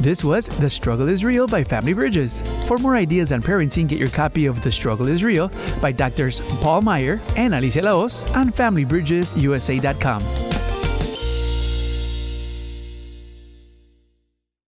This 0.00 0.22
was 0.22 0.46
The 0.46 0.68
Struggle 0.68 1.08
is 1.08 1.24
Real 1.24 1.46
by 1.46 1.64
Family 1.64 1.94
Bridges. 1.94 2.42
For 2.66 2.76
more 2.76 2.96
ideas 2.96 3.32
on 3.32 3.42
parenting, 3.42 3.88
get 3.88 3.98
your 3.98 4.10
copy 4.10 4.44
of 4.46 4.62
The 4.62 4.70
Struggle 4.70 5.08
is 5.08 5.24
Real 5.24 5.50
by 5.80 5.92
doctors 5.92 6.42
Paul 6.60 6.82
Meyer 6.82 7.18
and 7.36 7.54
Alicia 7.54 7.82
La 7.82 7.92
Hoz 7.92 8.24
on 8.34 8.52
FamilyBridgesUSA.com. 8.52 10.55